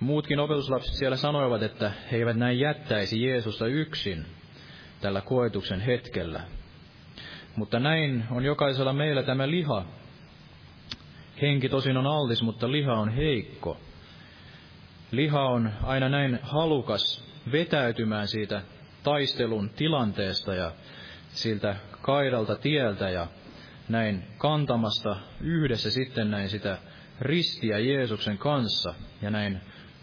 muutkin 0.00 0.40
opetuslapset 0.40 0.94
siellä 0.94 1.16
sanoivat, 1.16 1.62
että 1.62 1.92
he 2.12 2.16
eivät 2.16 2.36
näin 2.36 2.58
jättäisi 2.58 3.22
Jeesusta 3.22 3.66
yksin 3.66 4.26
tällä 5.00 5.20
koetuksen 5.20 5.80
hetkellä. 5.80 6.40
Mutta 7.56 7.80
näin 7.80 8.24
on 8.30 8.44
jokaisella 8.44 8.92
meillä 8.92 9.22
tämä 9.22 9.50
liha. 9.50 9.84
Henki 11.42 11.68
tosin 11.68 11.96
on 11.96 12.06
altis, 12.06 12.42
mutta 12.42 12.72
liha 12.72 12.92
on 12.92 13.08
heikko. 13.08 13.76
liha 15.10 15.42
on 15.42 15.72
aina 15.82 16.08
näin 16.08 16.38
halukas 16.42 17.29
vetäytymään 17.52 18.28
siitä 18.28 18.62
taistelun 19.02 19.70
tilanteesta 19.70 20.54
ja 20.54 20.72
siltä 21.28 21.76
kaidalta 22.02 22.56
tieltä 22.56 23.10
ja 23.10 23.26
näin 23.88 24.24
kantamasta 24.38 25.16
yhdessä 25.40 25.90
sitten 25.90 26.30
näin 26.30 26.48
sitä 26.48 26.78
ristiä 27.20 27.78
Jeesuksen 27.78 28.38
kanssa 28.38 28.94
ja 29.22 29.30
näin 29.30 29.60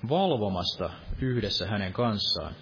valvomasta 0.10 0.90
yhdessä 1.22 1.68
hänen 1.68 1.94
kanssaan. 1.94 2.54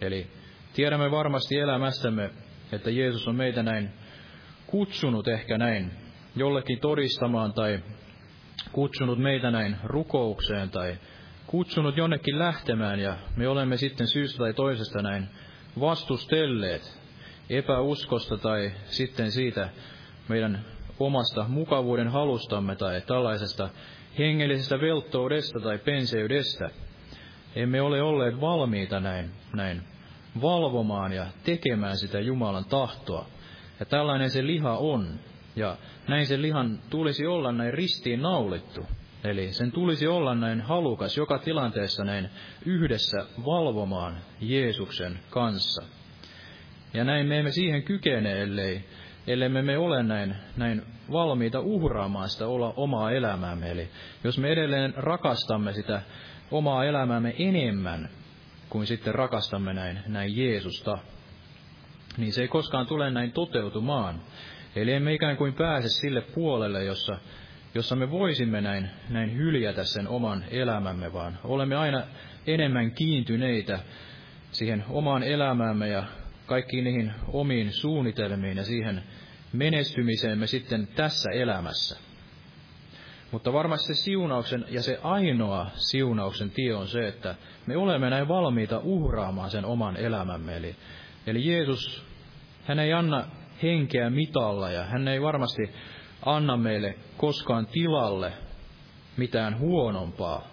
Eli 0.00 0.26
tiedämme 0.72 1.10
varmasti 1.10 1.58
elämästämme, 1.58 2.30
että 2.72 2.90
Jeesus 2.90 3.28
on 3.28 3.36
meitä 3.36 3.62
näin 3.62 3.90
kutsunut 4.66 5.28
ehkä 5.28 5.58
näin 5.58 5.92
jollekin 6.36 6.80
todistamaan 6.80 7.52
tai 7.52 7.80
kutsunut 8.72 9.18
meitä 9.18 9.50
näin 9.50 9.76
rukoukseen 9.84 10.70
tai 10.70 10.98
kutsunut 11.50 11.96
jonnekin 11.96 12.38
lähtemään 12.38 13.00
ja 13.00 13.16
me 13.36 13.48
olemme 13.48 13.76
sitten 13.76 14.06
syystä 14.06 14.38
tai 14.38 14.54
toisesta 14.54 15.02
näin 15.02 15.28
vastustelleet 15.80 16.98
epäuskosta 17.50 18.36
tai 18.36 18.72
sitten 18.84 19.32
siitä 19.32 19.68
meidän 20.28 20.64
omasta 20.98 21.44
mukavuuden 21.48 22.08
halustamme 22.08 22.76
tai 22.76 23.00
tällaisesta 23.00 23.68
hengellisestä 24.18 24.80
velttoudesta 24.80 25.60
tai 25.60 25.78
penseydestä. 25.78 26.70
Emme 27.56 27.82
ole 27.82 28.02
olleet 28.02 28.40
valmiita 28.40 29.00
näin, 29.00 29.30
näin 29.54 29.82
valvomaan 30.42 31.12
ja 31.12 31.26
tekemään 31.44 31.96
sitä 31.96 32.20
Jumalan 32.20 32.64
tahtoa. 32.64 33.26
Ja 33.80 33.86
tällainen 33.86 34.30
se 34.30 34.46
liha 34.46 34.76
on. 34.76 35.20
Ja 35.56 35.76
näin 36.08 36.26
sen 36.26 36.42
lihan 36.42 36.78
tulisi 36.90 37.26
olla 37.26 37.52
näin 37.52 37.74
ristiin 37.74 38.22
naulittu. 38.22 38.86
Eli 39.24 39.52
sen 39.52 39.72
tulisi 39.72 40.06
olla 40.06 40.34
näin 40.34 40.60
halukas 40.60 41.16
joka 41.16 41.38
tilanteessa 41.38 42.04
näin 42.04 42.30
yhdessä 42.66 43.26
valvomaan 43.44 44.16
Jeesuksen 44.40 45.18
kanssa. 45.30 45.82
Ja 46.94 47.04
näin 47.04 47.26
me 47.26 47.38
emme 47.38 47.50
siihen 47.50 47.82
kykene, 47.82 48.42
ellei, 48.42 48.84
ellei 49.26 49.48
me, 49.48 49.78
ole 49.78 50.02
näin, 50.02 50.34
näin 50.56 50.82
valmiita 51.12 51.60
uhraamaan 51.60 52.28
sitä 52.28 52.46
olla 52.46 52.74
omaa 52.76 53.10
elämäämme. 53.10 53.70
Eli 53.70 53.88
jos 54.24 54.38
me 54.38 54.48
edelleen 54.48 54.94
rakastamme 54.96 55.72
sitä 55.72 56.02
omaa 56.50 56.84
elämäämme 56.84 57.34
enemmän 57.38 58.08
kuin 58.68 58.86
sitten 58.86 59.14
rakastamme 59.14 59.72
näin, 59.72 60.00
näin 60.06 60.36
Jeesusta, 60.36 60.98
niin 62.16 62.32
se 62.32 62.42
ei 62.42 62.48
koskaan 62.48 62.86
tule 62.86 63.10
näin 63.10 63.32
toteutumaan. 63.32 64.20
Eli 64.76 64.92
emme 64.92 65.14
ikään 65.14 65.36
kuin 65.36 65.54
pääse 65.54 65.88
sille 65.88 66.20
puolelle, 66.20 66.84
jossa, 66.84 67.18
jossa 67.74 67.96
me 67.96 68.10
voisimme 68.10 68.60
näin, 68.60 68.90
näin 69.08 69.36
hyljätä 69.36 69.84
sen 69.84 70.08
oman 70.08 70.44
elämämme, 70.50 71.12
vaan 71.12 71.38
olemme 71.44 71.76
aina 71.76 72.02
enemmän 72.46 72.90
kiintyneitä 72.90 73.78
siihen 74.52 74.84
omaan 74.88 75.22
elämäämme 75.22 75.88
ja 75.88 76.04
kaikkiin 76.46 76.84
niihin 76.84 77.12
omiin 77.28 77.72
suunnitelmiin 77.72 78.56
ja 78.56 78.64
siihen 78.64 79.02
menestymiseemme 79.52 80.46
sitten 80.46 80.86
tässä 80.86 81.30
elämässä. 81.30 81.98
Mutta 83.30 83.52
varmasti 83.52 83.94
se 83.94 84.02
siunauksen 84.02 84.64
ja 84.68 84.82
se 84.82 84.98
ainoa 85.02 85.70
siunauksen 85.74 86.50
tie 86.50 86.74
on 86.74 86.88
se, 86.88 87.08
että 87.08 87.34
me 87.66 87.76
olemme 87.76 88.10
näin 88.10 88.28
valmiita 88.28 88.78
uhraamaan 88.78 89.50
sen 89.50 89.64
oman 89.64 89.96
elämämme. 89.96 90.56
Eli, 90.56 90.76
eli 91.26 91.48
Jeesus, 91.48 92.04
hän 92.64 92.78
ei 92.78 92.92
anna 92.92 93.24
henkeä 93.62 94.10
mitalla 94.10 94.70
ja 94.70 94.84
hän 94.84 95.08
ei 95.08 95.22
varmasti 95.22 95.70
anna 96.26 96.56
meille 96.56 96.94
koskaan 97.16 97.66
tilalle 97.66 98.32
mitään 99.16 99.58
huonompaa, 99.58 100.46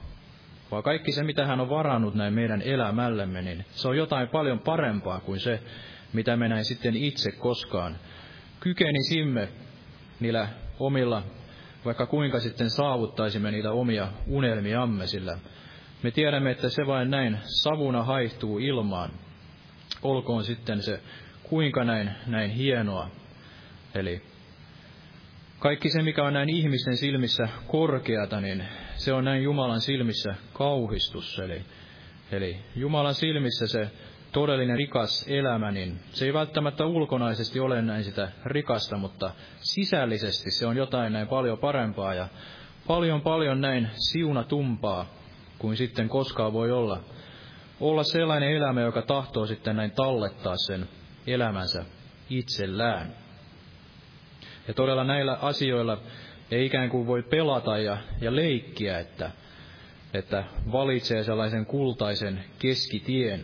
vaan 0.72 0.84
kaikki 0.84 1.12
se, 1.12 1.24
mitä 1.24 1.46
hän 1.46 1.60
on 1.60 1.70
varannut 1.70 2.16
näin 2.16 2.34
meidän 2.34 2.62
elämällemme, 2.62 3.42
niin 3.42 3.66
se 3.70 3.88
on 3.88 3.98
jotain 3.98 4.28
paljon 4.28 4.60
parempaa 4.60 5.20
kuin 5.20 5.40
se, 5.40 5.60
mitä 6.14 6.38
me 6.38 6.48
näin 6.48 6.66
sitten 6.66 6.96
itse 6.96 7.32
koskaan 7.32 7.98
kykenisimme 8.60 9.50
niillä 10.20 10.48
omilla, 10.80 11.24
vaikka 11.86 12.06
kuinka 12.06 12.40
sitten 12.40 12.70
saavuttaisimme 12.70 13.52
niitä 13.52 13.72
omia 13.72 14.08
unelmiamme, 14.28 15.08
sillä 15.08 15.38
me 16.04 16.12
tiedämme, 16.12 16.52
että 16.52 16.70
se 16.70 16.88
vain 16.88 17.12
näin 17.12 17.38
savuna 17.44 18.04
haihtuu 18.04 18.60
ilmaan. 18.60 19.12
Olkoon 20.02 20.44
sitten 20.44 20.82
se 20.82 21.00
kuinka 21.44 21.84
näin, 21.84 22.12
näin 22.28 22.52
hienoa. 22.52 23.10
Eli 23.96 24.22
kaikki 25.60 25.90
se, 25.90 26.02
mikä 26.02 26.24
on 26.24 26.34
näin 26.34 26.50
ihmisten 26.50 26.98
silmissä 26.98 27.50
korkeata, 27.68 28.42
niin 28.42 28.64
se 28.96 29.14
on 29.14 29.26
näin 29.26 29.44
Jumalan 29.44 29.82
silmissä 29.82 30.36
kauhistus. 30.54 31.40
Eli, 31.40 31.62
eli 32.32 32.58
Jumalan 32.76 33.16
silmissä 33.16 33.68
se 33.68 33.92
todellinen 34.32 34.78
rikas 34.78 35.26
elämä, 35.28 35.72
niin 35.72 36.00
se 36.12 36.26
ei 36.26 36.34
välttämättä 36.34 36.86
ulkonaisesti 36.86 37.60
ole 37.60 37.82
näin 37.82 38.04
sitä 38.04 38.32
rikasta, 38.46 38.98
mutta 38.98 39.32
sisällisesti 39.60 40.52
se 40.52 40.66
on 40.66 40.78
jotain 40.78 41.14
näin 41.14 41.28
paljon 41.28 41.58
parempaa 41.58 42.14
ja 42.14 42.28
paljon 42.88 43.22
paljon 43.22 43.62
näin 43.62 43.90
siunatumpaa 43.94 45.06
kuin 45.60 45.78
sitten 45.78 46.10
koskaan 46.10 46.54
voi 46.54 46.72
olla. 46.72 47.04
Olla 47.80 48.04
sellainen 48.04 48.52
elämä, 48.52 48.82
joka 48.82 49.02
tahtoo 49.02 49.46
sitten 49.46 49.76
näin 49.76 49.92
tallettaa 49.92 50.58
sen 50.58 50.88
elämänsä 51.28 51.86
itsellään. 52.30 53.27
Ja 54.68 54.74
todella 54.74 55.04
näillä 55.04 55.38
asioilla 55.42 55.98
ei 56.52 56.66
ikään 56.66 56.90
kuin 56.90 57.08
voi 57.08 57.24
pelata 57.24 57.78
ja, 57.78 57.98
ja 58.22 58.36
leikkiä, 58.36 59.00
että, 59.00 59.32
että 60.14 60.44
valitsee 60.72 61.24
sellaisen 61.24 61.66
kultaisen 61.66 62.44
keskitien. 62.60 63.42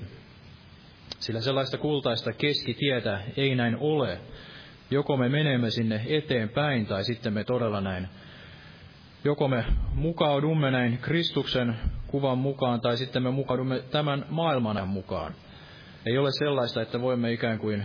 Sillä 1.19 1.41
sellaista 1.41 1.77
kultaista 1.77 2.33
keskitietä 2.33 3.21
ei 3.37 3.55
näin 3.55 3.77
ole. 3.79 4.19
Joko 4.91 5.17
me 5.17 5.29
menemme 5.29 5.69
sinne 5.69 6.05
eteenpäin 6.07 6.85
tai 6.85 7.03
sitten 7.03 7.33
me 7.33 7.43
todella 7.43 7.81
näin 7.81 8.07
joko 9.23 9.47
me 9.47 9.65
mukaudumme 9.93 10.71
näin 10.71 10.97
Kristuksen 10.97 11.75
kuvan 12.07 12.37
mukaan 12.37 12.81
tai 12.81 12.97
sitten 12.97 13.23
me 13.23 13.31
mukaudumme 13.31 13.79
tämän 13.79 14.25
maailman 14.29 14.87
mukaan. 14.87 15.33
Ei 16.05 16.17
ole 16.17 16.29
sellaista, 16.31 16.81
että 16.81 17.01
voimme 17.01 17.31
ikään 17.31 17.59
kuin 17.59 17.83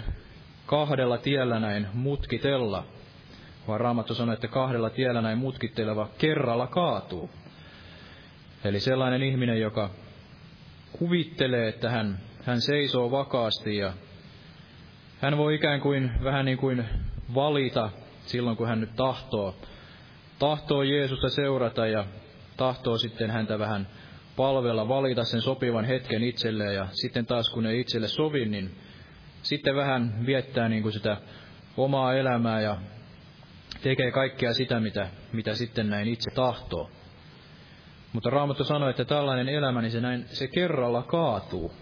kahdella 0.66 1.18
tiellä 1.18 1.60
näin 1.60 1.86
mutkitella, 1.94 2.84
vaan 3.68 3.80
Raamattu 3.80 4.14
sanoo, 4.14 4.32
että 4.32 4.48
kahdella 4.48 4.90
tiellä 4.90 5.20
näin 5.20 5.38
mutkitteleva 5.38 6.08
kerralla 6.18 6.66
kaatuu. 6.66 7.30
Eli 8.64 8.80
sellainen 8.80 9.22
ihminen, 9.22 9.60
joka 9.60 9.90
kuvittelee, 10.92 11.68
että 11.68 11.90
hän, 11.90 12.18
hän 12.44 12.60
seisoo 12.60 13.10
vakaasti 13.10 13.76
ja 13.76 13.92
hän 15.20 15.36
voi 15.36 15.54
ikään 15.54 15.80
kuin 15.80 16.10
vähän 16.24 16.44
niin 16.44 16.58
kuin 16.58 16.84
valita 17.34 17.90
silloin, 18.26 18.56
kun 18.56 18.68
hän 18.68 18.80
nyt 18.80 18.96
tahtoo, 18.96 19.56
tahtoo 20.38 20.82
Jeesusta 20.82 21.28
seurata 21.28 21.86
ja 21.86 22.04
tahtoo 22.56 22.98
sitten 22.98 23.30
häntä 23.30 23.58
vähän 23.58 23.88
palvella, 24.36 24.88
valita 24.88 25.24
sen 25.24 25.42
sopivan 25.42 25.84
hetken 25.84 26.22
itselleen 26.22 26.74
ja 26.74 26.86
sitten 26.92 27.26
taas 27.26 27.50
kun 27.50 27.66
ei 27.66 27.80
itselle 27.80 28.08
sovi, 28.08 28.46
niin 28.46 28.76
sitten 29.42 29.76
vähän 29.76 30.26
viettää 30.26 30.68
niin 30.68 30.82
kuin 30.82 30.92
sitä 30.92 31.16
omaa 31.76 32.14
elämää 32.14 32.60
ja 32.60 32.76
tekee 33.82 34.10
kaikkea 34.10 34.54
sitä, 34.54 34.80
mitä, 34.80 35.08
mitä 35.32 35.54
sitten 35.54 35.90
näin 35.90 36.08
itse 36.08 36.30
tahtoo. 36.34 36.90
Mutta 38.12 38.30
Raamattu 38.30 38.64
sanoi, 38.64 38.90
että 38.90 39.04
tällainen 39.04 39.48
elämä, 39.48 39.82
niin 39.82 39.90
se, 39.90 40.00
näin, 40.00 40.24
se 40.28 40.48
kerralla 40.48 41.02
kaatuu. 41.02 41.74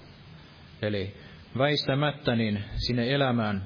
Eli 0.82 1.14
väistämättä 1.58 2.36
niin 2.36 2.64
sinne 2.76 3.14
elämään 3.14 3.64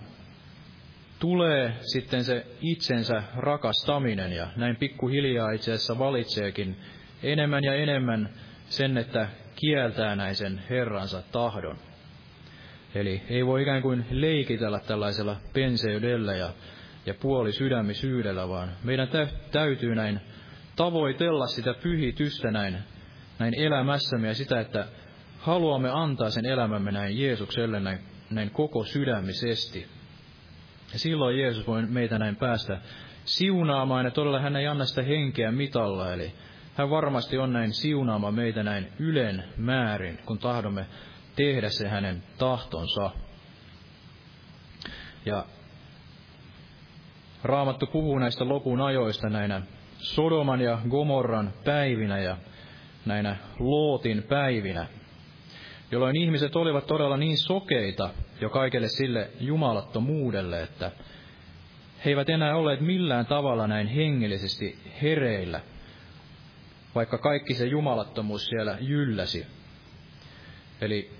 tulee 1.19 1.73
sitten 1.81 2.25
se 2.25 2.47
itsensä 2.61 3.23
rakastaminen 3.37 4.33
ja 4.33 4.47
näin 4.57 4.77
pikkuhiljaa 4.77 5.51
itse 5.51 5.73
asiassa 5.73 5.99
valitseekin 5.99 6.77
enemmän 7.23 7.65
ja 7.65 7.75
enemmän 7.75 8.31
sen, 8.69 8.99
että 8.99 9.29
kieltää 9.57 10.17
näin 10.17 10.37
sen 10.37 10.63
Herransa 10.71 11.23
tahdon. 11.33 11.79
Eli 12.95 13.23
ei 13.29 13.47
voi 13.47 13.63
ikään 13.63 13.83
kuin 13.83 14.07
leikitellä 14.11 14.79
tällaisella 14.79 15.37
penseydellä 15.53 16.35
ja, 16.35 16.51
ja 17.07 17.15
puoli 17.15 17.53
sydämisyydellä, 17.53 18.49
vaan 18.49 18.73
meidän 18.85 19.09
täytyy 19.51 19.95
näin 19.95 20.21
tavoitella 20.77 21.47
sitä 21.47 21.75
pyhitystä 21.75 22.51
näin, 22.51 22.79
näin 23.39 23.55
elämässämme 23.55 24.29
ja 24.29 24.35
sitä, 24.35 24.61
että 24.61 24.87
haluamme 25.39 25.91
antaa 25.91 26.31
sen 26.31 26.47
elämämme 26.47 26.93
näin 26.93 27.19
Jeesukselle 27.19 27.81
näin, 27.81 27.99
näin 28.31 28.51
koko 28.51 28.85
sydämisesti. 28.85 29.87
Ja 30.93 30.99
silloin 30.99 31.39
Jeesus 31.39 31.67
voi 31.67 31.83
meitä 31.83 32.19
näin 32.19 32.37
päästä 32.37 32.79
siunaamaan, 33.25 34.05
ja 34.05 34.11
todella 34.11 34.41
hän 34.41 34.57
ei 34.57 34.67
anna 34.67 34.85
sitä 34.85 35.03
henkeä 35.03 35.53
mitalla, 35.53 36.13
eli 36.13 36.33
hän 36.75 36.91
varmasti 36.91 37.39
on 37.39 37.53
näin 37.53 37.73
siunaama 37.73 38.31
meitä 38.31 38.63
näin 38.63 38.93
ylen 38.99 39.45
määrin, 39.57 40.19
kun 40.27 40.39
tahdomme 40.39 40.87
tehdä 41.37 41.69
se 41.69 41.89
hänen 41.89 42.23
tahtonsa. 42.39 43.11
Ja 45.27 45.45
Raamattu 47.45 47.87
puhuu 47.87 48.19
näistä 48.19 48.49
lopun 48.49 48.81
ajoista 48.81 49.29
näinä 49.29 49.63
Sodoman 49.99 50.61
ja 50.61 50.79
Gomorran 50.91 51.53
päivinä 51.65 52.19
ja 52.19 52.37
näinä 53.07 53.37
Lootin 53.59 54.23
päivinä, 54.23 54.87
jolloin 55.91 56.17
ihmiset 56.17 56.57
olivat 56.57 56.87
todella 56.87 57.17
niin 57.17 57.39
sokeita 57.39 58.11
jo 58.41 58.51
kaikelle 58.51 58.89
sille 58.89 59.31
jumalattomuudelle, 59.41 60.63
että 60.63 60.91
he 62.05 62.11
eivät 62.11 62.29
enää 62.31 62.57
olleet 62.57 62.81
millään 62.81 63.27
tavalla 63.27 63.67
näin 63.67 63.87
hengellisesti 63.87 64.79
hereillä, 65.03 65.61
vaikka 66.95 67.19
kaikki 67.19 67.55
se 67.55 67.67
jumalattomuus 67.67 68.47
siellä 68.47 68.79
jylläsi. 68.81 69.47
Eli 70.81 71.11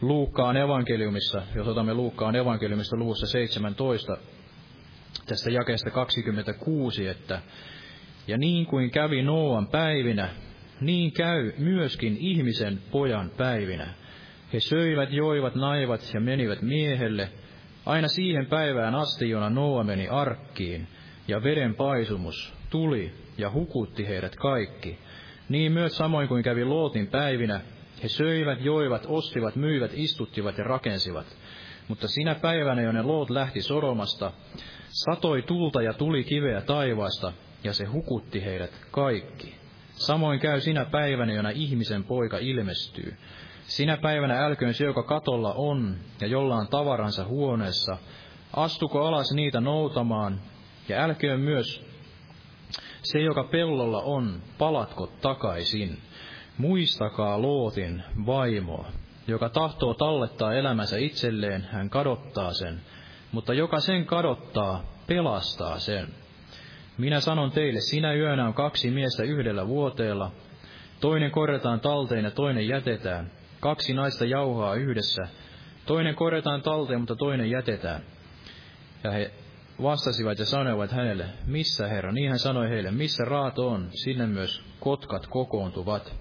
Luukkaan 0.00 0.56
evankeliumissa, 0.56 1.42
jos 1.54 1.68
otamme 1.68 1.94
Luukkaan 1.94 2.36
evankeliumista 2.36 2.96
luvussa 2.96 3.26
17, 3.26 4.16
tästä 5.26 5.50
jakeesta 5.50 5.90
26, 5.90 7.08
että 7.08 7.42
ja 8.26 8.38
niin 8.38 8.66
kuin 8.66 8.90
kävi 8.90 9.22
Nooan 9.22 9.66
päivinä, 9.66 10.28
niin 10.80 11.12
käy 11.12 11.52
myöskin 11.58 12.16
ihmisen 12.16 12.78
pojan 12.90 13.30
päivinä. 13.36 13.94
He 14.52 14.60
söivät, 14.60 15.12
joivat, 15.12 15.54
naivat 15.54 16.14
ja 16.14 16.20
menivät 16.20 16.62
miehelle, 16.62 17.28
aina 17.86 18.08
siihen 18.08 18.46
päivään 18.46 18.94
asti, 18.94 19.30
jona 19.30 19.50
Noa 19.50 19.84
meni 19.84 20.08
arkkiin, 20.08 20.88
ja 21.28 21.42
veden 21.42 21.74
paisumus 21.74 22.54
tuli 22.70 23.12
ja 23.38 23.50
hukutti 23.50 24.08
heidät 24.08 24.36
kaikki. 24.36 24.98
Niin 25.48 25.72
myös 25.72 25.96
samoin 25.96 26.28
kuin 26.28 26.42
kävi 26.42 26.64
Lootin 26.64 27.06
päivinä, 27.06 27.60
he 28.02 28.08
söivät, 28.08 28.64
joivat, 28.64 29.02
ostivat, 29.06 29.56
myivät, 29.56 29.90
istuttivat 29.94 30.58
ja 30.58 30.64
rakensivat. 30.64 31.26
Mutta 31.88 32.08
sinä 32.08 32.34
päivänä, 32.34 32.82
jonne 32.82 33.02
Loot 33.02 33.30
lähti 33.30 33.62
Soromasta, 33.62 34.32
satoi 34.92 35.42
tulta 35.42 35.82
ja 35.82 35.92
tuli 35.92 36.24
kiveä 36.24 36.60
taivaasta, 36.60 37.32
ja 37.64 37.72
se 37.72 37.84
hukutti 37.84 38.44
heidät 38.44 38.70
kaikki. 38.90 39.54
Samoin 39.92 40.40
käy 40.40 40.60
sinä 40.60 40.84
päivänä, 40.84 41.32
jona 41.32 41.50
ihmisen 41.50 42.04
poika 42.04 42.38
ilmestyy. 42.38 43.16
Sinä 43.66 43.96
päivänä 43.96 44.44
älköön 44.44 44.74
se, 44.74 44.84
joka 44.84 45.02
katolla 45.02 45.52
on 45.52 45.96
ja 46.20 46.26
jolla 46.26 46.56
on 46.56 46.68
tavaransa 46.68 47.24
huoneessa, 47.24 47.96
astuko 48.56 49.06
alas 49.06 49.32
niitä 49.34 49.60
noutamaan, 49.60 50.40
ja 50.88 51.02
älköön 51.02 51.40
myös 51.40 51.86
se, 53.02 53.18
joka 53.18 53.44
pellolla 53.44 54.02
on, 54.02 54.42
palatko 54.58 55.06
takaisin. 55.06 55.98
Muistakaa 56.58 57.42
Lootin 57.42 58.02
vaimoa, 58.26 58.86
joka 59.26 59.48
tahtoo 59.48 59.94
tallettaa 59.94 60.54
elämänsä 60.54 60.96
itselleen, 60.96 61.68
hän 61.72 61.90
kadottaa 61.90 62.52
sen, 62.52 62.80
mutta 63.32 63.54
joka 63.54 63.80
sen 63.80 64.06
kadottaa, 64.06 64.84
pelastaa 65.06 65.78
sen. 65.78 66.08
Minä 66.98 67.20
sanon 67.20 67.50
teille, 67.50 67.80
sinä 67.80 68.14
yönä 68.14 68.46
on 68.46 68.54
kaksi 68.54 68.90
miestä 68.90 69.22
yhdellä 69.22 69.66
vuoteella, 69.66 70.32
toinen 71.00 71.30
korjataan 71.30 71.80
talteen 71.80 72.24
ja 72.24 72.30
toinen 72.30 72.68
jätetään. 72.68 73.30
Kaksi 73.60 73.94
naista 73.94 74.24
jauhaa 74.24 74.74
yhdessä, 74.74 75.22
toinen 75.86 76.14
korjataan 76.14 76.62
talteen, 76.62 77.00
mutta 77.00 77.16
toinen 77.16 77.50
jätetään. 77.50 78.02
Ja 79.04 79.10
he 79.10 79.30
vastasivat 79.82 80.38
ja 80.38 80.44
sanoivat 80.44 80.90
hänelle, 80.90 81.24
missä 81.46 81.88
herra? 81.88 82.12
Niin 82.12 82.28
hän 82.28 82.38
sanoi 82.38 82.68
heille, 82.68 82.90
missä 82.90 83.24
raato 83.24 83.68
on, 83.68 83.88
sinne 84.04 84.26
myös 84.26 84.62
kotkat 84.80 85.26
kokoontuvat. 85.26 86.14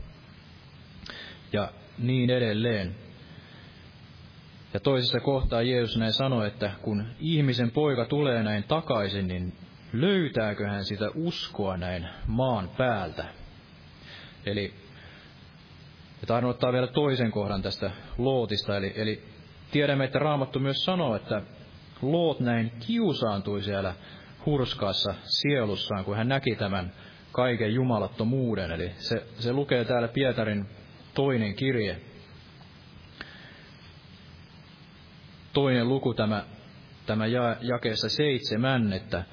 Ja 1.54 1.72
niin 1.98 2.30
edelleen. 2.30 2.96
Ja 4.74 4.80
toisessa 4.80 5.20
kohtaa 5.20 5.62
Jeesus 5.62 5.98
näin 5.98 6.14
sanoi, 6.14 6.48
että 6.48 6.72
kun 6.82 7.06
ihmisen 7.20 7.72
poika 7.72 8.06
tulee 8.06 8.44
näin 8.44 8.64
takaisin, 8.64 9.28
niin 9.28 9.54
löytääkö 9.94 10.68
hän 10.68 10.86
sitä 10.86 11.10
uskoa 11.16 11.78
näin 11.78 12.08
maan 12.28 12.70
päältä. 12.78 13.26
Eli 14.46 14.74
ja 16.22 16.28
tahdon 16.28 16.50
ottaa 16.50 16.74
vielä 16.74 16.88
toisen 16.88 17.32
kohdan 17.32 17.62
tästä 17.62 17.92
Lootista, 18.18 18.78
eli, 18.78 18.94
eli 18.96 19.24
tiedämme, 19.72 20.06
että 20.06 20.20
Raamattu 20.20 20.60
myös 20.60 20.84
sanoo, 20.86 21.16
että 21.16 21.42
Loot 22.02 22.40
näin 22.40 22.72
kiusaantui 22.88 23.64
siellä 23.64 23.94
hurskaassa 24.46 25.14
sielussaan, 25.24 26.06
kun 26.06 26.18
hän 26.18 26.28
näki 26.28 26.56
tämän 26.56 26.94
kaiken 27.32 27.74
jumalattomuuden. 27.74 28.72
Eli 28.72 28.92
se, 28.98 29.24
se 29.40 29.54
lukee 29.54 29.86
täällä 29.86 30.08
Pietarin 30.08 30.66
toinen 31.14 31.56
kirje, 31.56 32.02
toinen 35.54 35.90
luku 35.90 36.14
tämä, 36.14 36.44
tämä 37.06 37.26
ja, 37.26 37.56
jakeessa 37.62 38.10
seitsemän, 38.10 38.94
että 38.94 39.24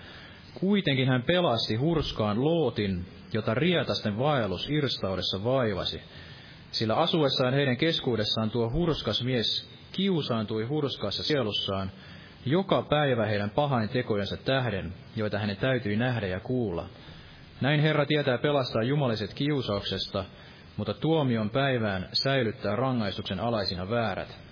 kuitenkin 0.54 1.08
hän 1.08 1.22
pelasti 1.22 1.76
hurskaan 1.76 2.44
Lootin, 2.44 3.06
jota 3.32 3.54
rietasten 3.54 4.18
vaellus 4.18 4.70
irstaudessa 4.70 5.44
vaivasi. 5.44 6.02
Sillä 6.70 6.94
asuessaan 6.94 7.54
heidän 7.54 7.76
keskuudessaan 7.76 8.50
tuo 8.50 8.70
hurskas 8.70 9.24
mies 9.24 9.70
kiusaantui 9.92 10.64
hurskaassa 10.64 11.22
sielussaan 11.22 11.90
joka 12.46 12.82
päivä 12.82 13.26
heidän 13.26 13.50
pahain 13.50 13.88
tekojensa 13.88 14.36
tähden, 14.36 14.94
joita 15.16 15.38
hänen 15.38 15.56
täytyi 15.56 15.96
nähdä 15.96 16.26
ja 16.26 16.40
kuulla. 16.40 16.88
Näin 17.60 17.80
Herra 17.80 18.06
tietää 18.06 18.38
pelastaa 18.38 18.82
jumaliset 18.82 19.34
kiusauksesta, 19.34 20.24
mutta 20.76 20.94
tuomion 20.94 21.50
päivään 21.50 22.08
säilyttää 22.12 22.76
rangaistuksen 22.76 23.40
alaisina 23.40 23.90
väärät. 23.90 24.47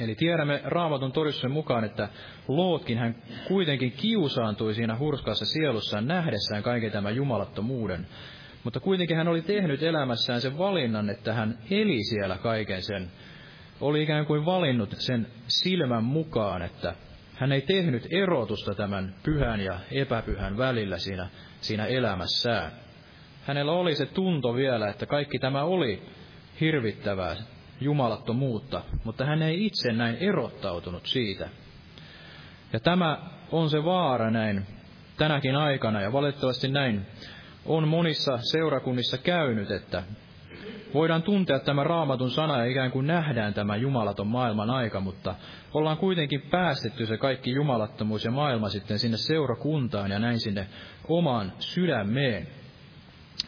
Eli 0.00 0.14
tiedämme 0.14 0.60
Raamatun 0.64 1.12
todistuksen 1.12 1.50
mukaan, 1.50 1.84
että 1.84 2.08
Lootkin 2.48 2.98
hän 2.98 3.14
kuitenkin 3.48 3.92
kiusaantui 3.92 4.74
siinä 4.74 4.98
hurskaassa 4.98 5.44
sielussaan 5.46 6.06
nähdessään 6.06 6.62
kaiken 6.62 6.92
tämän 6.92 7.16
jumalattomuuden. 7.16 8.06
Mutta 8.64 8.80
kuitenkin 8.80 9.16
hän 9.16 9.28
oli 9.28 9.42
tehnyt 9.42 9.82
elämässään 9.82 10.40
sen 10.40 10.58
valinnan, 10.58 11.10
että 11.10 11.32
hän 11.32 11.58
eli 11.70 12.04
siellä 12.04 12.36
kaiken 12.36 12.82
sen. 12.82 13.10
Oli 13.80 14.02
ikään 14.02 14.26
kuin 14.26 14.44
valinnut 14.46 14.94
sen 14.98 15.26
silmän 15.48 16.04
mukaan, 16.04 16.62
että 16.62 16.94
hän 17.34 17.52
ei 17.52 17.60
tehnyt 17.60 18.06
erotusta 18.10 18.74
tämän 18.74 19.14
pyhän 19.22 19.60
ja 19.60 19.78
epäpyhän 19.90 20.58
välillä 20.58 20.98
siinä, 20.98 21.28
siinä 21.60 21.86
elämässään. 21.86 22.72
Hänellä 23.46 23.72
oli 23.72 23.94
se 23.94 24.06
tunto 24.06 24.54
vielä, 24.54 24.88
että 24.88 25.06
kaikki 25.06 25.38
tämä 25.38 25.62
oli 25.62 26.02
hirvittävää, 26.60 27.36
jumalattomuutta, 27.80 28.82
mutta 29.04 29.24
hän 29.24 29.42
ei 29.42 29.66
itse 29.66 29.92
näin 29.92 30.16
erottautunut 30.16 31.06
siitä. 31.06 31.48
Ja 32.72 32.80
tämä 32.80 33.18
on 33.52 33.70
se 33.70 33.84
vaara 33.84 34.30
näin 34.30 34.66
tänäkin 35.16 35.56
aikana, 35.56 36.00
ja 36.00 36.12
valitettavasti 36.12 36.68
näin 36.68 37.06
on 37.66 37.88
monissa 37.88 38.38
seurakunnissa 38.42 39.18
käynyt, 39.18 39.70
että 39.70 40.02
voidaan 40.94 41.22
tuntea 41.22 41.58
tämä 41.58 41.84
raamatun 41.84 42.30
sana 42.30 42.58
ja 42.58 42.64
ikään 42.64 42.90
kuin 42.90 43.06
nähdään 43.06 43.54
tämä 43.54 43.76
jumalaton 43.76 44.26
maailman 44.26 44.70
aika, 44.70 45.00
mutta 45.00 45.34
ollaan 45.74 45.96
kuitenkin 45.96 46.42
päästetty 46.42 47.06
se 47.06 47.16
kaikki 47.16 47.50
jumalattomuus 47.52 48.24
ja 48.24 48.30
maailma 48.30 48.68
sitten 48.68 48.98
sinne 48.98 49.16
seurakuntaan 49.16 50.10
ja 50.10 50.18
näin 50.18 50.40
sinne 50.40 50.66
omaan 51.08 51.52
sydämeen. 51.58 52.48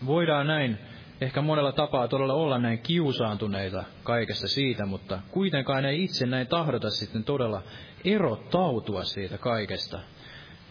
Voidaan 0.07 0.47
näin 0.47 0.79
ehkä 1.21 1.41
monella 1.41 1.73
tapaa 1.73 2.09
todella 2.09 2.35
olla 2.35 2.59
näin 2.59 2.79
kiusaantuneita 2.79 3.85
kaikesta 4.03 4.49
siitä, 4.49 4.87
mutta 4.87 5.19
kuitenkaan 5.31 5.85
ei 5.85 6.05
itse 6.05 6.27
näin 6.27 6.47
tahdota 6.47 6.91
sitten 6.91 7.25
todella 7.25 7.63
erottautua 8.05 9.05
siitä 9.05 9.39
kaikesta. 9.39 10.01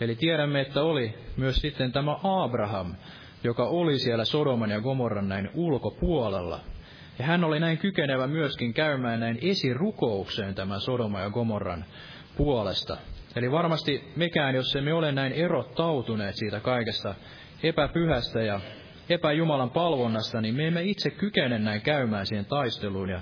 Eli 0.01 0.15
tiedämme, 0.15 0.61
että 0.61 0.83
oli 0.83 1.13
myös 1.37 1.55
sitten 1.55 1.91
tämä 1.91 2.15
Abraham, 2.23 2.95
joka 3.43 3.63
oli 3.63 3.99
siellä 3.99 4.25
Sodoman 4.25 4.69
ja 4.69 4.81
Gomorran 4.81 5.29
näin 5.29 5.49
ulkopuolella. 5.53 6.59
Ja 7.19 7.25
hän 7.25 7.43
oli 7.43 7.59
näin 7.59 7.77
kykenevä 7.77 8.27
myöskin 8.27 8.73
käymään 8.73 9.19
näin 9.19 9.39
esirukoukseen 9.41 10.55
tämän 10.55 10.81
Sodoma 10.81 11.19
ja 11.19 11.29
Gomorran 11.29 11.85
puolesta. 12.37 12.97
Eli 13.35 13.51
varmasti 13.51 14.11
mekään, 14.15 14.55
jos 14.55 14.75
emme 14.75 14.93
ole 14.93 15.11
näin 15.11 15.33
erottautuneet 15.33 16.35
siitä 16.35 16.59
kaikesta 16.59 17.15
epäpyhästä 17.63 18.41
ja 18.41 18.59
epäjumalan 19.09 19.69
palvonnasta, 19.69 20.41
niin 20.41 20.55
me 20.55 20.67
emme 20.67 20.83
itse 20.83 21.09
kykene 21.09 21.59
näin 21.59 21.81
käymään 21.81 22.25
siihen 22.25 22.45
taisteluun 22.45 23.09
ja 23.09 23.21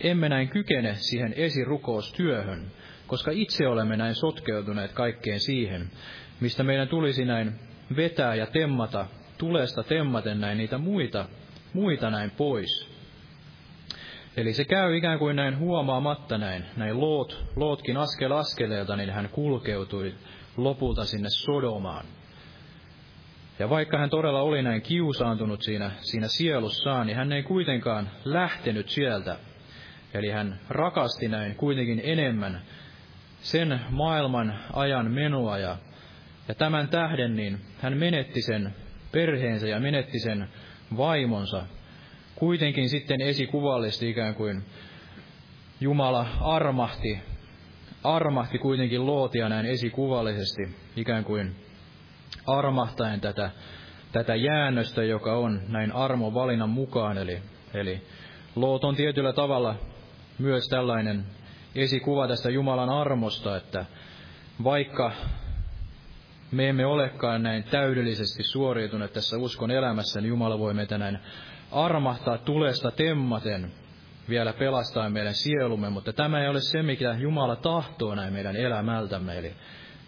emme 0.00 0.28
näin 0.28 0.48
kykene 0.48 0.94
siihen 0.94 1.32
esirukoustyöhön, 1.36 2.72
koska 3.06 3.30
itse 3.30 3.68
olemme 3.68 3.96
näin 3.96 4.14
sotkeutuneet 4.14 4.92
kaikkeen 4.92 5.40
siihen, 5.40 5.90
mistä 6.40 6.62
meidän 6.62 6.88
tulisi 6.88 7.24
näin 7.24 7.52
vetää 7.96 8.34
ja 8.34 8.46
temmata, 8.46 9.06
tulesta 9.38 9.82
temmaten 9.82 10.40
näin 10.40 10.58
niitä 10.58 10.78
muita, 10.78 11.28
muita 11.72 12.10
näin 12.10 12.30
pois. 12.30 12.88
Eli 14.36 14.52
se 14.52 14.64
käy 14.64 14.96
ikään 14.96 15.18
kuin 15.18 15.36
näin 15.36 15.58
huomaamatta 15.58 16.38
näin, 16.38 16.64
näin 16.76 17.00
Loot, 17.00 17.44
Lootkin 17.56 17.96
askel 17.96 18.32
askeleelta, 18.32 18.96
niin 18.96 19.10
hän 19.10 19.28
kulkeutui 19.28 20.14
lopulta 20.56 21.04
sinne 21.04 21.28
Sodomaan. 21.30 22.06
Ja 23.60 23.70
vaikka 23.70 23.98
hän 23.98 24.10
todella 24.10 24.40
oli 24.42 24.62
näin 24.62 24.82
kiusaantunut 24.82 25.62
siinä, 25.62 25.90
siinä 26.00 26.28
sielussaan, 26.28 27.06
niin 27.06 27.16
hän 27.16 27.32
ei 27.32 27.42
kuitenkaan 27.42 28.10
lähtenyt 28.24 28.88
sieltä. 28.88 29.36
Eli 30.14 30.28
hän 30.28 30.60
rakasti 30.68 31.28
näin 31.28 31.54
kuitenkin 31.54 32.00
enemmän 32.04 32.62
sen 33.40 33.80
maailman 33.90 34.58
ajan 34.72 35.10
menoa 35.10 35.58
ja, 35.58 35.76
ja 36.48 36.54
tämän 36.54 36.88
tähden 36.88 37.36
niin 37.36 37.60
hän 37.80 37.96
menetti 37.96 38.42
sen 38.42 38.74
perheensä 39.12 39.68
ja 39.68 39.80
menetti 39.80 40.20
sen 40.20 40.48
vaimonsa 40.96 41.66
kuitenkin 42.34 42.88
sitten 42.88 43.20
esikuvallisesti 43.20 44.10
ikään 44.10 44.34
kuin 44.34 44.62
Jumala 45.80 46.26
armahti, 46.40 47.18
armahti 48.04 48.58
kuitenkin 48.58 49.06
Lootia 49.06 49.48
näin 49.48 49.66
esikuvallisesti, 49.66 50.62
ikään 50.96 51.24
kuin 51.24 51.56
armahtaen 52.46 53.20
tätä, 53.20 53.50
tätä 54.12 54.34
jäännöstä, 54.34 55.02
joka 55.02 55.36
on 55.36 55.60
näin 55.68 55.92
armon 55.92 56.34
valinnan 56.34 56.70
mukaan. 56.70 57.18
Eli, 57.18 57.42
eli 57.74 58.06
Loot 58.56 58.84
on 58.84 58.96
tietyllä 58.96 59.32
tavalla 59.32 59.74
myös 60.38 60.68
tällainen 60.68 61.24
esikuva 61.74 62.28
tästä 62.28 62.50
Jumalan 62.50 62.88
armosta, 62.90 63.56
että 63.56 63.84
vaikka 64.64 65.12
me 66.52 66.68
emme 66.68 66.86
olekaan 66.86 67.42
näin 67.42 67.64
täydellisesti 67.64 68.42
suoriutuneet 68.42 69.12
tässä 69.12 69.38
uskon 69.38 69.70
elämässä, 69.70 70.20
niin 70.20 70.28
Jumala 70.28 70.58
voi 70.58 70.74
meitä 70.74 70.98
näin 70.98 71.18
armahtaa 71.72 72.38
tulesta 72.38 72.90
temmaten 72.90 73.72
vielä 74.28 74.52
pelastaa 74.52 75.10
meidän 75.10 75.34
sielumme, 75.34 75.90
mutta 75.90 76.12
tämä 76.12 76.42
ei 76.42 76.48
ole 76.48 76.60
se, 76.60 76.82
mikä 76.82 77.14
Jumala 77.18 77.56
tahtoo 77.56 78.14
näin 78.14 78.32
meidän 78.32 78.56
elämältämme. 78.56 79.38
Eli 79.38 79.54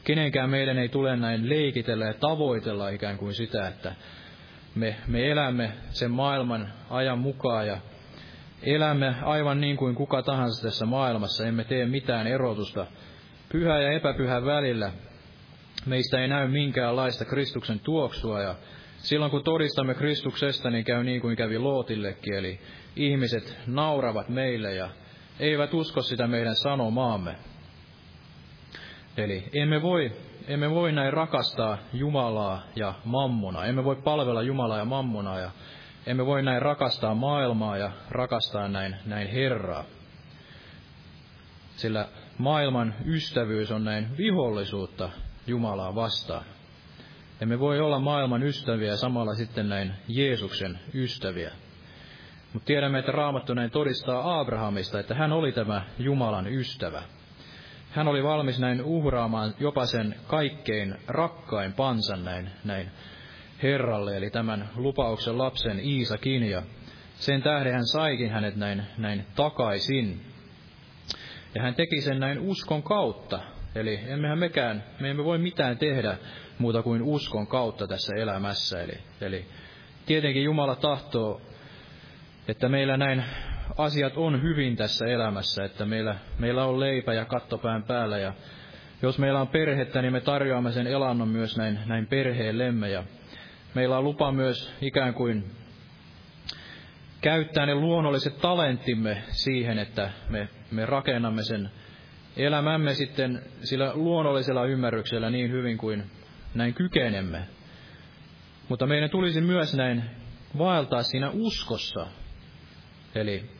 kenenkään 0.04 0.50
meidän 0.50 0.78
ei 0.78 0.88
tule 0.88 1.16
näin 1.16 1.48
leikitellä 1.48 2.06
ja 2.06 2.14
tavoitella 2.14 2.88
ikään 2.88 3.18
kuin 3.18 3.34
sitä, 3.34 3.68
että 3.68 3.94
me, 4.74 4.96
me 5.06 5.30
elämme 5.30 5.72
sen 5.90 6.10
maailman 6.10 6.72
ajan 6.90 7.18
mukaan 7.18 7.66
ja 7.66 7.78
elämme 8.62 9.14
aivan 9.22 9.60
niin 9.60 9.76
kuin 9.76 9.94
kuka 9.94 10.22
tahansa 10.22 10.62
tässä 10.62 10.86
maailmassa, 10.86 11.46
emme 11.46 11.64
tee 11.64 11.86
mitään 11.86 12.26
erotusta 12.26 12.86
pyhä 13.52 13.80
ja 13.80 13.92
epäpyhä 13.92 14.44
välillä. 14.44 14.92
Meistä 15.86 16.20
ei 16.20 16.28
näy 16.28 16.48
minkäänlaista 16.48 17.24
Kristuksen 17.24 17.80
tuoksua 17.80 18.42
ja 18.42 18.54
silloin 18.98 19.30
kun 19.30 19.44
todistamme 19.44 19.94
Kristuksesta, 19.94 20.70
niin 20.70 20.84
käy 20.84 21.04
niin 21.04 21.20
kuin 21.20 21.36
kävi 21.36 21.58
Lootillekin, 21.58 22.34
eli 22.34 22.60
ihmiset 22.96 23.58
nauravat 23.66 24.28
meille 24.28 24.74
ja 24.74 24.88
eivät 25.40 25.74
usko 25.74 26.02
sitä 26.02 26.26
meidän 26.26 26.56
sanomaamme. 26.56 27.36
Eli 29.16 29.44
emme 29.52 29.82
voi, 29.82 30.12
emme 30.48 30.70
voi 30.70 30.92
näin 30.92 31.12
rakastaa 31.12 31.78
Jumalaa 31.92 32.62
ja 32.76 32.94
mammona. 33.04 33.64
Emme 33.64 33.84
voi 33.84 33.96
palvella 33.96 34.42
Jumalaa 34.42 34.78
ja 34.78 34.84
mammonaa 34.84 35.38
ja 35.38 35.50
emme 36.06 36.26
voi 36.26 36.42
näin 36.42 36.62
rakastaa 36.62 37.14
maailmaa 37.14 37.76
ja 37.76 37.90
rakastaa 38.10 38.68
näin, 38.68 38.96
näin 39.06 39.28
Herraa. 39.28 39.84
Sillä 41.76 42.08
maailman 42.38 42.94
ystävyys 43.06 43.70
on 43.70 43.84
näin 43.84 44.16
vihollisuutta 44.18 45.10
Jumalaa 45.46 45.94
vastaan. 45.94 46.44
Emme 47.40 47.58
voi 47.58 47.80
olla 47.80 47.98
maailman 47.98 48.42
ystäviä 48.42 48.88
ja 48.90 48.96
samalla 48.96 49.34
sitten 49.34 49.68
näin 49.68 49.92
Jeesuksen 50.08 50.80
ystäviä. 50.94 51.52
Mutta 52.52 52.66
tiedämme, 52.66 52.98
että 52.98 53.12
Raamattu 53.12 53.54
näin 53.54 53.70
todistaa 53.70 54.40
Abrahamista, 54.40 55.00
että 55.00 55.14
hän 55.14 55.32
oli 55.32 55.52
tämä 55.52 55.82
Jumalan 55.98 56.46
ystävä. 56.46 57.02
Hän 57.92 58.08
oli 58.08 58.22
valmis 58.22 58.58
näin 58.58 58.82
uhraamaan 58.82 59.54
jopa 59.60 59.86
sen 59.86 60.14
kaikkein 60.26 60.94
rakkain 61.08 61.72
pansan 61.72 62.24
näin, 62.24 62.50
näin 62.64 62.90
Herralle, 63.62 64.16
eli 64.16 64.30
tämän 64.30 64.68
lupauksen 64.76 65.38
lapsen 65.38 65.80
Iisakin, 65.80 66.42
ja 66.42 66.62
sen 67.14 67.42
tähden 67.42 67.72
hän 67.72 67.86
saikin 67.86 68.30
hänet 68.30 68.56
näin, 68.56 68.82
näin 68.98 69.26
takaisin. 69.36 70.20
Ja 71.54 71.62
hän 71.62 71.74
teki 71.74 72.00
sen 72.00 72.20
näin 72.20 72.38
uskon 72.38 72.82
kautta, 72.82 73.40
eli 73.74 74.00
emmehän 74.06 74.38
mekään, 74.38 74.84
me 75.00 75.10
emme 75.10 75.24
voi 75.24 75.38
mitään 75.38 75.78
tehdä 75.78 76.18
muuta 76.58 76.82
kuin 76.82 77.02
uskon 77.02 77.46
kautta 77.46 77.86
tässä 77.86 78.14
elämässä. 78.16 78.82
Eli, 78.82 78.98
eli 79.20 79.44
tietenkin 80.06 80.44
Jumala 80.44 80.76
tahtoo, 80.76 81.40
että 82.48 82.68
meillä 82.68 82.96
näin 82.96 83.24
asiat 83.78 84.16
on 84.16 84.42
hyvin 84.42 84.76
tässä 84.76 85.06
elämässä, 85.06 85.64
että 85.64 85.84
meillä, 85.84 86.16
meillä 86.38 86.64
on 86.64 86.80
leipä 86.80 87.14
ja 87.14 87.24
kattopään 87.24 87.82
päällä 87.82 88.18
ja 88.18 88.32
jos 89.02 89.18
meillä 89.18 89.40
on 89.40 89.48
perhettä, 89.48 90.02
niin 90.02 90.12
me 90.12 90.20
tarjoamme 90.20 90.72
sen 90.72 90.86
elannon 90.86 91.28
myös 91.28 91.56
näin, 91.56 91.78
näin 91.86 92.06
perheellemme 92.06 92.90
ja 92.90 93.04
meillä 93.74 93.98
on 93.98 94.04
lupa 94.04 94.32
myös 94.32 94.74
ikään 94.80 95.14
kuin 95.14 95.44
käyttää 97.20 97.66
ne 97.66 97.74
luonnolliset 97.74 98.38
talenttimme 98.38 99.22
siihen, 99.28 99.78
että 99.78 100.10
me, 100.28 100.48
me 100.70 100.86
rakennamme 100.86 101.42
sen 101.42 101.70
elämämme 102.36 102.94
sitten 102.94 103.42
sillä 103.62 103.92
luonnollisella 103.94 104.64
ymmärryksellä 104.64 105.30
niin 105.30 105.50
hyvin 105.50 105.78
kuin 105.78 106.10
näin 106.54 106.74
kykenemme. 106.74 107.42
Mutta 108.68 108.86
meidän 108.86 109.10
tulisi 109.10 109.40
myös 109.40 109.74
näin 109.74 110.04
vaeltaa 110.58 111.02
siinä 111.02 111.30
uskossa. 111.30 112.06
Eli 113.14 113.50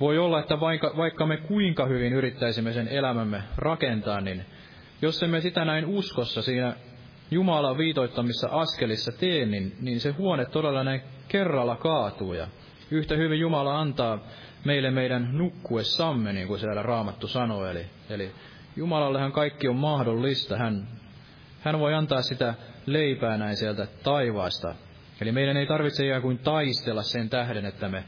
voi 0.00 0.18
olla, 0.18 0.40
että 0.40 0.60
vaikka, 0.60 0.94
vaikka 0.96 1.26
me 1.26 1.36
kuinka 1.36 1.86
hyvin 1.86 2.12
yrittäisimme 2.12 2.72
sen 2.72 2.88
elämämme 2.88 3.42
rakentaa, 3.56 4.20
niin 4.20 4.44
jos 5.02 5.22
emme 5.22 5.40
sitä 5.40 5.64
näin 5.64 5.86
uskossa 5.86 6.42
siinä 6.42 6.76
Jumalan 7.30 7.78
viitoittamissa 7.78 8.48
askelissa 8.50 9.12
tee, 9.12 9.46
niin, 9.46 9.76
niin 9.80 10.00
se 10.00 10.10
huone 10.10 10.44
todella 10.44 10.84
näin 10.84 11.00
kerralla 11.28 11.76
kaatuu. 11.76 12.32
Ja 12.32 12.48
yhtä 12.90 13.16
hyvin 13.16 13.40
Jumala 13.40 13.80
antaa 13.80 14.18
meille 14.64 14.90
meidän 14.90 15.28
nukkuessamme, 15.32 16.32
niin 16.32 16.48
kuin 16.48 16.60
siellä 16.60 16.82
Raamattu 16.82 17.28
sanoo. 17.28 17.66
Eli, 17.66 17.86
eli 18.10 18.30
Jumalallehan 18.76 19.32
kaikki 19.32 19.68
on 19.68 19.76
mahdollista. 19.76 20.56
Hän, 20.56 20.88
hän 21.60 21.78
voi 21.78 21.94
antaa 21.94 22.22
sitä 22.22 22.54
leipää 22.86 23.36
näin 23.36 23.56
sieltä 23.56 23.86
taivaasta. 24.02 24.74
Eli 25.20 25.32
meidän 25.32 25.56
ei 25.56 25.66
tarvitse 25.66 26.06
ikään 26.06 26.22
kuin 26.22 26.38
taistella 26.38 27.02
sen 27.02 27.30
tähden, 27.30 27.66
että 27.66 27.88
me 27.88 28.04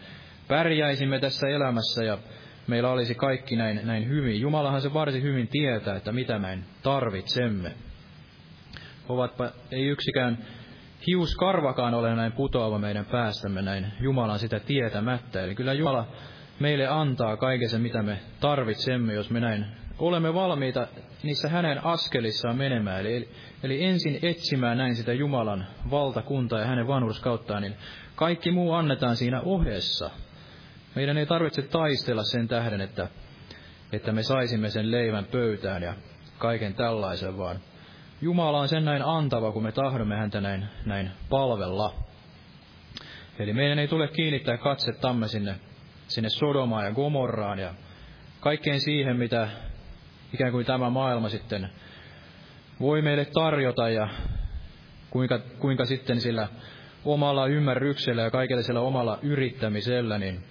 pärjäisimme 0.48 1.20
tässä 1.20 1.48
elämässä 1.48 2.04
ja 2.04 2.18
meillä 2.66 2.90
olisi 2.90 3.14
kaikki 3.14 3.56
näin, 3.56 3.80
näin 3.84 4.08
hyvin. 4.08 4.40
Jumalahan 4.40 4.82
se 4.82 4.94
varsin 4.94 5.22
hyvin 5.22 5.48
tietää, 5.48 5.96
että 5.96 6.12
mitä 6.12 6.38
me 6.38 6.58
tarvitsemme. 6.82 7.72
Ovatpa, 9.08 9.50
ei 9.70 9.86
yksikään 9.86 10.38
hiuskarvakaan 11.06 11.94
ole 11.94 12.14
näin 12.14 12.32
putoava 12.32 12.78
meidän 12.78 13.04
päästämme 13.04 13.62
näin 13.62 13.86
Jumalan 14.00 14.38
sitä 14.38 14.60
tietämättä. 14.60 15.44
Eli 15.44 15.54
kyllä 15.54 15.72
Jumala 15.72 16.06
meille 16.60 16.86
antaa 16.86 17.36
kaiken 17.36 17.68
sen, 17.68 17.80
mitä 17.80 18.02
me 18.02 18.18
tarvitsemme, 18.40 19.14
jos 19.14 19.30
me 19.30 19.40
näin 19.40 19.66
olemme 19.98 20.34
valmiita 20.34 20.86
niissä 21.22 21.48
hänen 21.48 21.84
askelissaan 21.84 22.56
menemään. 22.56 23.00
Eli, 23.00 23.28
eli 23.62 23.84
ensin 23.84 24.18
etsimään 24.22 24.78
näin 24.78 24.96
sitä 24.96 25.12
Jumalan 25.12 25.66
valtakuntaa 25.90 26.60
ja 26.60 26.66
hänen 26.66 26.86
vanhurskauttaan, 26.86 27.62
niin 27.62 27.74
kaikki 28.14 28.50
muu 28.50 28.72
annetaan 28.72 29.16
siinä 29.16 29.40
ohessa. 29.40 30.10
Meidän 30.98 31.18
ei 31.18 31.26
tarvitse 31.26 31.62
taistella 31.62 32.24
sen 32.24 32.48
tähden, 32.48 32.80
että, 32.80 33.08
että 33.92 34.12
me 34.12 34.22
saisimme 34.22 34.70
sen 34.70 34.90
leivän 34.90 35.24
pöytään 35.24 35.82
ja 35.82 35.94
kaiken 36.38 36.74
tällaisen, 36.74 37.38
vaan 37.38 37.60
Jumala 38.20 38.60
on 38.60 38.68
sen 38.68 38.84
näin 38.84 39.02
antava, 39.02 39.52
kun 39.52 39.62
me 39.62 39.72
tahdomme 39.72 40.16
häntä 40.16 40.40
näin, 40.40 40.64
näin 40.86 41.10
palvella. 41.28 41.94
Eli 43.38 43.52
meidän 43.52 43.78
ei 43.78 43.88
tule 43.88 44.08
kiinnittää 44.08 44.56
katsettamme 44.56 45.28
sinne, 45.28 45.54
sinne 46.08 46.28
Sodomaan 46.28 46.84
ja 46.84 46.92
Gomorraan 46.92 47.58
ja 47.58 47.74
kaikkeen 48.40 48.80
siihen, 48.80 49.16
mitä 49.16 49.48
ikään 50.34 50.52
kuin 50.52 50.66
tämä 50.66 50.90
maailma 50.90 51.28
sitten 51.28 51.68
voi 52.80 53.02
meille 53.02 53.24
tarjota 53.24 53.88
ja 53.88 54.08
kuinka, 55.10 55.38
kuinka 55.38 55.84
sitten 55.84 56.20
sillä 56.20 56.48
omalla 57.04 57.46
ymmärryksellä 57.46 58.22
ja 58.22 58.30
kaikella 58.30 58.62
sillä 58.62 58.80
omalla 58.80 59.18
yrittämisellä, 59.22 60.18
niin, 60.18 60.44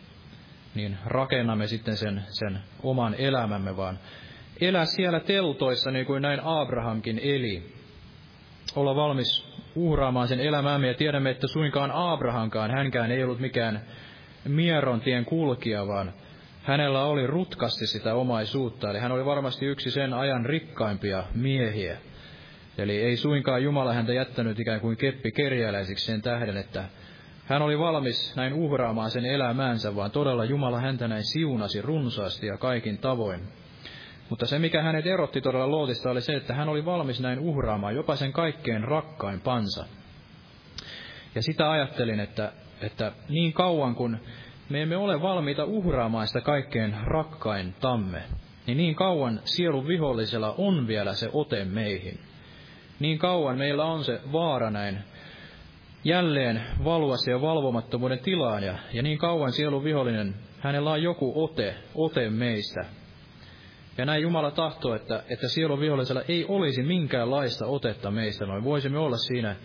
niin 0.77 0.97
rakennamme 1.05 1.67
sitten 1.67 1.97
sen, 1.97 2.23
sen 2.29 2.59
oman 2.83 3.15
elämämme, 3.17 3.77
vaan 3.77 3.99
elää 4.61 4.85
siellä 4.85 5.19
teltoissa 5.19 5.91
niin 5.91 6.05
kuin 6.05 6.21
näin 6.21 6.39
Abrahamkin 6.43 7.19
eli. 7.23 7.77
Olla 8.75 8.95
valmis 8.95 9.57
uhraamaan 9.75 10.27
sen 10.27 10.39
elämäämme 10.39 10.87
ja 10.87 10.93
tiedämme, 10.93 11.29
että 11.29 11.47
suinkaan 11.47 11.91
Abrahamkaan, 11.93 12.71
hänkään 12.71 13.11
ei 13.11 13.23
ollut 13.23 13.39
mikään 13.39 13.81
mieron 14.47 15.01
tien 15.01 15.25
kulkija, 15.25 15.87
vaan 15.87 16.13
hänellä 16.63 17.05
oli 17.05 17.27
rutkasti 17.27 17.87
sitä 17.87 18.13
omaisuutta, 18.15 18.89
eli 18.89 18.99
hän 18.99 19.11
oli 19.11 19.25
varmasti 19.25 19.65
yksi 19.65 19.91
sen 19.91 20.13
ajan 20.13 20.45
rikkaimpia 20.45 21.23
miehiä. 21.35 21.97
Eli 22.77 23.01
ei 23.01 23.17
suinkaan 23.17 23.63
Jumala 23.63 23.93
häntä 23.93 24.13
jättänyt 24.13 24.59
ikään 24.59 24.79
kuin 24.79 24.97
keppi 24.97 25.31
kerjäläisiksi 25.31 26.05
sen 26.05 26.21
tähden, 26.21 26.57
että 26.57 26.83
hän 27.47 27.61
oli 27.61 27.79
valmis 27.79 28.35
näin 28.35 28.53
uhraamaan 28.53 29.11
sen 29.11 29.25
elämäänsä, 29.25 29.95
vaan 29.95 30.11
todella 30.11 30.45
Jumala 30.45 30.79
häntä 30.79 31.07
näin 31.07 31.23
siunasi 31.23 31.81
runsaasti 31.81 32.47
ja 32.47 32.57
kaikin 32.57 32.97
tavoin. 32.97 33.39
Mutta 34.29 34.45
se, 34.45 34.59
mikä 34.59 34.83
hänet 34.83 35.07
erotti 35.07 35.41
todella 35.41 35.71
Lootista, 35.71 36.11
oli 36.11 36.21
se, 36.21 36.33
että 36.33 36.53
hän 36.53 36.69
oli 36.69 36.85
valmis 36.85 37.21
näin 37.21 37.39
uhraamaan 37.39 37.95
jopa 37.95 38.15
sen 38.15 38.33
kaikkein 38.33 38.83
rakkain 38.83 39.41
pansa. 39.41 39.85
Ja 41.35 41.41
sitä 41.41 41.71
ajattelin, 41.71 42.19
että, 42.19 42.51
että 42.81 43.11
niin 43.29 43.53
kauan 43.53 43.95
kun 43.95 44.19
me 44.69 44.81
emme 44.81 44.97
ole 44.97 45.21
valmiita 45.21 45.65
uhraamaan 45.65 46.27
sitä 46.27 46.41
kaikkein 46.41 46.95
rakkain 47.03 47.75
tamme, 47.81 48.23
niin 48.67 48.77
niin 48.77 48.95
kauan 48.95 49.39
sielun 49.43 49.87
vihollisella 49.87 50.55
on 50.57 50.87
vielä 50.87 51.13
se 51.13 51.29
ote 51.33 51.65
meihin. 51.65 52.19
Niin 52.99 53.19
kauan 53.19 53.57
meillä 53.57 53.85
on 53.85 54.03
se 54.03 54.21
vaara 54.31 54.71
näin 54.71 55.03
jälleen 56.07 56.61
valua 56.83 57.17
siihen 57.17 57.41
valvomattomuuden 57.41 58.19
tilaan, 58.19 58.63
ja, 58.63 58.77
ja 58.93 59.03
niin 59.03 59.17
kauan 59.17 59.51
sielun 59.51 59.83
vihollinen, 59.83 60.35
hänellä 60.59 60.91
on 60.91 61.03
joku 61.03 61.43
ote, 61.43 61.75
ote 61.95 62.29
meistä. 62.29 62.85
Ja 63.97 64.05
näin 64.05 64.21
Jumala 64.21 64.51
tahtoo, 64.51 64.95
että, 64.95 65.23
että 65.29 65.47
sielun 65.47 65.79
vihollisella 65.79 66.21
ei 66.27 66.45
olisi 66.47 66.83
minkäänlaista 66.83 67.65
otetta 67.65 68.11
meistä, 68.11 68.47
vaan 68.47 68.63
voisimme 68.63 68.99
olla 68.99 69.17
siinä, 69.17 69.55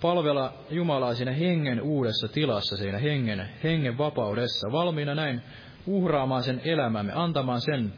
palvella 0.00 0.52
Jumalaa 0.70 1.14
siinä 1.14 1.32
hengen 1.32 1.82
uudessa 1.82 2.28
tilassa, 2.28 2.76
siinä 2.76 2.98
hengen, 2.98 3.48
hengen 3.64 3.98
vapaudessa, 3.98 4.72
valmiina 4.72 5.14
näin 5.14 5.42
uhraamaan 5.86 6.42
sen 6.42 6.60
elämämme, 6.64 7.12
antamaan 7.14 7.60
sen, 7.60 7.92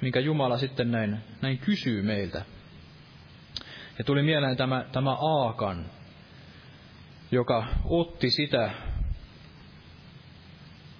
minkä 0.00 0.20
Jumala 0.20 0.58
sitten 0.58 0.90
näin, 0.90 1.18
näin 1.42 1.58
kysyy 1.58 2.02
meiltä. 2.02 2.42
Ja 3.98 4.04
tuli 4.04 4.22
mieleen 4.22 4.56
tämä, 4.56 4.84
tämä 4.92 5.16
Aakan, 5.20 5.84
joka 7.32 7.66
otti 7.84 8.30
sitä, 8.30 8.70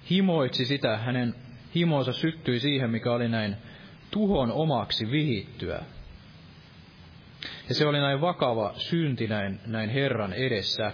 himoitsi 0.09 0.65
sitä, 0.65 0.97
hänen 0.97 1.35
himonsa 1.75 2.13
syttyi 2.13 2.59
siihen, 2.59 2.89
mikä 2.89 3.11
oli 3.11 3.29
näin 3.29 3.55
tuhon 4.11 4.51
omaksi 4.51 5.11
vihittyä. 5.11 5.81
Ja 7.69 7.75
se 7.75 7.85
oli 7.85 7.99
näin 7.99 8.21
vakava 8.21 8.73
synti 8.77 9.27
näin, 9.27 9.59
näin 9.65 9.89
Herran 9.89 10.33
edessä. 10.33 10.91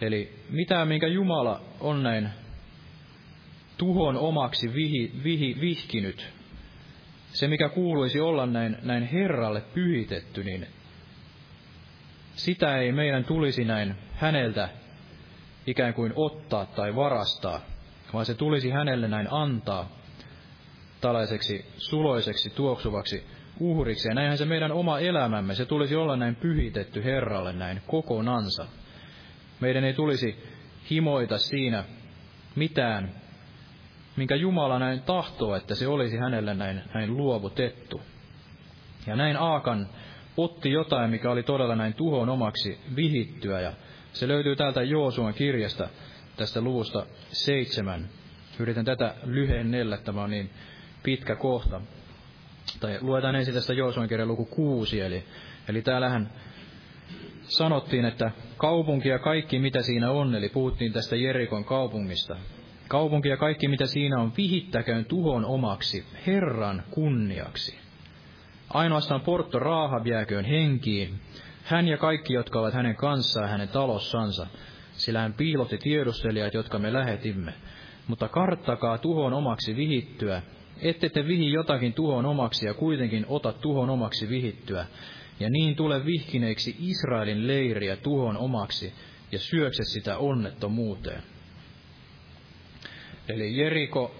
Eli 0.00 0.32
mitä, 0.50 0.84
minkä 0.84 1.06
Jumala 1.06 1.60
on 1.80 2.02
näin 2.02 2.28
tuhon 3.76 4.16
omaksi 4.16 4.74
vihi, 4.74 5.12
vihi, 5.24 5.56
vihkinyt, 5.60 6.26
se 7.32 7.48
mikä 7.48 7.68
kuuluisi 7.68 8.20
olla 8.20 8.46
näin, 8.46 8.76
näin 8.82 9.02
Herralle 9.02 9.60
pyhitetty, 9.60 10.44
niin 10.44 10.66
sitä 12.38 12.78
ei 12.78 12.92
meidän 12.92 13.24
tulisi 13.24 13.64
näin 13.64 13.94
häneltä 14.14 14.68
ikään 15.66 15.94
kuin 15.94 16.12
ottaa 16.16 16.66
tai 16.66 16.96
varastaa, 16.96 17.60
vaan 18.12 18.26
se 18.26 18.34
tulisi 18.34 18.70
hänelle 18.70 19.08
näin 19.08 19.28
antaa 19.30 19.88
tällaiseksi 21.00 21.64
suloiseksi, 21.76 22.50
tuoksuvaksi 22.50 23.26
uhriksi. 23.60 24.08
Ja 24.08 24.14
näinhän 24.14 24.38
se 24.38 24.44
meidän 24.44 24.72
oma 24.72 24.98
elämämme, 24.98 25.54
se 25.54 25.66
tulisi 25.66 25.96
olla 25.96 26.16
näin 26.16 26.36
pyhitetty 26.36 27.04
Herralle 27.04 27.52
näin 27.52 27.82
kokonansa. 27.86 28.66
Meidän 29.60 29.84
ei 29.84 29.94
tulisi 29.94 30.44
himoita 30.90 31.38
siinä 31.38 31.84
mitään, 32.54 33.12
minkä 34.16 34.34
Jumala 34.34 34.78
näin 34.78 35.02
tahtoo, 35.02 35.54
että 35.54 35.74
se 35.74 35.86
olisi 35.86 36.16
hänelle 36.16 36.54
näin, 36.54 36.82
näin 36.94 37.16
luovutettu. 37.16 38.00
Ja 39.06 39.16
näin 39.16 39.36
Aakan 39.36 39.88
otti 40.38 40.70
jotain, 40.70 41.10
mikä 41.10 41.30
oli 41.30 41.42
todella 41.42 41.76
näin 41.76 41.94
tuhon 41.94 42.28
omaksi 42.28 42.78
vihittyä, 42.96 43.60
ja 43.60 43.72
se 44.12 44.28
löytyy 44.28 44.56
täältä 44.56 44.82
Joosuan 44.82 45.34
kirjasta, 45.34 45.88
tästä 46.36 46.60
luvusta 46.60 47.06
seitsemän. 47.32 48.08
Yritän 48.58 48.84
tätä 48.84 49.14
lyhennellä, 49.24 49.96
tämä 49.96 50.22
on 50.22 50.30
niin 50.30 50.50
pitkä 51.02 51.36
kohta. 51.36 51.80
Tai 52.80 52.98
luetaan 53.00 53.36
ensin 53.36 53.54
tästä 53.54 53.72
Joosuan 53.72 54.08
kirjan 54.08 54.28
luku 54.28 54.44
kuusi, 54.44 55.00
eli, 55.00 55.24
eli 55.68 55.82
täällähän 55.82 56.30
sanottiin, 57.42 58.04
että 58.04 58.30
kaupunki 58.56 59.08
ja 59.08 59.18
kaikki 59.18 59.58
mitä 59.58 59.82
siinä 59.82 60.10
on, 60.10 60.34
eli 60.34 60.48
puhuttiin 60.48 60.92
tästä 60.92 61.16
Jerikon 61.16 61.64
kaupungista. 61.64 62.36
Kaupunki 62.88 63.28
ja 63.28 63.36
kaikki 63.36 63.68
mitä 63.68 63.86
siinä 63.86 64.20
on, 64.20 64.32
vihittäköön 64.36 65.04
tuhon 65.04 65.44
omaksi, 65.44 66.04
Herran 66.26 66.82
kunniaksi. 66.90 67.87
Ainoastaan 68.68 69.20
Porto 69.20 69.58
Raahab 69.58 70.06
jääköön 70.06 70.44
henkiin, 70.44 71.20
hän 71.64 71.88
ja 71.88 71.98
kaikki, 71.98 72.32
jotka 72.34 72.60
ovat 72.60 72.74
hänen 72.74 72.96
kanssaan 72.96 73.48
hänen 73.48 73.68
talossansa, 73.68 74.46
sillä 74.92 75.20
hän 75.20 75.32
piilotti 75.32 75.78
tiedustelijat, 75.78 76.54
jotka 76.54 76.78
me 76.78 76.92
lähetimme. 76.92 77.54
Mutta 78.06 78.28
karttakaa 78.28 78.98
tuhon 78.98 79.32
omaksi 79.32 79.76
vihittyä, 79.76 80.42
ette 80.80 81.08
te 81.08 81.26
vihi 81.26 81.52
jotakin 81.52 81.92
tuhon 81.92 82.26
omaksi 82.26 82.66
ja 82.66 82.74
kuitenkin 82.74 83.26
ota 83.28 83.52
tuhon 83.52 83.90
omaksi 83.90 84.28
vihittyä, 84.28 84.86
ja 85.40 85.50
niin 85.50 85.76
tule 85.76 86.04
vihkineiksi 86.04 86.76
Israelin 86.80 87.46
leiriä 87.46 87.96
tuhon 87.96 88.36
omaksi 88.36 88.92
ja 89.32 89.38
syökse 89.38 89.82
sitä 89.84 90.18
onnettomuuteen. 90.18 91.22
Eli 93.28 93.56
Jeriko, 93.56 94.14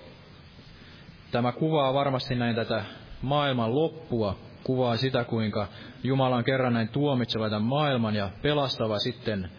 tämä 1.31 1.53
kuvaa 1.53 1.95
varmasti 1.95 2.35
näin 2.35 2.55
tätä 2.55 2.85
maailman 3.23 3.75
loppua, 3.75 4.37
kuvaa 4.65 4.97
sitä, 4.97 5.25
kuinka 5.25 5.67
Jumala 6.03 6.37
on 6.37 6.45
kerran 6.45 6.73
näin 6.73 6.89
tuomitseva 6.89 7.51
tämän 7.51 7.63
maailman 7.69 8.15
ja 8.15 8.31
pelastava 8.43 8.99
sitten 8.99 9.51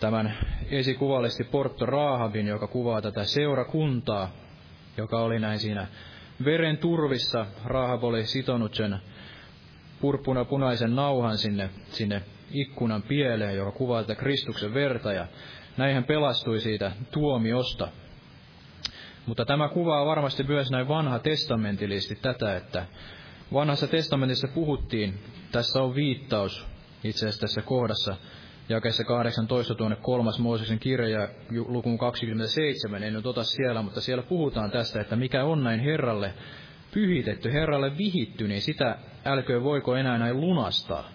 tämän 0.00 0.34
esikuvallisesti 0.70 1.44
Porto 1.44 1.86
Raahabin, 1.86 2.46
joka 2.46 2.66
kuvaa 2.66 3.02
tätä 3.02 3.24
seurakuntaa, 3.24 4.30
joka 4.96 5.20
oli 5.20 5.38
näin 5.38 5.58
siinä 5.58 5.86
veren 6.44 6.78
turvissa. 6.78 7.46
Raahab 7.64 8.04
oli 8.04 8.26
sitonut 8.26 8.74
sen 8.74 8.98
purppuna 10.00 10.44
punaisen 10.44 10.94
nauhan 10.96 11.38
sinne, 11.38 11.70
sinne 11.88 12.22
ikkunan 12.50 13.02
pieleen, 13.02 13.56
joka 13.56 13.72
kuvaa 13.72 14.02
tätä 14.02 14.14
Kristuksen 14.14 14.74
verta, 14.74 15.12
ja 15.12 15.26
näin 15.76 15.94
hän 15.94 16.04
pelastui 16.04 16.60
siitä 16.60 16.92
tuomiosta. 17.10 17.88
Mutta 19.26 19.44
tämä 19.44 19.68
kuvaa 19.68 20.06
varmasti 20.06 20.42
myös 20.42 20.70
näin 20.70 20.88
vanha 20.88 21.18
testamentillisesti 21.18 22.18
tätä, 22.22 22.56
että 22.56 22.86
vanhassa 23.52 23.86
testamentissa 23.86 24.48
puhuttiin, 24.48 25.18
tässä 25.52 25.82
on 25.82 25.94
viittaus 25.94 26.66
itse 27.04 27.18
asiassa 27.18 27.40
tässä 27.40 27.62
kohdassa, 27.62 28.16
jakeessa 28.68 29.04
18 29.04 29.74
tuonne 29.74 29.96
kolmas 29.96 30.38
Mooseksen 30.38 30.78
kirja 30.78 31.28
lukuun 31.66 31.98
27, 31.98 33.02
en 33.02 33.12
nyt 33.12 33.26
ota 33.26 33.44
siellä, 33.44 33.82
mutta 33.82 34.00
siellä 34.00 34.22
puhutaan 34.22 34.70
tästä, 34.70 35.00
että 35.00 35.16
mikä 35.16 35.44
on 35.44 35.64
näin 35.64 35.80
Herralle 35.80 36.34
pyhitetty, 36.94 37.52
Herralle 37.52 37.98
vihitty, 37.98 38.48
niin 38.48 38.62
sitä 38.62 38.98
älköön 39.24 39.64
voiko 39.64 39.96
enää 39.96 40.18
näin 40.18 40.40
lunastaa. 40.40 41.08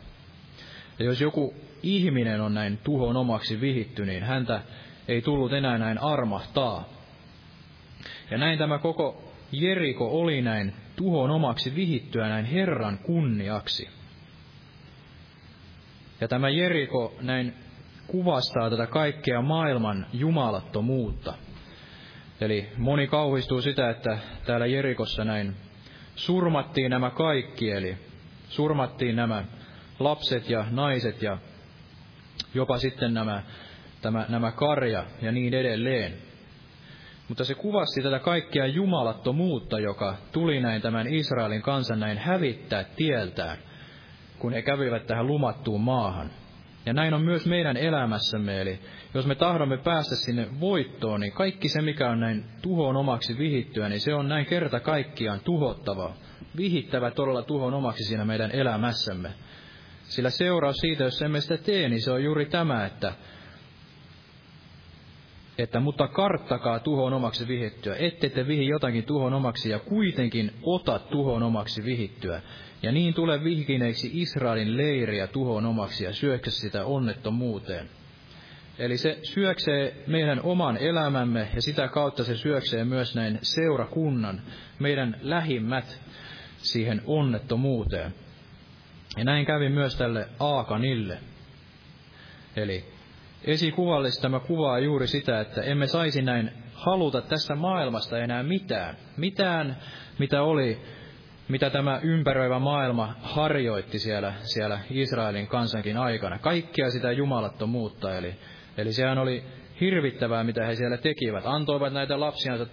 Ja 0.99 1.05
jos 1.05 1.21
joku 1.21 1.53
ihminen 1.83 2.41
on 2.41 2.53
näin 2.53 2.77
tuhon 2.77 3.17
omaksi 3.17 3.61
vihitty, 3.61 4.05
niin 4.05 4.23
häntä 4.23 4.61
ei 5.07 5.21
tullut 5.21 5.53
enää 5.53 5.77
näin 5.77 5.97
armahtaa. 5.97 7.00
Ja 8.31 8.37
näin 8.37 8.57
tämä 8.57 8.79
koko 8.79 9.31
Jeriko 9.51 10.19
oli 10.19 10.41
näin 10.41 10.73
tuhon 10.95 11.31
omaksi 11.31 11.75
vihittyä 11.75 12.27
näin 12.27 12.45
Herran 12.45 12.97
kunniaksi. 12.97 13.89
Ja 16.21 16.27
tämä 16.27 16.49
Jeriko 16.49 17.15
näin 17.21 17.53
kuvastaa 18.07 18.69
tätä 18.69 18.87
kaikkea 18.87 19.41
maailman 19.41 20.05
jumalattomuutta. 20.13 21.33
Eli 22.41 22.69
moni 22.77 23.07
kauhistuu 23.07 23.61
sitä, 23.61 23.89
että 23.89 24.17
täällä 24.45 24.65
Jerikossa 24.65 25.23
näin 25.23 25.55
surmattiin 26.15 26.91
nämä 26.91 27.09
kaikki, 27.09 27.71
eli 27.71 27.97
surmattiin 28.49 29.15
nämä 29.15 29.45
lapset 29.99 30.49
ja 30.49 30.65
naiset 30.69 31.21
ja 31.21 31.37
jopa 32.53 32.77
sitten 32.77 33.13
nämä, 33.13 33.43
tämä, 34.01 34.25
nämä 34.29 34.51
karja 34.51 35.05
ja 35.21 35.31
niin 35.31 35.53
edelleen. 35.53 36.30
Mutta 37.31 37.45
se 37.45 37.55
kuvasti 37.55 38.01
tätä 38.01 38.19
kaikkea 38.19 38.65
jumalattomuutta, 38.65 39.79
joka 39.79 40.15
tuli 40.31 40.59
näin 40.59 40.81
tämän 40.81 41.07
Israelin 41.07 41.61
kansan 41.61 41.99
näin 41.99 42.17
hävittää 42.17 42.83
tieltään, 42.83 43.57
kun 44.39 44.53
he 44.53 44.61
kävivät 44.61 45.07
tähän 45.07 45.27
lumattuun 45.27 45.81
maahan. 45.81 46.31
Ja 46.85 46.93
näin 46.93 47.13
on 47.13 47.21
myös 47.21 47.45
meidän 47.45 47.77
elämässämme, 47.77 48.61
eli 48.61 48.79
jos 49.13 49.25
me 49.25 49.35
tahdomme 49.35 49.77
päästä 49.77 50.15
sinne 50.15 50.47
voittoon, 50.59 51.19
niin 51.19 51.31
kaikki 51.31 51.69
se, 51.69 51.81
mikä 51.81 52.09
on 52.09 52.19
näin 52.19 52.45
tuhoon 52.61 52.97
omaksi 52.97 53.37
vihittyä, 53.37 53.89
niin 53.89 54.01
se 54.01 54.13
on 54.13 54.29
näin 54.29 54.45
kerta 54.45 54.79
kaikkiaan 54.79 55.39
tuhottava, 55.39 56.13
vihittävä 56.57 57.11
todella 57.11 57.41
tuhon 57.43 57.73
omaksi 57.73 58.03
siinä 58.03 58.25
meidän 58.25 58.51
elämässämme. 58.51 59.29
Sillä 60.03 60.29
seuraus 60.29 60.77
siitä, 60.77 61.03
jos 61.03 61.21
emme 61.21 61.41
sitä 61.41 61.57
tee, 61.57 61.89
niin 61.89 62.01
se 62.01 62.11
on 62.11 62.23
juuri 62.23 62.45
tämä, 62.45 62.85
että 62.85 63.13
että 65.61 65.79
mutta 65.79 66.07
karttakaa 66.07 66.79
tuhon 66.79 67.13
omaksi 67.13 67.47
vihittyä, 67.47 67.95
ette 67.95 68.29
te 68.29 68.47
vihi 68.47 68.67
jotakin 68.67 69.03
tuhon 69.03 69.33
omaksi 69.33 69.69
ja 69.69 69.79
kuitenkin 69.79 70.53
ota 70.63 70.99
tuhon 70.99 71.43
omaksi 71.43 71.83
vihittyä. 71.83 72.41
Ja 72.83 72.91
niin 72.91 73.13
tulee 73.13 73.43
vihkineeksi 73.43 74.09
Israelin 74.13 74.77
leiriä 74.77 75.27
tuhon 75.27 75.65
omaksi 75.65 76.03
ja 76.03 76.13
syöksä 76.13 76.51
sitä 76.51 76.85
onnettomuuteen. 76.85 77.89
Eli 78.79 78.97
se 78.97 79.19
syöksee 79.23 80.03
meidän 80.07 80.41
oman 80.43 80.77
elämämme 80.77 81.47
ja 81.55 81.61
sitä 81.61 81.87
kautta 81.87 82.23
se 82.23 82.37
syöksee 82.37 82.85
myös 82.85 83.15
näin 83.15 83.39
seurakunnan, 83.41 84.41
meidän 84.79 85.17
lähimmät 85.21 86.01
siihen 86.57 87.01
onnettomuuteen. 87.05 88.13
Ja 89.17 89.23
näin 89.23 89.45
kävi 89.45 89.69
myös 89.69 89.95
tälle 89.95 90.27
Aakanille. 90.39 91.17
Eli 92.55 92.85
esikuvallisesti 93.43 94.21
tämä 94.21 94.39
kuvaa 94.39 94.79
juuri 94.79 95.07
sitä, 95.07 95.39
että 95.39 95.61
emme 95.61 95.87
saisi 95.87 96.21
näin 96.21 96.51
haluta 96.73 97.21
tästä 97.21 97.55
maailmasta 97.55 98.17
enää 98.17 98.43
mitään. 98.43 98.97
Mitään, 99.17 99.77
mitä 100.19 100.43
oli, 100.43 100.81
mitä 101.47 101.69
tämä 101.69 101.99
ympäröivä 102.03 102.59
maailma 102.59 103.15
harjoitti 103.21 103.99
siellä, 103.99 104.33
siellä 104.41 104.79
Israelin 104.89 105.47
kansankin 105.47 105.97
aikana. 105.97 106.39
Kaikkia 106.39 106.89
sitä 106.89 107.11
jumalattomuutta, 107.11 108.17
eli, 108.17 108.35
eli 108.77 108.93
sehän 108.93 109.17
oli 109.17 109.43
hirvittävää, 109.81 110.43
mitä 110.43 110.65
he 110.65 110.75
siellä 110.75 110.97
tekivät. 110.97 111.45
Antoivat 111.45 111.93
näitä 111.93 112.19
lapsiansa 112.19 112.65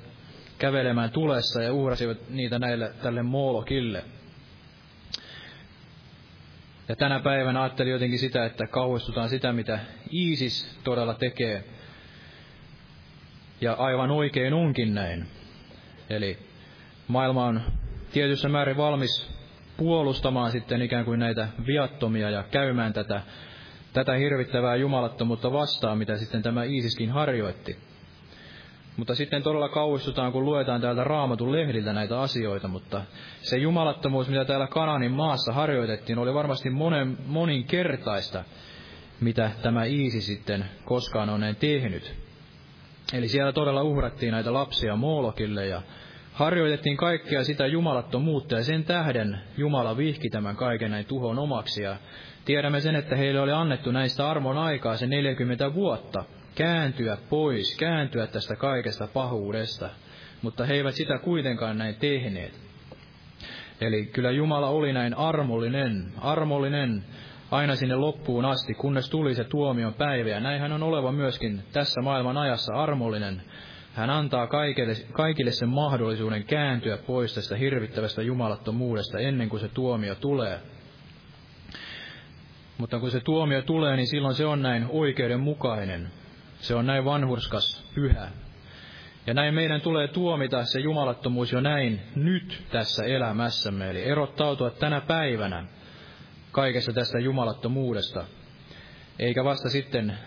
kävelemään 0.59 1.11
tulessa 1.11 1.63
ja 1.63 1.73
uhrasivat 1.73 2.19
niitä 2.31 2.59
näille, 2.59 2.93
tälle 3.03 3.23
Moolokille. 3.23 4.05
Ja 6.89 6.97
tänä 6.97 7.21
päivänä 7.21 7.63
ajattelin 7.63 7.93
jotenkin 7.93 8.19
sitä, 8.19 8.45
että 8.45 8.67
kauhistutaan 8.67 9.29
sitä, 9.29 9.53
mitä 9.53 9.79
ISIS 10.11 10.79
todella 10.85 11.15
tekee. 11.15 11.65
Ja 13.61 13.73
aivan 13.73 14.11
oikein 14.11 14.55
onkin 14.55 14.95
näin. 14.95 15.27
Eli 16.11 16.39
maailma 17.09 17.45
on 17.47 17.63
tietyssä 18.13 18.49
määrin 18.49 18.77
valmis 18.77 19.31
puolustamaan 19.77 20.51
sitten 20.51 20.83
ikään 20.83 21.05
kuin 21.05 21.21
näitä 21.21 21.49
viattomia 21.67 22.31
ja 22.31 22.43
käymään 22.43 22.93
tätä, 22.93 23.23
tätä 23.93 24.15
hirvittävää 24.15 24.77
jumalattomuutta 24.77 25.53
vastaan, 25.53 25.99
mitä 25.99 26.17
sitten 26.17 26.43
tämä 26.43 26.65
Iisiskin 26.65 27.11
harjoitti. 27.11 27.88
Mutta 28.99 29.15
sitten 29.15 29.43
todella 29.43 29.69
kauhistutaan, 29.69 30.33
kun 30.33 30.45
luetaan 30.45 30.81
täältä 30.81 31.05
raamatun 31.05 31.53
lehdiltä 31.53 31.93
näitä 31.93 32.21
asioita, 32.21 32.69
mutta 32.69 33.03
se 33.43 33.59
jumalattomuus, 33.59 34.29
mitä 34.29 34.45
täällä 34.45 34.67
Kananin 34.67 35.13
maassa 35.13 35.53
harjoitettiin, 35.53 36.19
oli 36.19 36.35
varmasti 36.35 36.71
monen, 36.71 37.19
moninkertaista, 37.27 38.45
mitä 39.21 39.51
tämä 39.63 39.85
Iisi 39.85 40.21
sitten 40.21 40.65
koskaan 40.85 41.31
on 41.31 41.41
tehnyt. 41.61 42.15
Eli 43.13 43.29
siellä 43.29 43.53
todella 43.53 43.83
uhrattiin 43.83 44.33
näitä 44.33 44.53
lapsia 44.53 44.97
Moolokille 44.97 45.67
ja 45.67 45.83
harjoitettiin 46.33 46.97
kaikkea 46.97 47.45
sitä 47.45 47.67
jumalattomuutta 47.67 48.55
ja 48.55 48.65
sen 48.65 48.85
tähden 48.85 49.41
Jumala 49.57 49.97
vihki 49.97 50.31
tämän 50.31 50.57
kaiken 50.57 50.91
näin 50.91 51.07
tuhon 51.07 51.39
omaksi 51.39 51.83
ja 51.83 51.97
tiedämme 52.45 52.81
sen, 52.81 52.97
että 52.97 53.17
heille 53.17 53.41
oli 53.41 53.53
annettu 53.53 53.91
näistä 53.91 54.31
armon 54.31 54.59
aikaa 54.59 54.97
se 54.97 55.07
40 55.07 55.75
vuotta 55.75 56.25
kääntyä 56.59 57.19
pois, 57.31 57.77
kääntyä 57.77 58.27
tästä 58.27 58.57
kaikesta 58.57 59.07
pahuudesta, 59.07 59.91
mutta 60.43 60.67
he 60.67 60.75
eivät 60.75 60.95
sitä 60.95 61.19
kuitenkaan 61.19 61.79
näin 61.79 61.95
tehneet. 61.95 62.61
Eli 63.81 64.07
kyllä 64.07 64.31
Jumala 64.31 64.69
oli 64.69 64.93
näin 64.93 65.15
armollinen, 65.15 66.13
armollinen 66.21 67.05
aina 67.51 67.77
sinne 67.77 67.97
loppuun 67.97 68.45
asti, 68.45 68.75
kunnes 68.75 69.11
tuli 69.11 69.35
se 69.35 69.45
tuomion 69.45 69.95
päivä. 69.95 70.29
Ja 70.29 70.41
näinhän 70.41 70.73
on 70.73 70.83
oleva 70.83 71.13
myöskin 71.13 71.63
tässä 71.73 72.01
maailman 72.03 72.37
ajassa 72.37 72.75
armollinen 72.75 73.43
hän 73.95 74.11
antaa 74.11 74.47
kaikille, 74.47 74.93
kaikille 75.13 75.51
sen 75.51 75.69
mahdollisuuden 75.69 76.45
kääntyä 76.45 76.97
pois 76.97 77.35
tästä 77.35 77.57
hirvittävästä 77.57 78.23
jumalattomuudesta 78.23 79.19
ennen 79.19 79.49
kuin 79.49 79.61
se 79.61 79.69
tuomio 79.69 80.15
tulee. 80.15 80.61
Mutta 82.79 82.99
kun 82.99 83.11
se 83.11 83.21
tuomio 83.21 83.63
tulee, 83.63 83.97
niin 83.97 84.07
silloin 84.07 84.35
se 84.35 84.47
on 84.47 84.63
näin 84.63 84.87
oikeudenmukainen. 84.89 86.09
Se 86.61 86.75
on 86.75 86.87
näin 86.87 87.05
vanhurskas, 87.05 87.85
pyhä. 87.95 88.29
Ja 89.27 89.35
näin 89.35 89.55
meidän 89.55 89.81
tulee 89.81 90.09
tuomita 90.09 90.65
se 90.65 90.81
jumalattomuus 90.81 91.53
jo 91.53 91.61
näin 91.61 92.01
nyt 92.17 92.63
tässä 92.71 93.05
elämässämme, 93.05 93.91
eli 93.91 94.05
erottautua 94.05 94.71
tänä 94.71 95.01
päivänä 95.01 95.65
kaikesta 96.53 96.93
tästä 96.93 97.19
jumalattomuudesta. 97.19 98.25
Eikä 99.19 99.45
vasta 99.45 99.69
sitten 99.69 100.19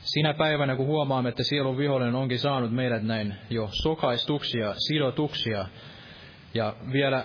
sinä 0.00 0.34
päivänä, 0.34 0.76
kun 0.76 0.86
huomaamme, 0.86 1.28
että 1.28 1.42
sielun 1.42 1.78
vihollinen 1.78 2.14
onkin 2.14 2.38
saanut 2.38 2.72
meidät 2.72 3.02
näin 3.02 3.34
jo 3.50 3.68
sokaistuksia, 3.82 4.74
sidotuksia, 4.76 5.66
ja 6.54 6.76
vielä 6.92 7.24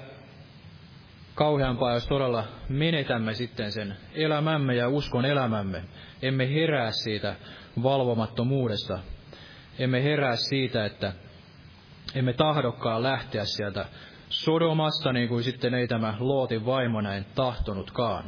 kauheampaa, 1.36 1.94
jos 1.94 2.08
todella 2.08 2.44
menetämme 2.70 3.34
sitten 3.34 3.72
sen 3.72 3.98
elämämme 4.16 4.76
ja 4.76 4.90
uskon 4.90 5.26
elämämme. 5.26 5.84
Emme 6.22 6.54
herää 6.54 6.92
siitä 6.92 7.36
valvomattomuudesta. 7.84 9.00
Emme 9.80 10.04
herää 10.04 10.36
siitä, 10.36 10.86
että 10.86 11.14
emme 12.16 12.34
tahdokkaan 12.34 13.04
lähteä 13.04 13.46
sieltä 13.46 13.86
Sodomasta, 14.30 15.14
niin 15.14 15.30
kuin 15.30 15.44
sitten 15.44 15.74
ei 15.74 15.88
tämä 15.88 16.16
Lootin 16.20 16.66
vaimo 16.66 17.02
näin 17.02 17.26
tahtonutkaan. 17.36 18.26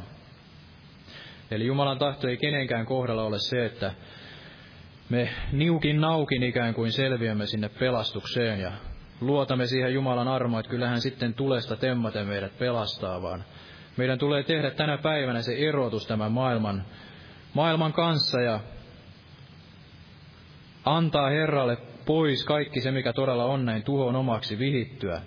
Eli 1.50 1.66
Jumalan 1.66 1.98
tahto 1.98 2.28
ei 2.28 2.36
kenenkään 2.36 2.86
kohdalla 2.86 3.22
ole 3.22 3.38
se, 3.38 3.66
että 3.66 3.94
me 5.08 5.28
niukin 5.52 6.00
naukin 6.00 6.42
ikään 6.42 6.74
kuin 6.74 6.92
selviämme 6.92 7.46
sinne 7.46 7.68
pelastukseen 7.68 8.60
ja 8.60 8.72
luotamme 9.20 9.66
siihen 9.66 9.94
Jumalan 9.94 10.28
armoa, 10.28 10.60
että 10.60 10.70
kyllähän 10.70 11.00
sitten 11.00 11.34
tulesta 11.34 11.76
temmaten 11.76 12.26
meidät 12.26 12.58
pelastaa, 12.58 13.22
vaan 13.22 13.44
meidän 13.96 14.18
tulee 14.18 14.42
tehdä 14.42 14.70
tänä 14.70 14.98
päivänä 14.98 15.42
se 15.42 15.54
erotus 15.68 16.06
tämän 16.06 16.32
maailman, 16.32 16.84
maailman 17.54 17.92
kanssa 17.92 18.40
ja 18.40 18.60
antaa 20.86 21.30
Herralle 21.30 21.76
pois 22.06 22.44
kaikki 22.44 22.80
se, 22.80 22.90
mikä 22.90 23.12
todella 23.12 23.44
on 23.44 23.64
näin 23.64 23.82
tuhon 23.82 24.16
omaksi 24.16 24.58
vihittyä. 24.58 25.22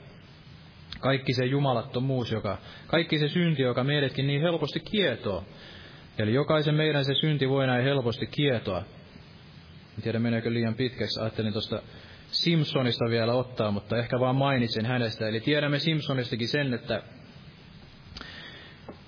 Kaikki 1.00 1.34
se 1.34 1.46
jumalattomuus, 1.46 2.32
joka, 2.32 2.58
kaikki 2.88 3.20
se 3.20 3.28
synti, 3.28 3.62
joka 3.62 3.84
meidätkin 3.84 4.28
niin 4.28 4.42
helposti 4.42 4.80
kietoo. 4.80 5.44
Eli 6.18 6.34
jokaisen 6.34 6.76
meidän 6.76 7.06
se 7.06 7.14
synti 7.14 7.50
voi 7.50 7.68
näin 7.68 7.84
helposti 7.84 8.28
kietoa. 8.28 8.84
En 9.98 10.04
tiedä, 10.04 10.20
meneekö 10.20 10.54
liian 10.54 10.76
pitkäksi. 10.76 11.20
Ajattelin 11.20 11.54
tuosta 11.54 11.82
Simpsonista 12.32 13.06
vielä 13.10 13.34
ottaa, 13.34 13.72
mutta 13.72 13.98
ehkä 13.98 14.20
vaan 14.20 14.36
mainitsen 14.36 14.86
hänestä. 14.86 15.28
Eli 15.28 15.40
tiedämme 15.40 15.80
Simpsonistakin 15.80 16.48
sen, 16.48 16.74
että 16.74 17.02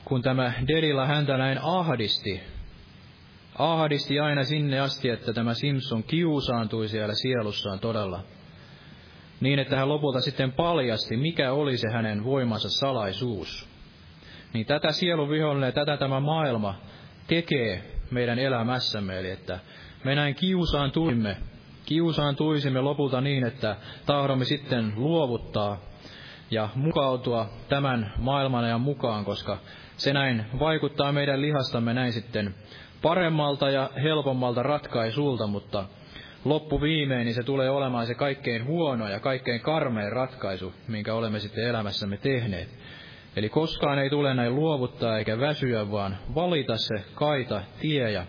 kun 0.05 0.21
tämä 0.21 0.53
Derilla 0.67 1.05
häntä 1.05 1.37
näin 1.37 1.59
ahdisti, 1.61 2.41
ahdisti 3.57 4.19
aina 4.19 4.43
sinne 4.43 4.79
asti, 4.79 5.09
että 5.09 5.33
tämä 5.33 5.53
Simpson 5.53 6.03
kiusaantui 6.03 6.87
siellä 6.87 7.13
sielussaan 7.13 7.79
todella. 7.79 8.23
Niin, 9.41 9.59
että 9.59 9.75
hän 9.77 9.89
lopulta 9.89 10.21
sitten 10.21 10.51
paljasti, 10.51 11.17
mikä 11.17 11.51
oli 11.51 11.77
se 11.77 11.87
hänen 11.89 12.23
voimansa 12.23 12.69
salaisuus. 12.69 13.69
Niin 14.53 14.65
tätä 14.65 14.91
sieluvihollinen 14.91 15.67
ja 15.67 15.71
tätä 15.71 15.97
tämä 15.97 16.19
maailma 16.19 16.75
tekee 17.27 17.83
meidän 18.11 18.39
elämässämme, 18.39 19.19
eli 19.19 19.29
että 19.29 19.59
me 20.03 20.15
näin 20.15 20.35
kiusaan 20.35 20.91
tuimme, 20.91 21.37
kiusaan 21.85 22.35
tuisimme 22.35 22.81
lopulta 22.81 23.21
niin, 23.21 23.43
että 23.43 23.75
tahdomme 24.05 24.45
sitten 24.45 24.93
luovuttaa 24.95 25.77
ja 26.51 26.69
mukautua 26.75 27.49
tämän 27.69 28.13
maailman 28.17 28.63
ajan 28.63 28.81
mukaan, 28.81 29.25
koska 29.25 29.57
se 29.97 30.13
näin 30.13 30.45
vaikuttaa 30.59 31.11
meidän 31.11 31.41
lihastamme 31.41 31.93
näin 31.93 32.13
sitten 32.13 32.55
paremmalta 33.01 33.69
ja 33.69 33.89
helpommalta 34.03 34.63
ratkaisulta, 34.63 35.47
mutta 35.47 35.85
loppuviimein 36.45 37.25
niin 37.25 37.35
se 37.35 37.43
tulee 37.43 37.69
olemaan 37.69 38.07
se 38.07 38.13
kaikkein 38.15 38.65
huono 38.65 39.07
ja 39.07 39.19
kaikkein 39.19 39.61
karmein 39.61 40.11
ratkaisu, 40.11 40.73
minkä 40.87 41.13
olemme 41.13 41.39
sitten 41.39 41.67
elämässämme 41.67 42.17
tehneet. 42.17 42.69
Eli 43.35 43.49
koskaan 43.49 43.99
ei 43.99 44.09
tule 44.09 44.33
näin 44.33 44.55
luovuttaa 44.55 45.17
eikä 45.17 45.39
väsyä, 45.39 45.91
vaan 45.91 46.17
valita 46.35 46.77
se 46.77 47.03
kaita 47.15 47.61
tie 47.79 48.11
ja 48.11 48.25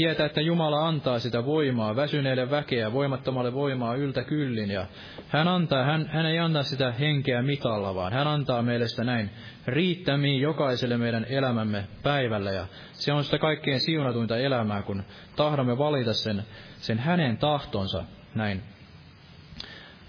Tietää, 0.00 0.26
että 0.26 0.40
Jumala 0.40 0.88
antaa 0.88 1.18
sitä 1.18 1.44
voimaa, 1.44 1.96
väsyneelle 1.96 2.50
väkeä, 2.50 2.92
voimattomalle 2.92 3.54
voimaa 3.54 3.94
yltä 3.94 4.24
kyllin. 4.24 4.70
Ja 4.70 4.86
hän, 5.28 5.48
antaa, 5.48 5.84
hän, 5.84 6.10
hän 6.12 6.26
ei 6.26 6.38
anna 6.38 6.62
sitä 6.62 6.92
henkeä 6.92 7.42
mitalla, 7.42 7.94
vaan 7.94 8.12
hän 8.12 8.26
antaa 8.26 8.62
meille 8.62 8.88
sitä 8.88 9.04
näin 9.04 9.30
riittämiin 9.66 10.40
jokaiselle 10.40 10.96
meidän 10.96 11.26
elämämme 11.28 11.84
päivällä. 12.02 12.50
Ja 12.50 12.66
se 12.92 13.12
on 13.12 13.24
sitä 13.24 13.38
kaikkein 13.38 13.80
siunatuinta 13.80 14.36
elämää, 14.36 14.82
kun 14.82 15.02
tahdomme 15.36 15.78
valita 15.78 16.12
sen, 16.12 16.42
sen 16.78 16.98
hänen 16.98 17.38
tahtonsa 17.38 18.04
näin 18.34 18.62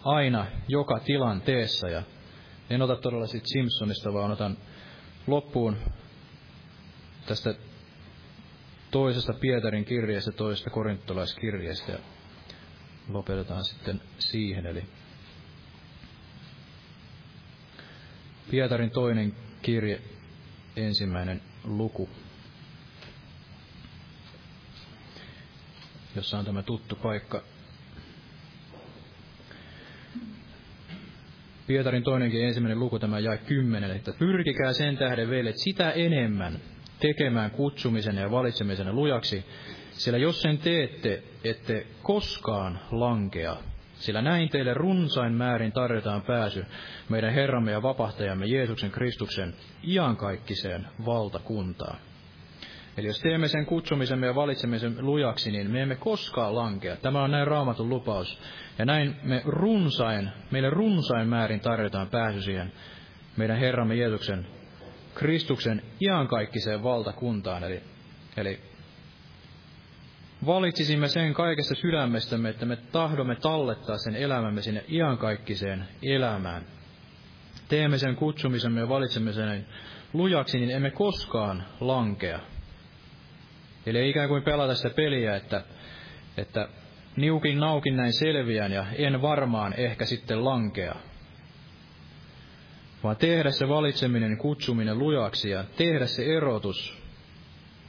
aina 0.06 0.46
joka 0.68 1.00
tilanteessa. 1.00 1.90
Ja 1.90 2.04
en 2.70 2.82
ota 2.82 2.96
todella 2.96 3.28
siitä 3.28 3.48
Simpsonista, 3.48 4.14
vaan 4.14 4.32
otan 4.32 4.58
loppuun 5.28 5.78
tästä 7.26 7.56
toisesta 8.92 9.34
Pietarin 9.34 9.86
kirjeestä, 9.86 10.32
toisesta 10.32 10.70
korintolaiskirjeestä 10.70 11.92
ja 11.92 11.98
lopetetaan 13.10 13.66
sitten 13.66 14.02
siihen. 14.20 14.66
Eli 14.66 14.84
Pietarin 18.52 18.92
toinen 18.92 19.36
kirje, 19.62 20.02
ensimmäinen 20.76 21.42
luku, 21.64 22.10
jossa 26.16 26.40
on 26.40 26.46
tämä 26.46 26.64
tuttu 26.64 26.96
paikka. 26.96 27.44
Pietarin 31.68 32.04
toinenkin 32.04 32.46
ensimmäinen 32.46 32.80
luku, 32.80 33.00
tämä 33.00 33.20
jäi 33.20 33.38
kymmenen, 33.38 33.92
että 33.92 34.14
pyrkikää 34.20 34.74
sen 34.74 34.98
tähden 34.98 35.30
veljet 35.30 35.58
sitä 35.58 35.92
enemmän, 35.92 36.60
tekemään 37.02 37.52
kutsumisen 37.52 38.16
ja 38.16 38.32
valitsemisen 38.32 38.96
lujaksi, 38.96 39.46
sillä 39.92 40.18
jos 40.18 40.42
sen 40.42 40.58
teette, 40.58 41.24
ette 41.44 41.88
koskaan 42.04 42.80
lankea 42.92 43.58
Sillä 44.02 44.22
näin 44.22 44.50
teille 44.50 44.74
runsain 44.74 45.34
määrin 45.34 45.72
tarjotaan 45.72 46.22
pääsy 46.22 46.66
meidän 47.10 47.34
Herramme 47.34 47.72
ja 47.72 47.82
vapahtajamme 47.82 48.46
Jeesuksen 48.46 48.92
Kristuksen 48.92 49.54
iankaikkiseen 49.88 50.88
valtakuntaan. 51.06 51.98
Eli 52.98 53.08
jos 53.08 53.20
teemme 53.20 53.48
sen 53.48 53.66
kutsumisemme 53.66 54.28
ja 54.28 54.36
valitsemisen 54.36 54.96
lujaksi, 55.00 55.52
niin 55.52 55.72
me 55.72 55.82
emme 55.82 55.96
koskaan 55.96 56.56
lankea. 56.56 56.96
Tämä 56.96 57.24
on 57.24 57.32
näin 57.32 57.48
raamatun 57.48 57.90
lupaus. 57.90 58.40
Ja 58.80 58.86
näin 58.86 59.16
me 59.24 59.42
runsain, 59.46 60.30
meille 60.52 60.70
runsain 60.70 61.28
määrin 61.28 61.60
tarjotaan 61.60 62.10
pääsy 62.10 62.42
siihen 62.42 62.72
meidän 63.38 63.60
Herramme 63.60 63.96
Jeesuksen 63.96 64.48
Kristuksen 65.14 65.82
iankaikkiseen 66.02 66.84
valtakuntaan. 66.84 67.64
Eli, 67.64 67.84
eli 68.38 68.60
valitsisimme 70.46 71.08
sen 71.08 71.34
kaikessa 71.34 71.76
sydämestämme, 71.76 72.50
että 72.50 72.66
me 72.66 72.76
tahdomme 72.76 73.36
tallettaa 73.36 73.98
sen 73.98 74.16
elämämme 74.16 74.62
sinne 74.62 74.84
iankaikkiseen 74.90 75.88
elämään. 76.04 76.66
Teemme 77.68 77.98
sen 77.98 78.16
kutsumisemme 78.16 78.80
ja 78.80 78.90
valitsemme 78.90 79.34
sen 79.34 79.66
lujaksi, 80.14 80.60
niin 80.60 80.72
emme 80.72 80.92
koskaan 80.92 81.64
lankea. 81.80 82.40
Eli 83.86 83.98
ei 83.98 84.10
ikään 84.10 84.30
kuin 84.30 84.44
pelata 84.44 84.76
sitä 84.76 84.90
peliä, 84.90 85.36
että, 85.36 85.64
että 86.38 86.68
niukin 87.16 87.60
naukin 87.60 87.98
näin 87.98 88.14
selviän 88.14 88.72
ja 88.72 88.86
en 88.96 89.22
varmaan 89.22 89.74
ehkä 89.78 90.06
sitten 90.06 90.46
lankea. 90.46 90.96
Vaan 93.04 93.18
tehdä 93.18 93.52
se 93.52 93.70
valitseminen, 93.70 94.38
kutsuminen 94.38 95.00
lujaksi 95.00 95.50
ja 95.50 95.64
tehdä 95.78 96.06
se 96.06 96.26
erotus 96.26 97.02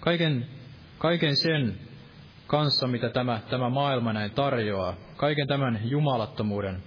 kaiken, 0.01 0.47
kaiken 0.99 1.37
sen 1.37 1.79
kanssa, 2.47 2.87
mitä 2.87 3.09
tämä, 3.09 3.41
tämä 3.51 3.69
maailma 3.69 4.13
näin 4.13 4.31
tarjoaa, 4.31 4.95
kaiken 5.17 5.49
tämän 5.49 5.81
jumalattomuuden 5.85 6.83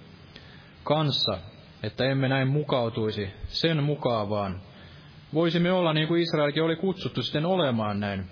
kanssa, 0.84 1.38
että 1.82 2.04
emme 2.04 2.28
näin 2.28 2.48
mukautuisi 2.48 3.30
sen 3.48 3.82
mukaan, 3.82 4.30
vaan 4.30 4.60
voisimme 5.34 5.72
olla 5.72 5.92
niin 5.92 6.08
kuin 6.08 6.22
Israelkin 6.22 6.62
oli 6.62 6.76
kutsuttu 6.76 7.22
sitten 7.22 7.46
olemaan 7.46 8.00
näin. 8.00 8.30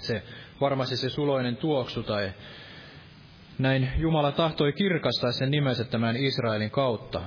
Se, 0.00 0.22
varmasti 0.60 0.96
se 0.96 1.10
suloinen 1.10 1.56
tuoksu 1.56 2.02
tai 2.02 2.32
näin 3.58 3.92
Jumala 3.96 4.32
tahtoi 4.32 4.72
kirkastaa 4.72 5.32
sen 5.32 5.50
nimensä 5.50 5.84
tämän 5.84 6.16
Israelin 6.16 6.70
kautta. 6.70 7.22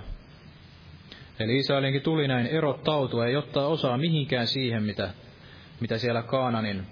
Eli 1.39 1.57
Israelinkin 1.57 2.01
tuli 2.01 2.27
näin 2.27 2.47
erottautua, 2.47 3.25
ei 3.25 3.35
ottaa 3.35 3.67
osaa 3.67 3.97
mihinkään 3.97 4.47
siihen, 4.47 4.83
mitä, 4.83 5.09
mitä 5.79 5.97
siellä 5.97 6.21
Kaananin 6.21 6.87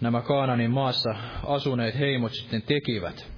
nämä 0.00 0.22
Kaananin 0.22 0.70
maassa 0.70 1.14
asuneet 1.46 1.98
heimot 1.98 2.32
sitten 2.32 2.62
tekivät, 2.62 3.32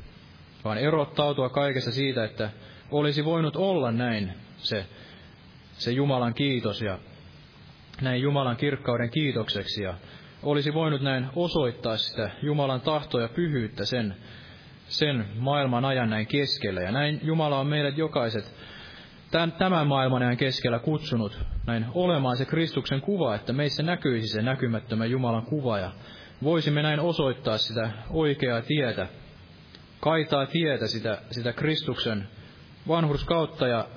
vaan 0.65 0.79
erottautua 0.79 1.49
kaikessa 1.49 1.93
siitä, 1.93 2.25
että 2.25 2.51
olisi 2.91 3.25
voinut 3.25 3.57
olla 3.57 3.93
näin 3.93 4.33
se, 4.57 4.87
se 5.73 5.91
Jumalan 5.91 6.35
kiitos 6.35 6.83
ja 6.83 6.99
näin 8.01 8.23
Jumalan 8.23 8.57
kirkkauden 8.57 9.11
kiitokseksi 9.11 9.83
ja 9.83 9.95
olisi 10.43 10.75
voinut 10.75 11.01
näin 11.03 11.27
osoittaa 11.37 11.97
sitä 11.97 12.31
Jumalan 12.43 12.81
tahtoa 12.81 13.23
ja 13.23 13.29
pyhyyttä 13.29 13.85
sen, 13.85 14.17
sen 14.89 15.27
maailman 15.39 15.85
ajan 15.85 16.11
näin 16.11 16.27
keskellä. 16.27 16.81
Ja 16.81 16.93
näin 16.93 17.21
Jumala 17.23 17.59
on 17.59 17.67
meidät 17.67 17.99
jokaiset 17.99 18.55
tämän 19.31 19.87
maailman 19.87 20.23
ajan 20.23 20.37
keskellä 20.37 20.79
kutsunut 20.79 21.39
näin 21.67 21.87
olemaan 21.95 22.37
se 22.37 22.45
Kristuksen 22.45 23.01
kuva, 23.01 23.35
että 23.35 23.53
meissä 23.53 23.83
näkyisi 23.83 24.29
se 24.29 24.43
näkymättömän 24.43 25.11
Jumalan 25.11 25.47
kuva 25.47 25.79
ja 25.79 25.91
voisimme 26.43 26.83
näin 26.83 27.01
osoittaa 27.01 27.59
sitä 27.59 27.91
oikeaa 28.11 28.63
tietä, 28.63 29.07
kaitaa 30.01 30.47
tietä 30.47 30.87
sitä, 30.87 31.19
sitä 31.31 31.53
Kristuksen 31.53 32.29
vanhurskautta 32.89 33.69
ja 33.69 33.89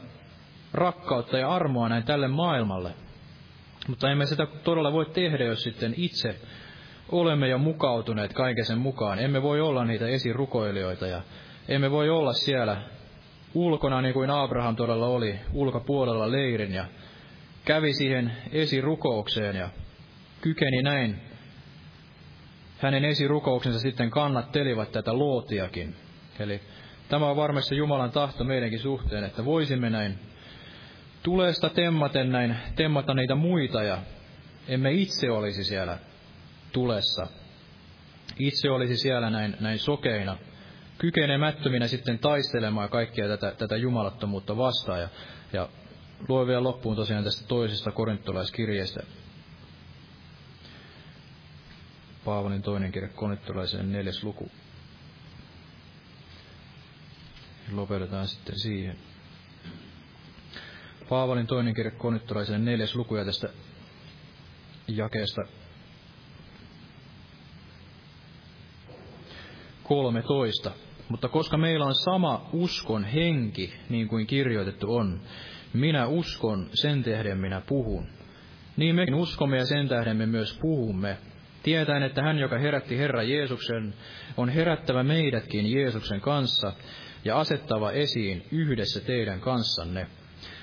rakkautta 0.73 1.37
ja 1.37 1.49
armoa 1.49 1.89
näin 1.89 2.03
tälle 2.03 2.27
maailmalle. 2.27 2.93
Mutta 3.87 4.11
emme 4.11 4.25
sitä 4.25 4.47
todella 4.63 4.93
voi 4.93 5.05
tehdä, 5.05 5.43
jos 5.43 5.63
sitten 5.63 5.93
itse 5.97 6.35
olemme 7.11 7.47
jo 7.47 7.57
mukautuneet 7.57 8.33
kaiken 8.33 8.65
sen 8.65 8.77
mukaan. 8.77 9.19
Emme 9.19 9.41
voi 9.41 9.61
olla 9.61 9.85
niitä 9.85 10.07
esirukoilijoita 10.07 11.07
ja 11.07 11.21
emme 11.67 11.91
voi 11.91 12.09
olla 12.09 12.33
siellä 12.33 12.81
ulkona 13.53 14.01
niin 14.01 14.13
kuin 14.13 14.29
Abraham 14.29 14.75
todella 14.75 15.07
oli, 15.07 15.39
ulkopuolella 15.53 16.31
leirin 16.31 16.73
ja 16.73 16.85
kävi 17.65 17.93
siihen 17.93 18.31
esirukoukseen 18.51 19.55
ja 19.55 19.69
kykeni 20.41 20.81
näin 20.81 21.21
hänen 22.79 23.05
esirukouksensa 23.05 23.79
sitten 23.79 24.09
kannattelivat 24.09 24.91
tätä 24.91 25.13
luotiakin. 25.13 25.95
Eli 26.39 26.61
tämä 27.09 27.29
on 27.29 27.35
varmasti 27.35 27.77
Jumalan 27.77 28.11
tahto 28.11 28.43
meidänkin 28.43 28.79
suhteen, 28.79 29.23
että 29.23 29.45
voisimme 29.45 29.89
näin 29.89 30.19
tuleesta 31.23 31.69
temmaten 31.69 32.31
näin 32.31 32.55
temmata 32.75 33.13
niitä 33.13 33.35
muita 33.35 33.83
ja 33.83 33.97
emme 34.67 34.91
itse 34.91 35.31
olisi 35.31 35.63
siellä 35.63 35.97
tulessa. 36.71 37.27
Itse 38.39 38.69
olisi 38.69 38.97
siellä 38.97 39.29
näin, 39.29 39.55
näin 39.59 39.79
sokeina, 39.79 40.37
kykenemättöminä 40.97 41.87
sitten 41.87 42.19
taistelemaan 42.19 42.89
kaikkia 42.89 43.27
tätä, 43.27 43.51
tätä 43.57 43.77
jumalattomuutta 43.77 44.57
vastaan. 44.57 45.01
Ja, 45.01 45.09
ja 45.53 45.69
luen 46.27 46.47
vielä 46.47 46.63
loppuun 46.63 46.95
tosiaan 46.95 47.23
tästä 47.23 47.47
toisesta 47.47 47.91
korintolaiskirjeestä, 47.91 49.03
Paavalin 52.25 52.61
toinen 52.61 52.91
kirja 52.91 53.09
konittolaiseen 53.09 53.91
neljäs 53.91 54.23
luku. 54.23 54.51
Lopetetaan 57.71 58.27
sitten 58.27 58.59
siihen. 58.59 58.97
Paavalin 61.09 61.47
toinen 61.47 61.73
kirja 61.73 61.91
konittolaiseen 61.91 62.65
neljäs 62.65 62.95
luku 62.95 63.15
ja 63.15 63.25
tästä 63.25 63.49
jakeesta 64.87 65.41
13. 69.83 70.71
Mutta 71.09 71.27
koska 71.27 71.57
meillä 71.57 71.85
on 71.85 71.95
sama 71.95 72.49
uskon 72.53 73.03
henki, 73.05 73.73
niin 73.89 74.07
kuin 74.07 74.27
kirjoitettu 74.27 74.95
on, 74.95 75.21
minä 75.73 76.07
uskon, 76.07 76.69
sen 76.73 77.03
tähden 77.03 77.37
minä 77.37 77.61
puhun. 77.67 78.07
Niin 78.77 78.95
mekin 78.95 79.15
uskomme 79.15 79.57
ja 79.57 79.65
sen 79.65 79.87
tähden 79.87 80.17
me 80.17 80.25
myös 80.25 80.59
puhumme, 80.61 81.17
tietäen, 81.63 82.03
että 82.03 82.21
hän, 82.23 82.39
joka 82.39 82.57
herätti 82.57 82.97
Herra 82.97 83.23
Jeesuksen, 83.23 83.93
on 84.37 84.49
herättävä 84.49 85.03
meidätkin 85.03 85.71
Jeesuksen 85.71 86.21
kanssa 86.21 86.73
ja 87.25 87.39
asettava 87.39 87.91
esiin 87.91 88.45
yhdessä 88.51 88.99
teidän 88.99 89.39
kanssanne. 89.39 90.07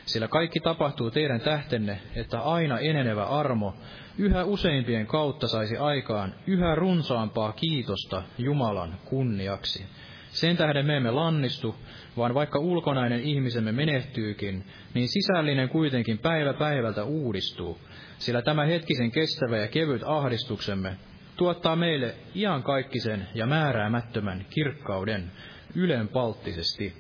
Sillä 0.07 0.29
kaikki 0.29 0.61
tapahtuu 0.61 1.11
teidän 1.11 1.41
tähtenne, 1.41 2.01
että 2.17 2.41
aina 2.41 2.79
enenevä 2.79 3.25
armo 3.25 3.75
yhä 4.19 4.45
useimpien 4.45 5.07
kautta 5.07 5.49
saisi 5.49 5.77
aikaan 5.77 6.35
yhä 6.47 6.75
runsaampaa 6.75 7.53
kiitosta 7.53 8.23
Jumalan 8.39 8.99
kunniaksi. 9.05 9.87
Sen 10.31 10.57
tähden 10.57 10.87
me 10.87 10.97
emme 10.97 11.11
lannistu, 11.11 11.77
vaan 12.17 12.35
vaikka 12.35 12.59
ulkonainen 12.59 13.21
ihmisemme 13.21 13.73
menehtyykin, 13.73 14.65
niin 14.95 15.09
sisällinen 15.09 15.69
kuitenkin 15.69 16.19
päivä 16.19 16.53
päivältä 16.53 17.05
uudistuu, 17.05 17.79
sillä 18.19 18.43
tämä 18.43 18.65
hetkisen 18.65 19.11
kestävä 19.11 19.57
ja 19.57 19.69
kevyt 19.69 20.03
ahdistuksemme 20.07 20.97
tuottaa 21.37 21.77
meille 21.77 22.15
iankaikkisen 22.35 23.29
ja 23.35 23.47
määräämättömän 23.47 24.47
kirkkauden 24.51 25.33
ylenpalttisesti. 25.75 26.93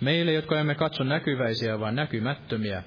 Meille, 0.00 0.32
jotka 0.32 0.60
emme 0.60 0.74
katso 0.74 1.04
näkyväisiä, 1.04 1.80
vaan 1.80 1.94
näkymättömiä, 1.94 2.82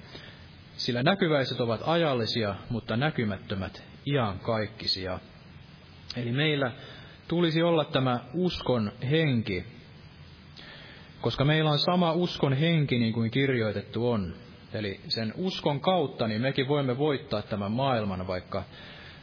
sillä 0.77 1.03
näkyväiset 1.03 1.61
ovat 1.61 1.81
ajallisia, 1.85 2.55
mutta 2.69 2.97
näkymättömät 2.97 3.83
iankaikkisia. 4.05 5.19
Eli 6.17 6.31
meillä 6.31 6.71
tulisi 7.27 7.63
olla 7.63 7.85
tämä 7.85 8.19
uskon 8.33 8.91
henki, 9.09 9.65
koska 11.21 11.45
meillä 11.45 11.69
on 11.69 11.79
sama 11.79 12.13
uskon 12.13 12.53
henki 12.53 12.99
niin 12.99 13.13
kuin 13.13 13.31
kirjoitettu 13.31 14.09
on. 14.09 14.33
Eli 14.73 14.99
sen 15.07 15.33
uskon 15.37 15.79
kautta 15.81 16.27
niin 16.27 16.41
mekin 16.41 16.67
voimme 16.67 16.97
voittaa 16.97 17.41
tämän 17.41 17.71
maailman, 17.71 18.27
vaikka 18.27 18.63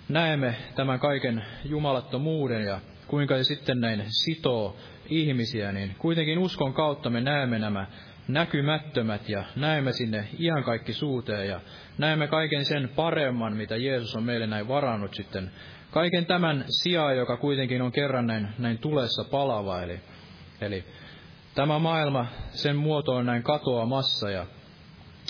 näemme 0.08 0.56
tämän 0.74 1.00
kaiken 1.00 1.44
jumalattomuuden 1.64 2.64
ja 2.64 2.80
kuinka 3.06 3.36
se 3.36 3.44
sitten 3.44 3.80
näin 3.80 4.04
sitoo 4.08 4.76
ihmisiä, 5.08 5.72
niin 5.72 5.94
kuitenkin 5.98 6.38
uskon 6.38 6.74
kautta 6.74 7.10
me 7.10 7.20
näemme 7.20 7.58
nämä 7.58 7.86
näkymättömät 8.28 9.28
ja 9.28 9.44
näemme 9.56 9.92
sinne 9.92 10.28
suuteen 10.90 11.48
ja 11.48 11.60
näemme 11.98 12.26
kaiken 12.26 12.64
sen 12.64 12.90
paremman, 12.96 13.56
mitä 13.56 13.76
Jeesus 13.76 14.16
on 14.16 14.22
meille 14.22 14.46
näin 14.46 14.68
varannut 14.68 15.14
sitten. 15.14 15.50
Kaiken 15.90 16.26
tämän 16.26 16.64
sijaan, 16.82 17.16
joka 17.16 17.36
kuitenkin 17.36 17.82
on 17.82 17.92
kerran 17.92 18.26
näin, 18.26 18.48
näin 18.58 18.78
tulessa 18.78 19.24
palava. 19.24 19.82
Eli, 19.82 20.00
eli 20.60 20.84
tämä 21.54 21.78
maailma, 21.78 22.26
sen 22.50 22.76
muoto 22.76 23.12
on 23.12 23.26
näin 23.26 23.42
katoamassa 23.42 24.30
ja 24.30 24.46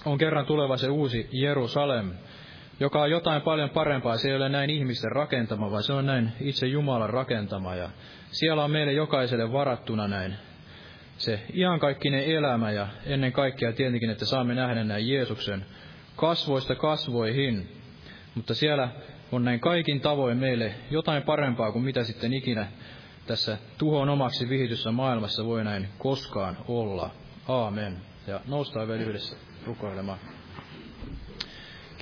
on 0.05 0.19
kerran 0.19 0.47
tuleva 0.47 0.77
se 0.77 0.89
uusi 0.89 1.29
Jerusalem, 1.33 2.13
joka 2.81 3.03
on 3.03 3.11
jotain 3.11 3.43
paljon 3.43 3.71
parempaa. 3.71 4.17
Se 4.17 4.29
ei 4.29 4.37
ole 4.37 4.49
näin 4.49 4.71
ihmisten 4.71 5.13
rakentama, 5.13 5.71
vaan 5.71 5.83
se 5.83 5.93
on 5.93 6.07
näin 6.07 6.33
itse 6.41 6.67
Jumalan 6.67 7.11
rakentama. 7.11 7.75
Ja 7.75 7.91
siellä 8.35 8.65
on 8.65 8.71
meille 8.71 8.93
jokaiselle 8.93 9.53
varattuna 9.53 10.09
näin 10.09 10.37
se 11.19 11.41
iankaikkinen 11.55 12.25
elämä 12.25 12.71
ja 12.71 12.89
ennen 13.07 13.33
kaikkea 13.33 13.73
tietenkin, 13.73 14.11
että 14.11 14.27
saamme 14.27 14.55
nähdä 14.55 14.85
näin 14.85 15.09
Jeesuksen 15.09 15.67
kasvoista 16.17 16.75
kasvoihin. 16.75 17.69
Mutta 18.35 18.55
siellä 18.55 18.89
on 19.33 19.45
näin 19.45 19.61
kaikin 19.61 20.01
tavoin 20.01 20.39
meille 20.39 20.75
jotain 20.91 21.23
parempaa 21.23 21.73
kuin 21.73 21.85
mitä 21.85 22.05
sitten 22.05 22.33
ikinä 22.33 22.67
tässä 23.27 23.59
tuhon 23.79 24.09
omaksi 24.09 24.49
vihityssä 24.49 24.91
maailmassa 24.91 25.45
voi 25.45 25.65
näin 25.65 25.89
koskaan 25.99 26.57
olla. 26.69 27.11
Aamen. 27.49 27.97
Ja 28.27 28.41
noustaan 28.49 28.89
vielä 28.89 29.03
yhdessä 29.03 29.37
rukoilemaan. 29.67 30.19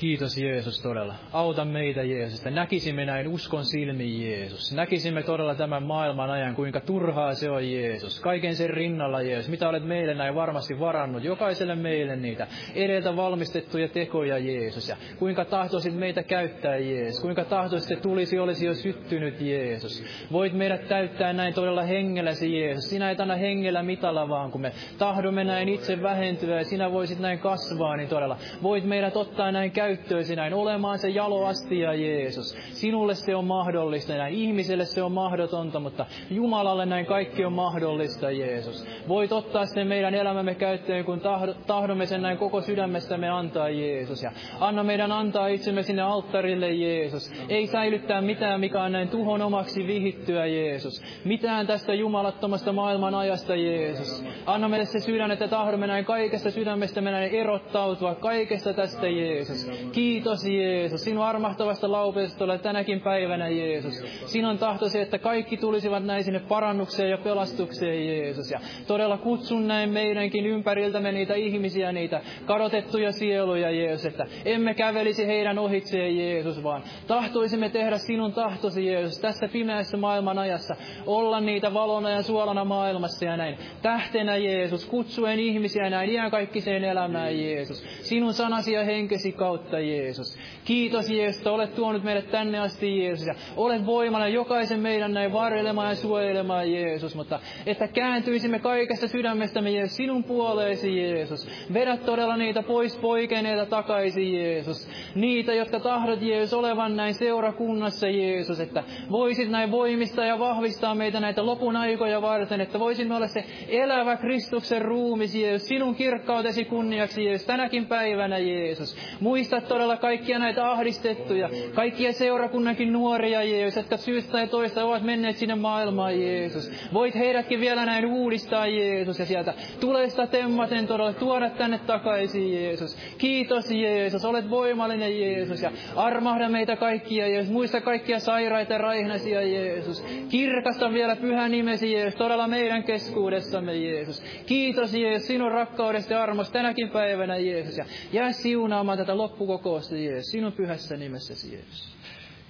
Kiitos 0.03 0.39
Jeesus 0.39 0.83
todella. 0.83 1.15
Auta 1.33 1.65
meitä 1.65 2.03
Jeesus, 2.03 2.39
että 2.39 2.51
näkisimme 2.51 3.05
näin 3.05 3.29
uskon 3.29 3.65
silmin 3.65 4.23
Jeesus. 4.23 4.73
Näkisimme 4.73 5.23
todella 5.23 5.55
tämän 5.55 5.83
maailman 5.83 6.31
ajan, 6.31 6.55
kuinka 6.55 6.81
turhaa 6.81 7.35
se 7.35 7.51
on 7.51 7.73
Jeesus. 7.73 8.21
Kaiken 8.21 8.57
sen 8.57 8.71
rinnalla 8.71 9.23
Jeesus, 9.23 9.51
mitä 9.51 9.69
olet 9.69 9.85
meille 9.85 10.15
näin 10.15 10.35
varmasti 10.35 10.81
varannut. 10.81 11.25
Jokaiselle 11.25 11.75
meille 11.75 12.17
niitä 12.17 12.47
edeltä 12.75 13.17
valmistettuja 13.17 13.89
tekoja 13.89 14.39
Jeesus. 14.39 14.89
Ja 14.89 14.97
kuinka 15.19 15.45
tahtoisit 15.45 15.95
meitä 15.95 16.23
käyttää 16.23 16.77
Jeesus. 16.77 17.23
Kuinka 17.23 17.45
tahtoisit, 17.45 17.93
että 17.93 18.03
tulisi 18.03 18.39
olisi 18.39 18.67
jo 18.67 18.75
syttynyt 18.75 19.41
Jeesus. 19.41 20.05
Voit 20.33 20.53
meidät 20.53 20.89
täyttää 20.89 21.33
näin 21.33 21.55
todella 21.55 21.83
hengelläsi 21.83 22.61
Jeesus. 22.61 22.91
Sinä 22.91 23.11
et 23.11 23.21
anna 23.21 23.37
hengellä 23.37 23.83
mitalla 23.83 24.29
vaan, 24.29 24.51
kun 24.51 24.61
me 24.61 24.73
tahdomme 24.99 25.45
näin 25.45 25.69
itse 25.69 26.03
vähentyä 26.03 26.59
ja 26.59 26.65
sinä 26.65 26.93
voisit 26.93 27.19
näin 27.19 27.39
kasvaa, 27.39 27.97
niin 27.97 28.09
todella 28.09 28.37
voit 28.63 28.85
meidät 28.85 29.17
ottaa 29.17 29.53
näin 29.53 29.71
käyttöön 29.71 29.92
käyttöösi 29.97 30.37
näin 30.37 30.55
olemaan 30.55 30.99
se 30.99 31.09
jaloastia 31.09 31.95
Jeesus. 31.95 32.57
Sinulle 32.73 33.15
se 33.15 33.37
on 33.37 33.45
mahdollista, 33.45 34.17
näin 34.17 34.35
ihmiselle 34.35 34.85
se 34.85 35.03
on 35.03 35.13
mahdotonta, 35.13 35.81
mutta 35.81 36.07
Jumalalle 36.31 36.87
näin 36.87 37.07
kaikki 37.07 37.45
on 37.45 37.53
mahdollista 37.53 38.31
Jeesus. 38.31 38.87
Voit 39.09 39.33
ottaa 39.33 39.67
sen 39.67 39.87
meidän 39.87 40.15
elämämme 40.15 40.55
käyttöön, 40.55 41.05
kun 41.05 41.21
tahdomme 41.67 42.07
sen 42.07 42.23
näin 42.23 42.39
koko 42.39 42.61
sydämestämme 42.61 43.29
antaa 43.29 43.69
Jeesus. 43.69 44.23
Ja 44.23 44.33
anna 44.61 44.83
meidän 44.83 45.13
antaa 45.13 45.47
itsemme 45.47 45.83
sinne 45.83 46.03
alttarille 46.03 46.71
Jeesus. 46.73 47.33
Ei 47.49 47.67
säilyttää 47.67 48.21
mitään, 48.21 48.61
mikä 48.61 48.83
on 48.83 48.93
näin 48.93 49.09
tuhon 49.09 49.43
omaksi 49.43 49.87
vihittyä 49.87 50.47
Jeesus. 50.47 51.03
Mitään 51.25 51.67
tästä 51.67 51.95
jumalattomasta 51.95 52.73
maailman 52.73 53.15
ajasta 53.15 53.55
Jeesus. 53.57 54.25
Anna 54.47 54.69
meille 54.69 54.87
se 54.87 55.01
sydän, 55.01 55.31
että 55.31 55.49
tahdomme 55.49 55.87
näin 55.87 56.05
kaikesta 56.05 56.51
sydämestämme 56.51 57.11
näin 57.11 57.35
erottautua 57.35 58.15
kaikesta 58.15 58.75
tästä 58.75 59.09
Jeesus. 59.09 59.72
Kiitos 59.93 60.45
Jeesus, 60.45 61.05
sinun 61.05 61.25
armahtavasta 61.25 61.93
laupeesta 61.93 62.45
ole 62.45 62.59
tänäkin 62.59 63.01
päivänä 63.01 63.49
Jeesus. 63.49 63.95
Sinun 64.27 64.59
tahtosi, 64.59 65.01
että 65.01 65.19
kaikki 65.19 65.57
tulisivat 65.57 66.05
näin 66.05 66.25
sinne 66.25 66.41
parannukseen 66.41 67.11
ja 67.11 67.19
pelastukseen 67.19 68.07
Jeesus. 68.07 68.51
Ja 68.51 68.61
todella 68.87 69.19
kutsun 69.19 69.69
näin 69.69 69.91
meidänkin 69.91 70.47
ympäriltämme 70.47 71.13
niitä 71.13 71.35
ihmisiä, 71.35 71.93
niitä 71.93 72.21
kadotettuja 72.47 73.13
sieluja 73.13 73.71
Jeesus, 73.71 74.07
että 74.07 74.25
emme 74.45 74.75
kävelisi 74.75 75.27
heidän 75.27 75.59
ohitseen 75.59 76.19
Jeesus, 76.19 76.63
vaan 76.63 76.83
tahtoisimme 77.07 77.69
tehdä 77.69 77.99
sinun 77.99 78.33
tahtosi 78.33 78.87
Jeesus 78.87 79.19
tässä 79.19 79.49
pimeässä 79.49 79.97
maailman 79.97 80.39
ajassa, 80.39 80.75
olla 81.07 81.41
niitä 81.41 81.75
valona 81.75 82.11
ja 82.11 82.23
suolana 82.23 82.65
maailmassa 82.65 83.25
ja 83.25 83.37
näin. 83.37 83.57
Tähtenä 83.83 84.37
Jeesus, 84.37 84.87
kutsuen 84.87 85.39
ihmisiä 85.39 85.91
näin 85.91 86.11
iänkaikkiseen 86.11 86.85
elämään 86.85 87.41
Jeesus. 87.41 87.85
Sinun 88.03 88.35
sanasi 88.35 88.73
ja 88.73 88.85
henkesi 88.85 89.33
kautta 89.33 89.62
Jeesus. 89.71 90.39
Kiitos 90.65 91.11
Jeesus, 91.11 91.37
että 91.37 91.51
olet 91.51 91.75
tuonut 91.75 92.03
meidät 92.03 92.31
tänne 92.31 92.59
asti 92.59 92.99
Jeesus. 92.99 93.27
Ja 93.27 93.35
olet 93.57 93.87
voimana 93.87 94.29
jokaisen 94.29 94.81
meidän 94.81 95.13
näin 95.13 95.33
varjelemaan 95.33 95.89
ja 95.89 95.95
suojelemaan 95.95 96.73
Jeesus. 96.73 97.15
Mutta 97.15 97.41
että 97.67 97.89
kääntyisimme 97.89 98.59
kaikesta 98.59 99.09
sydämestämme 99.09 99.71
Jeesus 99.71 99.97
sinun 99.97 100.25
puoleesi 100.25 100.97
Jeesus. 100.97 101.49
Vedä 101.75 101.97
todella 101.97 102.37
niitä 102.37 102.63
pois 102.63 102.99
poikeneita 102.99 103.67
takaisin 103.67 104.35
Jeesus. 104.35 104.89
Niitä, 105.15 105.55
jotka 105.55 105.81
tahdot 105.81 106.23
Jeesus 106.23 106.55
olevan 106.55 106.97
näin 106.97 107.15
seurakunnassa 107.15 108.09
Jeesus. 108.09 108.61
Että 108.61 108.85
voisit 109.11 109.51
näin 109.51 109.71
voimistaa 109.71 110.27
ja 110.27 110.39
vahvistaa 110.39 110.95
meitä 110.95 111.21
näitä 111.21 111.47
lopun 111.47 111.77
aikoja 111.77 112.23
varten. 112.23 112.61
Että 112.61 112.79
voisimme 112.79 113.17
olla 113.17 113.27
se 113.27 113.45
elävä 113.69 114.17
Kristuksen 114.17 114.83
ruumis 114.83 115.35
Jeesus. 115.35 115.69
Sinun 115.69 115.95
kirkkautesi 115.95 116.65
kunniaksi 116.65 117.25
Jeesus. 117.25 117.47
Tänäkin 117.47 117.87
päivänä 117.87 118.39
Jeesus. 118.39 118.97
Muista 119.21 119.52
todella 119.61 119.97
kaikkia 119.97 120.39
näitä 120.39 120.71
ahdistettuja, 120.71 121.51
kaikkia 121.75 122.13
seurakunnankin 122.13 122.93
nuoria 122.93 123.43
Jeesus, 123.43 123.77
jotka 123.77 123.97
syystä 123.97 124.33
tai 124.33 124.49
toista 124.49 124.85
ovat 124.85 125.03
menneet 125.03 125.37
sinne 125.37 125.55
maailmaan 125.55 126.21
Jeesus. 126.21 126.71
Voit 126.93 127.15
heidätkin 127.15 127.61
vielä 127.61 127.87
näin 127.87 128.07
uudistaa 128.07 128.67
Jeesus 128.67 129.19
ja 129.19 129.27
sieltä 129.27 129.55
tulesta 129.81 130.27
temmaten 130.27 130.87
todella 130.87 131.13
tuoda 131.13 131.51
tänne 131.51 131.79
takaisin 131.79 132.55
Jeesus. 132.55 132.97
Kiitos 133.19 133.71
Jeesus, 133.71 134.25
olet 134.25 134.51
voimallinen 134.51 135.21
Jeesus 135.21 135.63
ja 135.63 135.71
armahda 135.97 136.49
meitä 136.49 136.77
kaikkia 136.77 137.29
Jeesus. 137.29 137.53
Muista 137.53 137.81
kaikkia 137.81 138.19
sairaita 138.19 138.73
ja 138.73 138.79
raihnaisia 138.79 139.43
Jeesus. 139.43 140.05
Kirkasta 140.29 140.93
vielä 140.93 141.17
pyhä 141.17 141.49
nimesi 141.49 141.93
Jeesus, 141.93 142.15
todella 142.15 142.49
meidän 142.49 142.85
keskuudessamme 142.85 143.77
Jeesus. 143.77 144.23
Kiitos 144.47 144.95
Jeesus 144.95 145.27
sinun 145.27 145.53
rakkaudesta 145.53 146.13
ja 146.13 146.23
armosta 146.23 146.53
tänäkin 146.53 146.91
päivänä 146.91 147.37
Jeesus 147.37 147.79
ja 147.79 147.85
jää 148.13 148.33
siunaamaan 148.33 148.99
tätä 148.99 149.17
kokousta, 149.47 149.97
Jeesus. 149.97 150.31
Sinun 150.31 150.53
pyhässä 150.53 150.97
nimessäsi, 150.97 151.53
Jeesus. 151.53 151.97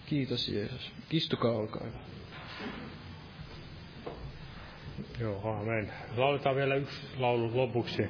Kiitos, 0.06 0.48
Jeesus. 0.48 0.92
Istukaa, 1.10 1.52
olkaa 1.52 1.86
hyvä. 1.86 1.98
Joo, 5.20 5.58
amen. 5.60 5.92
Lauletaan 6.16 6.56
vielä 6.56 6.74
yksi 6.74 6.96
laulu 7.18 7.56
lopuksi. 7.56 8.02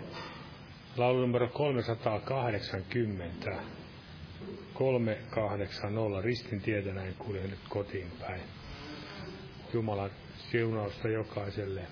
Laulu 0.97 1.21
numero 1.21 1.49
380. 1.49 3.53
380. 4.75 6.23
Ristin 6.23 6.61
tietä 6.61 6.93
näin 6.93 7.15
kuljen 7.15 7.51
nyt 7.51 7.61
kotiin 7.69 8.13
päin. 8.21 8.41
Jumalan 9.73 10.11
siunausta 10.51 11.09
jokaiselle. 11.09 11.87